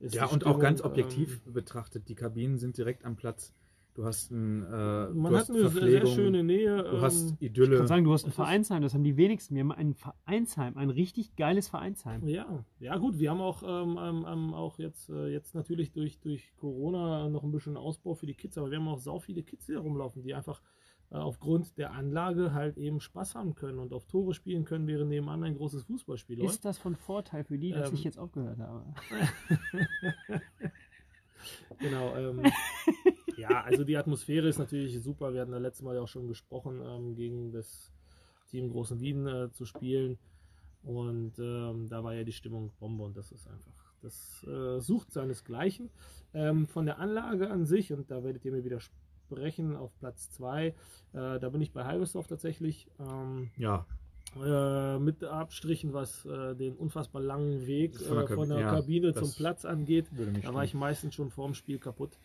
ist 0.00 0.14
Ja, 0.14 0.26
und 0.26 0.44
auch 0.44 0.58
ganz 0.58 0.80
Stimmung, 0.80 0.92
objektiv 0.92 1.40
ähm, 1.46 1.52
betrachtet, 1.54 2.08
die 2.08 2.14
Kabinen 2.14 2.58
sind 2.58 2.76
direkt 2.76 3.04
am 3.04 3.16
Platz. 3.16 3.54
Du 3.94 4.04
hast 4.04 4.32
ein, 4.32 4.64
äh, 4.64 4.66
man 4.66 5.14
du 5.14 5.24
hat 5.38 5.48
hast 5.48 5.50
eine 5.50 5.68
sehr, 5.68 6.04
schöne 6.06 6.42
Nähe. 6.42 6.82
du 6.82 6.96
ähm, 6.96 7.00
hast 7.00 7.34
Ich 7.38 7.50
Idylle. 7.50 7.78
kann 7.78 7.86
sagen, 7.86 8.04
du 8.04 8.12
hast 8.12 8.24
ein 8.24 8.32
Vereinsheim, 8.32 8.82
das 8.82 8.92
haben 8.92 9.04
die 9.04 9.16
wenigsten. 9.16 9.54
Wir 9.54 9.60
haben 9.62 9.70
ein 9.70 9.94
Vereinsheim, 9.94 10.76
ein 10.76 10.90
richtig 10.90 11.36
geiles 11.36 11.68
Vereinsheim. 11.68 12.26
Ja, 12.26 12.64
ja 12.80 12.96
gut, 12.98 13.20
wir 13.20 13.30
haben 13.30 13.40
auch, 13.40 13.62
ähm, 13.62 13.96
ähm, 14.02 14.26
ähm, 14.28 14.52
auch 14.54 14.80
jetzt, 14.80 15.10
äh, 15.10 15.28
jetzt 15.28 15.54
natürlich 15.54 15.92
durch, 15.92 16.18
durch 16.18 16.56
Corona 16.56 17.28
noch 17.28 17.44
ein 17.44 17.52
bisschen 17.52 17.76
Ausbau 17.76 18.14
für 18.14 18.26
die 18.26 18.34
Kids, 18.34 18.58
aber 18.58 18.70
wir 18.72 18.78
haben 18.78 18.88
auch 18.88 18.98
sau 18.98 19.20
viele 19.20 19.44
Kids, 19.44 19.66
da 19.66 19.78
rumlaufen, 19.78 20.24
die 20.24 20.34
einfach 20.34 20.60
äh, 21.10 21.16
aufgrund 21.16 21.78
der 21.78 21.92
Anlage 21.92 22.52
halt 22.52 22.76
eben 22.76 22.98
Spaß 22.98 23.36
haben 23.36 23.54
können 23.54 23.78
und 23.78 23.92
auf 23.92 24.06
Tore 24.06 24.34
spielen 24.34 24.64
können, 24.64 24.88
während 24.88 25.10
nebenan 25.10 25.44
ein 25.44 25.54
großes 25.54 25.84
Fußballspiel 25.84 26.38
läuft. 26.40 26.54
Ist 26.54 26.64
das 26.64 26.78
von 26.78 26.96
Vorteil 26.96 27.44
für 27.44 27.58
die, 27.58 27.70
dass 27.70 27.90
Ähm, 27.90 27.94
ich 27.94 28.02
jetzt 28.02 28.18
aufgehört 28.18 28.58
habe? 28.58 28.92
Genau. 31.78 32.16
Ähm, 32.16 32.42
also 33.64 33.84
die 33.84 33.96
Atmosphäre 33.96 34.48
ist 34.48 34.58
natürlich 34.58 35.02
super. 35.02 35.32
Wir 35.32 35.40
hatten 35.40 35.52
da 35.52 35.58
letztes 35.58 35.82
Mal 35.82 35.96
ja 35.96 36.02
auch 36.02 36.08
schon 36.08 36.28
gesprochen, 36.28 36.80
ähm, 36.84 37.14
gegen 37.14 37.52
das 37.52 37.92
Team 38.48 38.70
Großen 38.70 39.00
Wien 39.00 39.26
äh, 39.26 39.50
zu 39.52 39.64
spielen. 39.64 40.18
Und 40.82 41.38
ähm, 41.38 41.88
da 41.88 42.04
war 42.04 42.14
ja 42.14 42.24
die 42.24 42.32
Stimmung 42.32 42.70
Bombe 42.78 43.04
und 43.04 43.16
das 43.16 43.32
ist 43.32 43.48
einfach, 43.48 43.94
das 44.02 44.46
äh, 44.46 44.80
sucht 44.80 45.12
seinesgleichen. 45.12 45.90
Ähm, 46.34 46.66
von 46.66 46.84
der 46.84 46.98
Anlage 46.98 47.50
an 47.50 47.64
sich, 47.64 47.92
und 47.92 48.10
da 48.10 48.22
werdet 48.22 48.44
ihr 48.44 48.52
mir 48.52 48.64
widersprechen, 48.64 49.76
auf 49.76 49.96
Platz 49.98 50.30
2, 50.32 50.66
äh, 50.66 50.74
da 51.12 51.48
bin 51.48 51.62
ich 51.62 51.72
bei 51.72 51.84
Halbersdorf 51.84 52.26
tatsächlich. 52.26 52.86
Ähm, 53.00 53.50
Ja, 53.56 53.86
äh, 54.42 54.98
mit 54.98 55.22
Abstrichen, 55.22 55.92
was 55.92 56.24
äh, 56.26 56.56
den 56.56 56.74
unfassbar 56.76 57.22
langen 57.22 57.66
Weg 57.66 57.96
Von 58.00 58.16
der 58.16 58.30
äh, 58.30 58.34
von 58.34 58.48
der 58.48 58.58
ja, 58.58 58.70
Kabine 58.74 59.12
das 59.12 59.22
zum 59.22 59.32
Platz 59.32 59.64
angeht. 59.64 60.06
Da 60.42 60.52
war 60.52 60.64
ich 60.64 60.74
meistens 60.74 61.14
schon 61.14 61.30
vorm 61.30 61.54
Spiel 61.54 61.78
kaputt. 61.78 62.18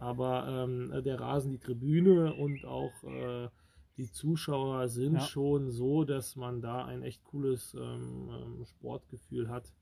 Aber 0.00 0.46
ähm, 0.48 1.02
der 1.04 1.20
Rasen, 1.20 1.50
die 1.52 1.58
Tribüne 1.58 2.34
und 2.34 2.64
auch 2.64 3.04
äh, 3.04 3.48
die 3.96 4.10
Zuschauer 4.10 4.88
sind 4.88 5.14
Ja. 5.16 5.20
schon 5.20 5.70
so, 5.70 6.04
dass 6.04 6.36
man 6.36 6.62
da 6.62 6.86
ein 6.86 7.02
echt 7.02 7.22
cooles 7.24 7.74
ähm, 7.74 8.30
ähm, 8.32 8.64
Sportgefühl 8.64 9.48
hat 9.50 9.72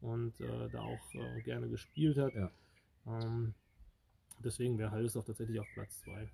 und 0.00 0.40
äh, 0.40 0.68
da 0.72 0.80
auch 0.80 1.14
äh, 1.14 1.42
gerne 1.42 1.68
gespielt 1.68 2.16
hat. 2.16 2.34
Ja. 2.34 2.50
Ähm, 3.06 3.52
deswegen 4.42 4.78
wäre 4.78 4.90
Halles 4.90 5.16
auch 5.16 5.24
tatsächlich 5.24 5.60
auf 5.60 5.66
Platz 5.74 6.00
2. 6.00 6.30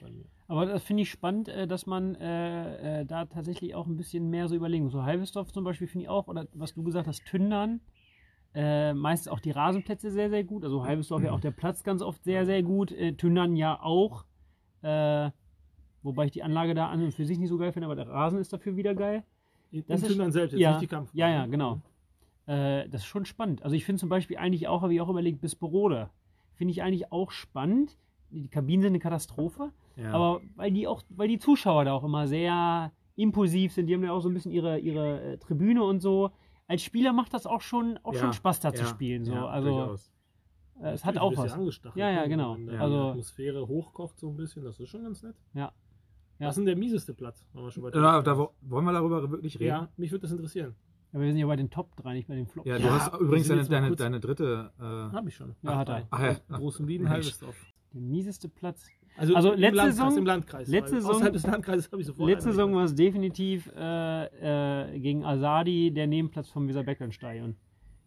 bei 0.00 0.10
mir. 0.10 0.24
Aber 0.46 0.66
das 0.66 0.82
finde 0.84 1.02
ich 1.02 1.10
spannend, 1.10 1.48
äh, 1.48 1.66
dass 1.66 1.86
man 1.86 2.14
äh, 2.16 3.00
äh, 3.00 3.04
da 3.06 3.24
tatsächlich 3.24 3.74
auch 3.74 3.86
ein 3.86 3.96
bisschen 3.96 4.30
mehr 4.30 4.48
so 4.48 4.54
überlegen 4.54 4.84
muss. 4.84 4.92
So 4.92 5.02
Halbesdorf 5.02 5.52
zum 5.52 5.64
Beispiel 5.64 5.88
finde 5.88 6.04
ich 6.04 6.08
auch, 6.08 6.28
oder 6.28 6.46
was 6.54 6.74
du 6.74 6.82
gesagt 6.84 7.08
hast, 7.08 7.24
Tündern, 7.26 7.80
äh, 8.54 8.92
meistens 8.94 9.28
auch 9.28 9.40
die 9.40 9.50
Rasenplätze 9.52 10.10
sehr, 10.10 10.28
sehr 10.30 10.44
gut. 10.44 10.64
Also 10.64 10.84
Halbesdorf 10.84 11.22
ja 11.22 11.32
auch 11.32 11.40
der 11.40 11.52
Platz 11.52 11.82
ganz 11.84 12.02
oft 12.02 12.24
sehr, 12.24 12.44
sehr 12.46 12.62
gut. 12.62 12.90
Äh, 12.92 13.12
Tündern 13.14 13.54
ja 13.56 13.80
auch. 13.80 14.24
Äh, 14.82 15.30
wobei 16.02 16.24
ich 16.26 16.32
die 16.32 16.42
Anlage 16.42 16.74
da 16.74 16.88
an 16.88 17.02
und 17.04 17.12
für 17.14 17.24
sich 17.26 17.38
nicht 17.38 17.48
so 17.50 17.58
geil 17.58 17.72
finde, 17.72 17.86
aber 17.86 17.96
der 17.96 18.08
Rasen 18.08 18.38
ist 18.38 18.52
dafür 18.52 18.76
wieder 18.76 18.94
geil. 18.94 19.22
In, 19.70 19.84
Das 19.86 20.00
in 20.00 20.06
ist- 20.06 20.12
Tündern 20.12 20.32
selbst, 20.32 20.52
jetzt 20.52 20.60
ja, 20.60 20.70
nicht 20.72 20.82
die 20.82 20.86
Kampf. 20.88 21.10
ja, 21.12 21.28
ja, 21.28 21.46
genau. 21.46 21.80
Äh, 22.46 22.88
das 22.88 23.02
ist 23.02 23.06
schon 23.06 23.24
spannend. 23.24 23.62
Also 23.62 23.76
ich 23.76 23.84
finde 23.84 24.00
zum 24.00 24.08
Beispiel 24.08 24.36
eigentlich 24.38 24.66
auch, 24.66 24.82
habe 24.82 24.92
ich 24.94 25.00
auch 25.00 25.08
überlegt, 25.08 25.40
Bisperode. 25.40 26.10
Finde 26.54 26.72
ich 26.72 26.82
eigentlich 26.82 27.12
auch 27.12 27.30
spannend. 27.30 27.96
Die 28.30 28.48
Kabinen 28.48 28.82
sind 28.82 28.90
eine 28.92 28.98
Katastrophe. 28.98 29.70
Ja. 29.96 30.12
Aber 30.12 30.40
weil 30.56 30.72
die 30.72 30.86
auch, 30.88 31.02
weil 31.10 31.28
die 31.28 31.38
Zuschauer 31.38 31.84
da 31.84 31.92
auch 31.92 32.04
immer 32.04 32.26
sehr 32.26 32.90
impulsiv 33.16 33.72
sind, 33.72 33.86
die 33.86 33.94
haben 33.94 34.02
ja 34.02 34.12
auch 34.12 34.20
so 34.20 34.28
ein 34.28 34.34
bisschen 34.34 34.50
ihre, 34.52 34.78
ihre 34.78 35.20
äh, 35.20 35.38
Tribüne 35.38 35.84
und 35.84 36.00
so. 36.00 36.30
Als 36.70 36.82
Spieler 36.82 37.12
macht 37.12 37.34
das 37.34 37.46
auch 37.46 37.62
schon, 37.62 37.98
auch 38.04 38.14
Ja, 38.14 38.20
schon 38.20 38.32
Spaß 38.32 38.60
da 38.60 38.72
zu 38.72 38.82
ja, 38.84 38.88
spielen. 38.88 39.24
So. 39.24 39.32
ja, 39.32 39.44
also 39.48 39.68
durchaus. 39.70 40.12
äh, 40.80 40.90
es 40.92 41.04
hat 41.04 41.18
auch 41.18 41.36
was. 41.36 41.50
Ja, 41.50 41.56
angestachelt, 41.56 41.96
Ja, 41.96 42.10
ja, 42.10 42.22
ne? 42.22 42.28
genau. 42.28 42.56
Wenn 42.58 42.70
Also- 42.78 43.02
die 43.04 43.08
Atmosphäre 43.10 43.66
hochkocht 43.66 44.18
so 44.20 44.28
ein 44.30 44.36
bisschen, 44.36 44.62
das 44.62 44.78
ist 44.78 44.88
schon 44.88 45.02
ganz 45.02 45.22
nett. 45.24 45.34
Ja. 45.52 45.72
Ja. 46.38 46.46
Was 46.46 46.50
ist 46.50 46.58
denn 46.58 46.66
der 46.66 46.76
mieseste 46.76 47.12
Platz? 47.12 47.44
Wenn 47.52 47.64
wir 47.64 47.70
schon 47.72 47.82
bei 47.82 47.90
Da, 47.90 48.22
da 48.22 48.38
wo- 48.38 48.52
wollen 48.60 48.84
wir 48.84 48.92
darüber 48.92 49.28
wirklich 49.30 49.56
reden? 49.58 49.68
ja, 49.68 49.88
mich 49.96 50.12
würde 50.12 50.22
das 50.22 50.30
interessieren. 50.32 50.76
Aber 51.12 51.22
wir 51.22 51.30
sind 51.32 51.40
ja 51.40 51.46
bei 51.48 51.56
den 51.56 51.70
Top 51.70 51.96
3, 51.96 52.14
nicht 52.14 52.28
bei 52.28 52.36
den 52.36 52.46
Flop. 52.46 52.64
Ja, 52.64 52.78
du 52.78 52.84
Ja, 52.84 52.90
hast 53.00 53.20
übrigens 53.20 53.48
deine, 53.48 53.64
deine, 53.64 53.96
deine 53.96 54.20
dritte. 54.20 54.70
Äh, 54.78 54.82
Habe 54.82 55.28
ich 55.28 55.34
schon. 55.34 55.56
Ja, 55.62 55.76
hat 55.76 55.88
er. 55.88 56.06
Ach 56.10 56.22
ja. 56.22 56.36
Großen 56.56 56.86
Wieden, 56.86 57.02
Mensch. 57.02 57.14
Halbesdorf. 57.14 57.56
Der 57.92 58.00
mieseste 58.00 58.48
Platz. 58.48 58.86
Also, 59.20 59.34
Also 59.34 59.52
im 59.52 59.60
letzte 59.60 59.76
Landkreis, 59.76 59.96
Saison- 59.96 60.18
im 60.18 60.26
Landkreis. 60.26 60.68
letzte 60.68 60.96
Saison- 60.96 61.10
außerhalb 61.16 61.32
des 61.34 61.46
Landkreises 61.46 61.92
habe 61.92 62.00
ich 62.00 62.06
sofort. 62.06 62.28
Letzte 62.30 62.48
einen 62.48 62.56
Saison 62.56 62.74
war 62.74 62.84
es 62.84 62.94
definitiv 62.94 63.70
äh, 63.76 64.92
äh, 64.94 64.98
gegen 64.98 65.24
Asadi 65.26 65.90
der 65.92 66.06
Nebenplatz 66.06 66.48
vom 66.48 66.66
Weser-Beckland-Stadion. 66.68 67.56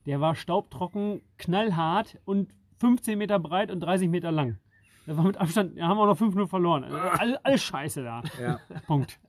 Der 0.08 0.20
war 0.22 0.34
staubtrocken, 0.36 1.22
knallhart 1.38 2.18
und 2.26 2.54
15 2.80 3.18
Meter 3.20 3.38
breit 3.40 3.70
und 3.70 3.80
30 3.82 4.10
Meter 4.10 4.32
lang. 4.32 4.58
Da 5.06 5.16
war 5.16 5.24
mit 5.26 5.38
Abstand, 5.38 5.78
da 5.78 5.88
haben 5.88 5.98
wir 5.98 6.02
auch 6.04 6.08
noch 6.08 6.18
5-0 6.18 6.48
verloren. 6.48 6.84
Also, 6.86 6.98
alles, 7.20 7.38
alles 7.44 7.62
scheiße 7.64 8.04
da. 8.04 8.24
ja. 8.42 8.60
Punkt. 8.88 9.20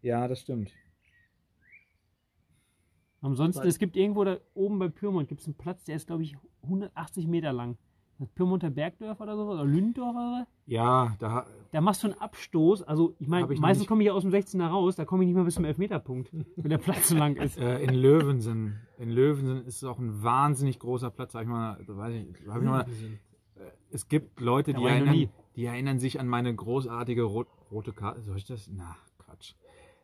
ja, 0.00 0.26
das 0.26 0.40
stimmt. 0.40 0.72
Ansonsten, 3.20 3.62
Weil- 3.62 3.68
es 3.68 3.78
gibt 3.78 3.96
irgendwo 3.96 4.24
da 4.24 4.38
oben 4.54 4.78
bei 4.78 4.88
Pyrmont 4.88 5.28
gibt 5.28 5.40
es 5.40 5.46
einen 5.46 5.54
Platz, 5.56 5.84
der 5.84 5.96
ist, 5.96 6.06
glaube 6.06 6.22
ich, 6.22 6.34
180 6.62 7.26
Meter 7.26 7.52
lang. 7.52 7.76
Das 8.18 8.28
Pyrmonter 8.30 8.70
Bergdorf 8.70 9.20
oder 9.20 9.36
so, 9.36 9.42
oder 9.50 9.64
Lündorf 9.64 10.14
oder 10.14 10.46
so. 10.46 10.72
Ja, 10.72 11.16
da. 11.18 11.46
Da 11.72 11.80
machst 11.80 12.02
du 12.04 12.08
einen 12.08 12.18
Abstoß. 12.20 12.82
Also, 12.84 13.14
ich 13.18 13.26
meine, 13.26 13.46
meistens 13.46 13.80
nicht- 13.80 13.88
komme 13.88 14.02
ich 14.02 14.06
ja 14.06 14.12
aus 14.12 14.22
dem 14.22 14.30
16er 14.30 14.66
raus, 14.66 14.94
da 14.96 15.04
komme 15.04 15.24
ich 15.24 15.26
nicht 15.26 15.34
mehr 15.34 15.44
bis 15.44 15.54
zum 15.54 15.64
Elfmeterpunkt, 15.64 16.30
wenn 16.56 16.70
der 16.70 16.78
Platz 16.78 17.08
so 17.08 17.16
lang 17.16 17.36
ist. 17.36 17.58
Äh, 17.64 17.82
in 17.82 17.94
Löwensen. 17.94 18.78
In 18.98 19.10
Löwensen 19.10 19.64
ist 19.66 19.76
es 19.76 19.84
auch 19.84 19.98
ein 19.98 20.22
wahnsinnig 20.22 20.78
großer 20.78 21.10
Platz. 21.10 21.32
Sag 21.32 21.42
ich 21.42 21.48
mal, 21.48 21.78
weiß 21.86 22.14
ich, 22.14 22.48
hab 22.48 22.58
ich 22.58 22.68
mal, 22.68 22.86
es 23.90 24.08
gibt 24.08 24.40
Leute, 24.40 24.72
Da 24.72 24.78
die 24.80 24.84
erinnern, 24.86 25.28
die 25.56 25.64
erinnern 25.64 25.98
sich 25.98 26.20
an 26.20 26.28
meine 26.28 26.54
großartige 26.54 27.22
rot, 27.22 27.48
rote 27.70 27.92
Karte. 27.92 28.22
Soll 28.22 28.36
ich 28.36 28.44
das? 28.46 28.68
Na, 28.72 28.96
Quatsch. 29.18 29.54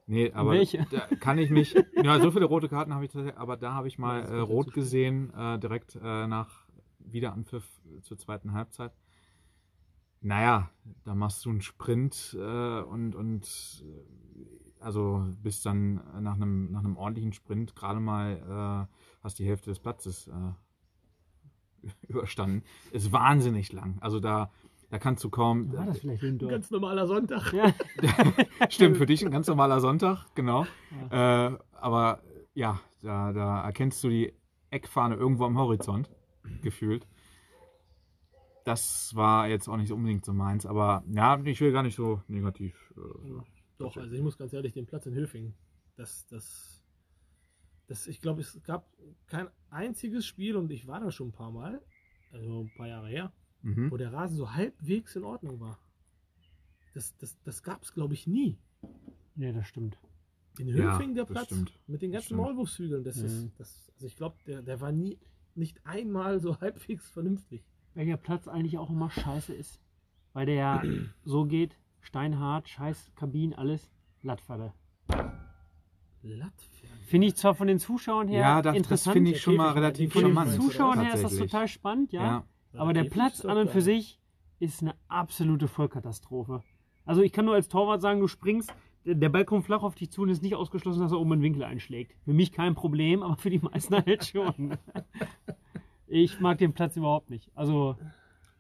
Nee, 0.07 0.33
aber 0.33 0.53
Welche? 0.53 0.87
da 0.91 1.01
kann 1.17 1.39
ich 1.39 1.51
mich. 1.51 1.75
Ja, 2.03 2.19
so 2.19 2.31
viele 2.31 2.47
rote 2.47 2.69
Karten 2.69 2.95
habe 2.95 3.05
ich 3.05 3.13
tatsächlich, 3.13 3.39
aber 3.39 3.57
da 3.57 3.75
habe 3.75 3.87
ich 3.87 3.99
mal 3.99 4.21
äh, 4.23 4.39
rot 4.41 4.73
gesehen, 4.73 5.33
äh, 5.37 5.59
direkt 5.59 5.97
äh, 6.03 6.27
nach 7.05 7.13
Wiederanpfiff 7.13 7.65
zur 8.03 8.19
zweiten 8.19 8.53
Halbzeit. 8.53 8.93
Naja, 10.23 10.71
da 11.05 11.15
machst 11.15 11.45
du 11.45 11.51
einen 11.51 11.63
Sprint 11.63 12.37
äh, 12.39 12.81
und, 12.83 13.15
und 13.15 13.85
äh, 13.85 14.81
also 14.81 15.27
bist 15.43 15.65
dann 15.65 15.95
nach 16.21 16.35
einem, 16.35 16.71
nach 16.73 16.81
einem 16.81 16.97
ordentlichen 16.97 17.33
Sprint 17.33 17.75
gerade 17.75 18.01
mal 18.01 18.89
äh, 18.89 19.25
hast 19.25 19.39
die 19.39 19.47
Hälfte 19.47 19.71
des 19.71 19.79
Platzes 19.79 20.29
äh, 20.29 21.89
überstanden. 22.09 22.65
Ist 22.93 23.13
wahnsinnig 23.13 23.73
lang. 23.73 23.99
Also 24.01 24.21
da, 24.21 24.51
da 24.91 24.99
kannst 24.99 25.25
du 25.25 25.31
kaum. 25.31 25.73
War 25.73 25.87
das 25.87 26.01
vielleicht 26.01 26.23
Ein 26.23 26.39
ganz 26.39 26.71
normaler 26.71 27.07
Sonntag. 27.07 27.53
Ja. 27.53 27.73
Stimmt, 28.69 28.99
für 28.99 29.07
dich 29.07 29.25
ein 29.25 29.31
ganz 29.31 29.47
normaler 29.47 29.81
Sonntag, 29.81 30.27
genau. 30.35 30.67
Äh, 31.11 31.53
aber 31.73 32.23
ja, 32.55 32.81
da, 33.03 33.33
da 33.33 33.63
erkennst 33.63 34.03
du 34.05 34.09
die 34.09 34.35
Eckfahne 34.71 35.15
irgendwo 35.15 35.45
am 35.45 35.59
Horizont, 35.59 36.11
gefühlt. 36.63 37.07
Das 38.65 39.15
war 39.15 39.49
jetzt 39.49 39.69
auch 39.69 39.77
nicht 39.77 39.91
unbedingt 39.91 40.25
so 40.25 40.33
meins, 40.33 40.67
aber 40.67 41.03
ja, 41.11 41.41
ich 41.45 41.61
will 41.61 41.73
gar 41.73 41.83
nicht 41.83 41.97
so 41.97 42.23
negativ. 42.29 42.93
Äh, 42.97 43.43
Doch, 43.79 43.97
also 43.97 44.15
ich 44.15 44.23
muss 44.23 44.37
ganz 44.37 44.53
ehrlich, 44.53 44.75
den 44.75 44.87
Platz 44.87 45.07
in 45.07 45.15
Höfingen, 45.15 45.55
das, 45.97 46.27
das, 46.29 46.85
das, 47.87 48.07
ich 48.07 48.21
glaube, 48.21 48.43
es 48.43 48.63
gab 48.63 48.87
kein 49.27 49.49
einziges 49.71 50.27
Spiel 50.27 50.57
und 50.57 50.71
ich 50.71 50.87
war 50.87 51.01
da 51.01 51.11
schon 51.11 51.29
ein 51.29 51.33
paar 51.33 51.51
Mal, 51.51 51.81
also 52.33 52.63
ein 52.65 52.73
paar 52.77 52.87
Jahre 52.89 53.09
her, 53.09 53.33
mhm. 53.63 53.91
wo 53.91 53.97
der 53.97 54.13
Rasen 54.13 54.37
so 54.37 54.53
halbwegs 54.53 55.17
in 55.17 55.25
Ordnung 55.25 55.59
war. 55.59 55.79
Das, 56.93 57.17
das, 57.17 57.41
das 57.45 57.63
gab 57.63 57.83
es, 57.83 57.93
glaube 57.95 58.15
ich, 58.15 58.27
nie. 58.27 58.59
Nee, 59.37 59.53
das 59.53 59.67
stimmt. 59.67 59.99
In 60.59 60.69
Ja, 60.69 60.95
Höfingen 60.95 61.15
der 61.15 61.25
Platz 61.25 61.47
stimmt. 61.47 61.73
mit 61.87 62.03
den 62.03 62.13
ganzen. 62.13 62.37
Maulwurfshügeln, 62.37 63.05
das 63.05 63.17
Mhm. 63.17 63.25
ist, 63.25 63.51
das, 63.59 63.91
also 63.95 64.07
ich 64.07 64.17
glaube, 64.17 64.37
der, 64.47 64.63
der 64.63 64.81
war 64.81 64.93
nie, 64.93 65.19
nicht 65.57 65.85
einmal 65.87 66.41
so 66.41 66.57
halbwegs 66.61 67.09
vernünftig. 67.11 67.65
Welcher 67.95 68.17
Platz 68.17 68.49
eigentlich 68.49 68.79
auch 68.79 68.91
immer 68.91 69.11
scheiße 69.11 69.55
ist. 69.55 69.81
Weil 70.33 70.47
der 70.47 70.55
ja 70.55 70.83
so 71.25 71.45
geht, 71.45 71.77
steinhart, 72.01 72.69
scheiß 72.69 73.13
Kabinen, 73.17 73.55
alles, 73.55 73.91
Lattfalle. 74.23 74.73
Lattfern. 76.23 76.91
Finde 77.07 77.27
ich 77.29 77.37
zwar 77.37 77.55
von 77.55 77.67
den 77.67 77.79
Zuschauern 77.79 78.29
her 78.29 78.41
Ja, 78.41 78.63
das, 78.63 78.73
das 78.73 78.77
interessant. 78.77 79.15
finde 79.15 79.31
ich 79.33 79.41
schon 79.41 79.57
mal 79.57 79.73
relativ 79.73 80.13
von 80.13 80.25
den. 80.25 80.51
Zuschauern 80.51 81.01
her 81.01 81.15
ist 81.15 81.25
das 81.25 81.37
total 81.37 81.67
spannend, 81.67 82.13
ja. 82.13 82.23
Ja, 82.23 82.45
Aber 82.81 82.93
der 82.93 83.05
Platz 83.05 83.45
an 83.45 83.57
und 83.57 83.71
für 83.71 83.81
sich 83.81 84.21
ist 84.59 84.83
eine 84.83 84.95
absolute 85.09 85.67
Vollkatastrophe. 85.67 86.63
Also 87.05 87.23
ich 87.23 87.33
kann 87.33 87.47
nur 87.47 87.55
als 87.55 87.69
Torwart 87.69 88.03
sagen, 88.03 88.21
du 88.21 88.29
springst, 88.29 88.73
der 89.05 89.29
Ball 89.29 89.45
kommt 89.45 89.65
flach 89.65 89.83
auf 89.83 89.95
dich 89.95 90.11
zu 90.11 90.23
und 90.23 90.29
ist 90.29 90.43
nicht 90.43 90.55
ausgeschlossen, 90.55 91.01
dass 91.01 91.13
er 91.13 91.19
oben 91.21 91.33
einen 91.33 91.43
Winkel 91.43 91.65
einschlägt. 91.65 92.15
Für 92.25 92.33
mich 92.33 92.53
kein 92.53 92.75
Problem, 92.75 93.23
aber 93.23 93.37
für 93.37 93.51
die 93.51 93.59
meisten 93.59 93.95
halt 93.95 94.25
schon. 94.27 94.77
Ich 96.07 96.41
mag 96.41 96.59
den 96.59 96.73
Platz 96.73 96.97
überhaupt 96.97 97.31
nicht. 97.31 97.51
Also, 97.55 97.97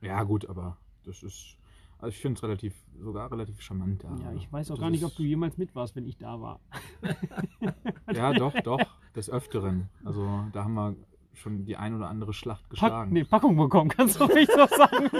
ja, 0.00 0.22
gut, 0.22 0.46
aber 0.48 0.76
das 1.04 1.22
ist. 1.22 1.56
Also 1.98 2.14
ich 2.14 2.18
finde 2.22 2.38
es 2.38 2.42
relativ, 2.42 2.74
sogar 2.98 3.30
relativ 3.30 3.60
charmant 3.60 4.02
da. 4.02 4.16
ja, 4.22 4.32
ich 4.32 4.50
weiß 4.50 4.70
auch 4.70 4.76
Das 4.76 4.80
gar 4.80 4.88
nicht, 4.90 5.04
ob 5.04 5.14
du 5.16 5.22
jemals 5.22 5.58
mit 5.58 5.74
warst, 5.74 5.94
wenn 5.96 6.06
ich 6.06 6.16
da 6.16 6.40
war. 6.40 6.60
Ja, 8.14 8.32
doch, 8.32 8.54
doch, 8.62 8.80
des 9.14 9.28
Öfteren. 9.28 9.88
Also 10.04 10.44
da 10.52 10.64
haben 10.64 10.74
wir 10.74 10.96
schon 11.34 11.64
die 11.66 11.76
ein 11.76 11.94
oder 11.94 12.08
andere 12.08 12.32
Schlacht 12.32 12.62
Pack, 12.62 12.70
geschlagen. 12.70 13.12
nee, 13.12 13.24
Packung 13.24 13.54
bekommen, 13.56 13.90
kannst 13.90 14.18
du 14.18 14.26
nicht 14.26 14.50
so 14.50 14.66
sagen. 14.66 15.10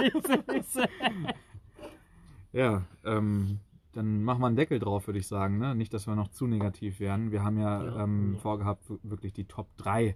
Ja, 2.51 2.83
ähm, 3.05 3.59
dann 3.93 4.23
machen 4.23 4.41
wir 4.41 4.47
einen 4.47 4.55
Deckel 4.55 4.79
drauf, 4.79 5.07
würde 5.07 5.19
ich 5.19 5.27
sagen. 5.27 5.57
Ne? 5.57 5.75
Nicht, 5.75 5.93
dass 5.93 6.07
wir 6.07 6.15
noch 6.15 6.29
zu 6.29 6.47
negativ 6.47 6.99
werden. 6.99 7.31
Wir 7.31 7.43
haben 7.43 7.57
ja, 7.57 7.83
Ja, 7.83 8.03
ähm, 8.03 8.33
ja. 8.33 8.39
vorgehabt, 8.39 8.85
wirklich 9.03 9.33
die 9.33 9.45
Top 9.45 9.75
3 9.77 10.15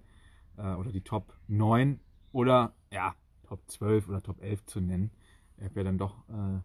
äh, 0.58 0.74
oder 0.76 0.92
die 0.92 1.02
Top 1.02 1.34
9 1.48 2.00
oder 2.32 2.74
ja, 2.92 3.16
Top 3.44 3.62
12 3.68 4.10
oder 4.10 4.22
Top 4.22 4.42
11 4.42 4.66
zu 4.66 4.82
nennen. 4.82 5.12
Ich 5.58 5.66
habe 5.66 5.76
ja 5.76 5.84
dann 5.84 5.98
doch 5.98 6.16
äh, 6.30 6.62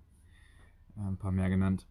ein 1.01 1.17
paar 1.17 1.33
mehr 1.33 1.49
genannt. 1.49 1.87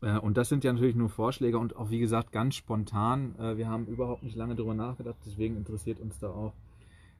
Äh, 0.00 0.18
und 0.18 0.36
das 0.36 0.48
sind 0.48 0.64
ja 0.64 0.72
natürlich 0.72 0.96
nur 0.96 1.08
Vorschläge 1.08 1.58
und 1.58 1.76
auch 1.76 1.90
wie 1.90 2.00
gesagt 2.00 2.32
ganz 2.32 2.54
spontan. 2.56 3.36
Äh, 3.38 3.56
wir 3.56 3.68
haben 3.68 3.86
überhaupt 3.86 4.22
nicht 4.22 4.36
lange 4.36 4.54
darüber 4.54 4.74
nachgedacht, 4.74 5.16
deswegen 5.24 5.56
interessiert 5.56 6.00
uns 6.00 6.18
da 6.18 6.28
auch 6.28 6.52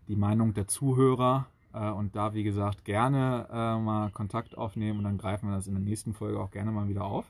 die 0.08 0.16
Meinung 0.16 0.52
der 0.52 0.66
Zuhörer. 0.66 1.46
Äh, 1.72 1.90
und 1.90 2.16
da, 2.16 2.34
wie 2.34 2.42
gesagt, 2.42 2.84
gerne 2.84 3.48
äh, 3.50 3.78
mal 3.78 4.10
Kontakt 4.10 4.56
aufnehmen 4.56 4.98
und 4.98 5.04
dann 5.04 5.18
greifen 5.18 5.48
wir 5.48 5.56
das 5.56 5.66
in 5.66 5.74
der 5.74 5.82
nächsten 5.82 6.14
Folge 6.14 6.40
auch 6.40 6.50
gerne 6.50 6.70
mal 6.70 6.88
wieder 6.88 7.04
auf. 7.04 7.26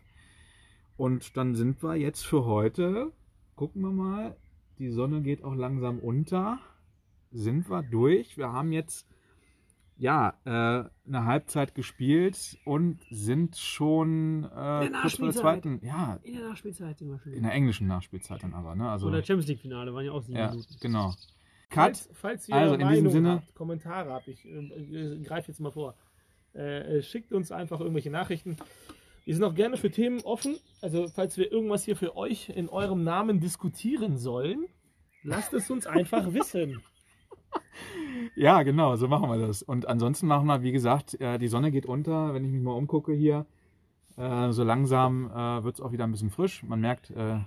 Und 0.97 1.37
dann 1.37 1.55
sind 1.55 1.83
wir 1.83 1.97
jetzt 1.97 2.25
für 2.25 2.45
heute, 2.45 3.13
gucken 3.57 3.83
wir 3.83 3.91
mal, 3.93 4.37
die 4.79 4.91
Sonne 4.91 5.23
geht 5.23 5.43
auch 5.45 5.55
langsam 5.55 5.99
unter. 5.99 6.59
Sind 7.31 7.71
wir 7.71 7.83
durch? 7.83 8.37
Wir 8.37 8.53
haben 8.53 8.73
jetzt 8.73 9.07
ja 9.97 10.35
äh, 10.45 10.51
eine 11.07 11.25
Halbzeit 11.25 11.75
gespielt 11.75 12.59
und 12.65 13.01
sind 13.11 13.57
schon 13.57 14.45
äh, 14.45 14.91
kurz 15.01 15.15
vor 15.15 15.27
der 15.27 15.35
zweiten, 15.35 15.81
ja, 15.85 16.19
In 16.23 16.35
der 16.35 16.49
Nachspielzeit 16.49 16.99
sind 16.99 17.09
wir 17.09 17.19
schon. 17.21 17.33
in 17.33 17.43
der 17.43 17.53
englischen 17.53 17.87
Nachspielzeit 17.87 18.43
dann 18.43 18.53
aber, 18.55 18.75
ne? 18.75 18.91
Also 18.91 19.07
Oder 19.07 19.23
Champions 19.23 19.47
League 19.49 19.61
Finale 19.61 19.95
waren 19.95 20.05
ja 20.05 20.13
auch 20.13 20.23
sieben 20.23 20.39
ja, 20.39 20.51
Minuten. 20.51 20.75
genau. 20.81 21.15
Cut. 21.73 21.97
Falls, 21.97 22.09
falls 22.13 22.49
ihr 22.49 22.55
Also, 22.55 22.75
in 22.77 22.89
diesem 22.89 23.11
Sinne- 23.11 23.31
habt, 23.37 23.55
Kommentare 23.55 24.11
habt, 24.13 24.29
ich 24.29 24.45
äh, 24.45 25.19
greife 25.25 25.49
jetzt 25.49 25.61
mal 25.61 25.71
vor, 25.73 25.95
äh, 26.55 26.99
äh, 26.99 27.03
schickt 27.03 27.33
uns 27.33 27.51
einfach 27.51 27.81
irgendwelche 27.81 28.11
Nachrichten. 28.11 28.57
Wir 29.25 29.35
sind 29.35 29.45
auch 29.45 29.55
gerne 29.55 29.77
für 29.77 29.91
Themen 29.91 30.21
offen. 30.23 30.57
Also, 30.81 31.09
falls 31.09 31.37
wir 31.39 31.51
irgendwas 31.51 31.85
hier 31.85 31.97
für 31.97 32.17
euch 32.17 32.49
in 32.51 32.69
eurem 32.69 33.05
Namen 33.05 33.41
diskutieren 33.41 34.17
sollen, 34.19 34.67
lasst 35.23 35.55
es 35.55 35.71
uns 35.71 35.87
einfach 35.87 36.27
wissen. 36.35 36.83
Ja, 38.35 38.63
genau, 38.63 38.97
so 38.97 39.09
machen 39.09 39.29
wir 39.31 39.39
das. 39.47 39.63
Und 39.63 39.87
ansonsten 39.89 40.27
machen 40.27 40.47
wir, 40.47 40.63
wie 40.63 40.73
gesagt, 40.73 41.21
äh, 41.21 41.39
die 41.39 41.49
Sonne 41.49 41.71
geht 41.71 41.87
unter, 41.87 42.35
wenn 42.35 42.45
ich 42.45 42.51
mich 42.51 42.63
mal 42.63 42.73
umgucke 42.73 43.13
hier. 43.13 43.47
Äh, 44.17 44.53
so 44.53 44.63
langsam 44.65 45.31
wird 45.65 45.75
es 45.77 45.81
auch 45.81 45.93
wieder 45.93 46.05
ein 46.05 46.11
bisschen 46.13 46.31
frisch. 46.31 46.63
Man 46.65 46.81
merkt, 46.81 47.11
äh, 47.11 47.39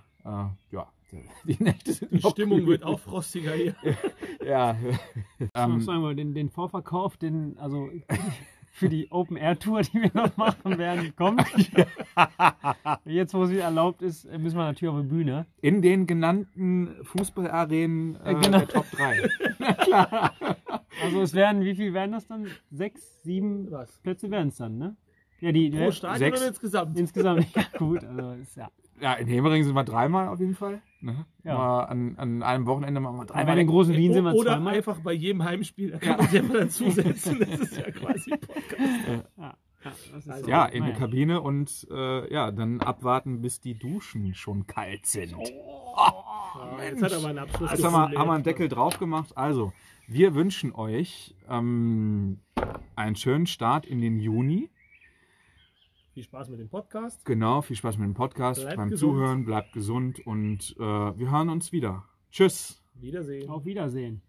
die 1.45 1.61
Nächte 1.63 1.93
sind 1.93 2.11
Die 2.11 2.20
noch 2.22 2.32
Stimmung 2.32 2.59
kühl. 2.59 2.68
wird 2.68 2.84
auch 2.84 2.99
frostiger 2.99 3.53
hier. 3.53 3.76
Ja, 4.45 4.78
Ähm, 5.39 5.49
ähm, 5.55 5.82
sagen 5.82 6.01
wir, 6.03 6.13
den, 6.13 6.34
den 6.36 6.49
Vorverkauf, 6.49 7.18
den, 7.18 7.57
also 7.57 7.89
für 8.72 8.89
die 8.89 9.09
Open 9.11 9.38
Air 9.38 9.57
Tour, 9.57 9.82
die 9.82 9.93
wir 10.03 10.11
noch 10.13 10.38
machen 10.38 10.78
werden, 10.78 11.16
kommt. 11.16 11.41
Jetzt, 13.05 13.34
wo 13.34 13.45
sie 13.45 13.57
erlaubt 13.57 14.01
ist, 14.03 14.26
müssen 14.38 14.57
wir 14.57 14.66
natürlich 14.66 14.93
auf 14.93 15.01
die 15.01 15.07
Bühne. 15.07 15.45
in 15.61 15.82
den 15.82 16.05
genannten 16.05 16.89
Fußballarenen 17.03 18.18
äh, 18.24 18.32
Äh, 18.32 18.36
genau. 18.36 18.59
der 18.59 18.68
Top 18.68 18.86
3. 18.91 20.30
Also 21.01 21.22
es 21.22 21.34
werden, 21.34 21.63
wie 21.63 21.76
viel 21.76 21.93
werden 21.93 22.11
das 22.11 22.28
dann? 22.28 22.47
Sechs, 22.72 23.22
sieben 23.24 23.72
Was? 23.72 23.97
Plätze 23.99 24.30
werden 24.30 24.49
es 24.49 24.57
dann, 24.57 24.78
ne? 24.78 24.95
Ja, 25.41 25.51
die, 25.51 25.70
Pro 25.70 25.91
Stadion 25.91 26.20
sechs. 26.20 26.39
oder 26.39 26.47
insgesamt? 26.49 26.97
insgesamt, 26.99 27.55
ja 27.55 27.63
gut, 27.78 28.03
also 28.03 28.32
ist 28.41 28.55
ja. 28.57 28.70
Ja, 29.01 29.13
in 29.13 29.27
Hemering 29.27 29.63
sind 29.63 29.73
wir 29.75 29.83
dreimal 29.83 30.27
auf 30.29 30.39
jeden 30.39 30.55
Fall. 30.55 30.81
Ne? 31.01 31.25
Ja. 31.43 31.55
Mal 31.57 31.83
an, 31.83 32.15
an 32.17 32.43
einem 32.43 32.65
Wochenende 32.65 32.99
machen 33.01 33.15
wir 33.17 33.21
Aber 33.23 33.33
dreimal. 33.33 33.45
bei 33.45 33.55
den 33.55 33.67
großen 33.67 33.93
Wien 33.95 34.13
sind 34.13 34.23
wir 34.23 34.33
Oder 34.33 34.53
zweimal. 34.53 34.73
einfach 34.75 34.99
bei 35.01 35.11
jedem 35.13 35.43
Heimspiel, 35.43 35.91
da 35.91 35.97
kann 35.99 36.17
man 36.17 36.27
sich 36.27 36.39
einfach 36.39 36.55
dazusetzen. 36.55 37.39
Das 37.39 37.59
ist 37.59 37.77
ja 37.77 37.91
quasi 37.91 38.29
Podcast. 38.31 38.79
Ja, 39.07 39.23
ja, 39.43 39.53
das 39.83 40.07
ist 40.23 40.29
Also, 40.29 40.43
so. 40.45 40.49
ja, 40.49 40.65
in 40.65 40.83
der 40.85 40.93
Kabine 40.95 41.41
und 41.41 41.87
äh, 41.91 42.33
ja, 42.33 42.51
dann 42.51 42.79
abwarten, 42.81 43.41
bis 43.41 43.59
die 43.59 43.77
Duschen 43.77 44.33
schon 44.33 44.65
kalt 44.65 45.05
sind. 45.05 45.31
Ja, 45.37 46.83
jetzt 46.89 47.03
hat 47.03 47.11
er 47.11 47.19
mal 47.21 47.29
einen 47.29 47.39
Abschluss 47.39 47.71
Jetzt 47.71 47.83
haben 47.83 47.93
wir, 48.11 48.17
haben 48.19 48.27
wir 48.27 48.33
einen 48.33 48.43
Deckel 48.43 48.67
drauf 48.67 48.97
gemacht. 48.97 49.37
Also, 49.37 49.73
wir 50.07 50.35
wünschen 50.35 50.73
euch 50.73 51.35
ähm, 51.49 52.39
einen 52.95 53.15
schönen 53.15 53.45
Start 53.45 53.85
in 53.85 54.01
den 54.01 54.19
Juni. 54.19 54.69
Viel 56.16 56.24
Spaß 56.24 56.47
mit 56.47 56.61
dem 56.61 56.70
Podcast. 56.70 57.26
Genau, 57.26 57.61
viel 57.61 57.76
Spaß 57.76 57.97
mit 57.97 58.07
dem 58.07 58.13
Podcast, 58.13 58.61
Bleibt 58.61 58.78
beim 58.78 58.89
gesund. 58.89 59.11
Zuhören, 59.11 59.43
bleibt 59.43 59.74
gesund 59.74 60.26
und 60.26 60.74
äh, 60.80 60.82
wir 60.82 61.30
hören 61.30 61.49
uns 61.49 61.74
wieder. 61.74 62.05
Tschüss. 62.32 62.82
Wiedersehen. 62.93 63.49
Auf 63.49 63.66
Wiedersehen. 63.66 64.22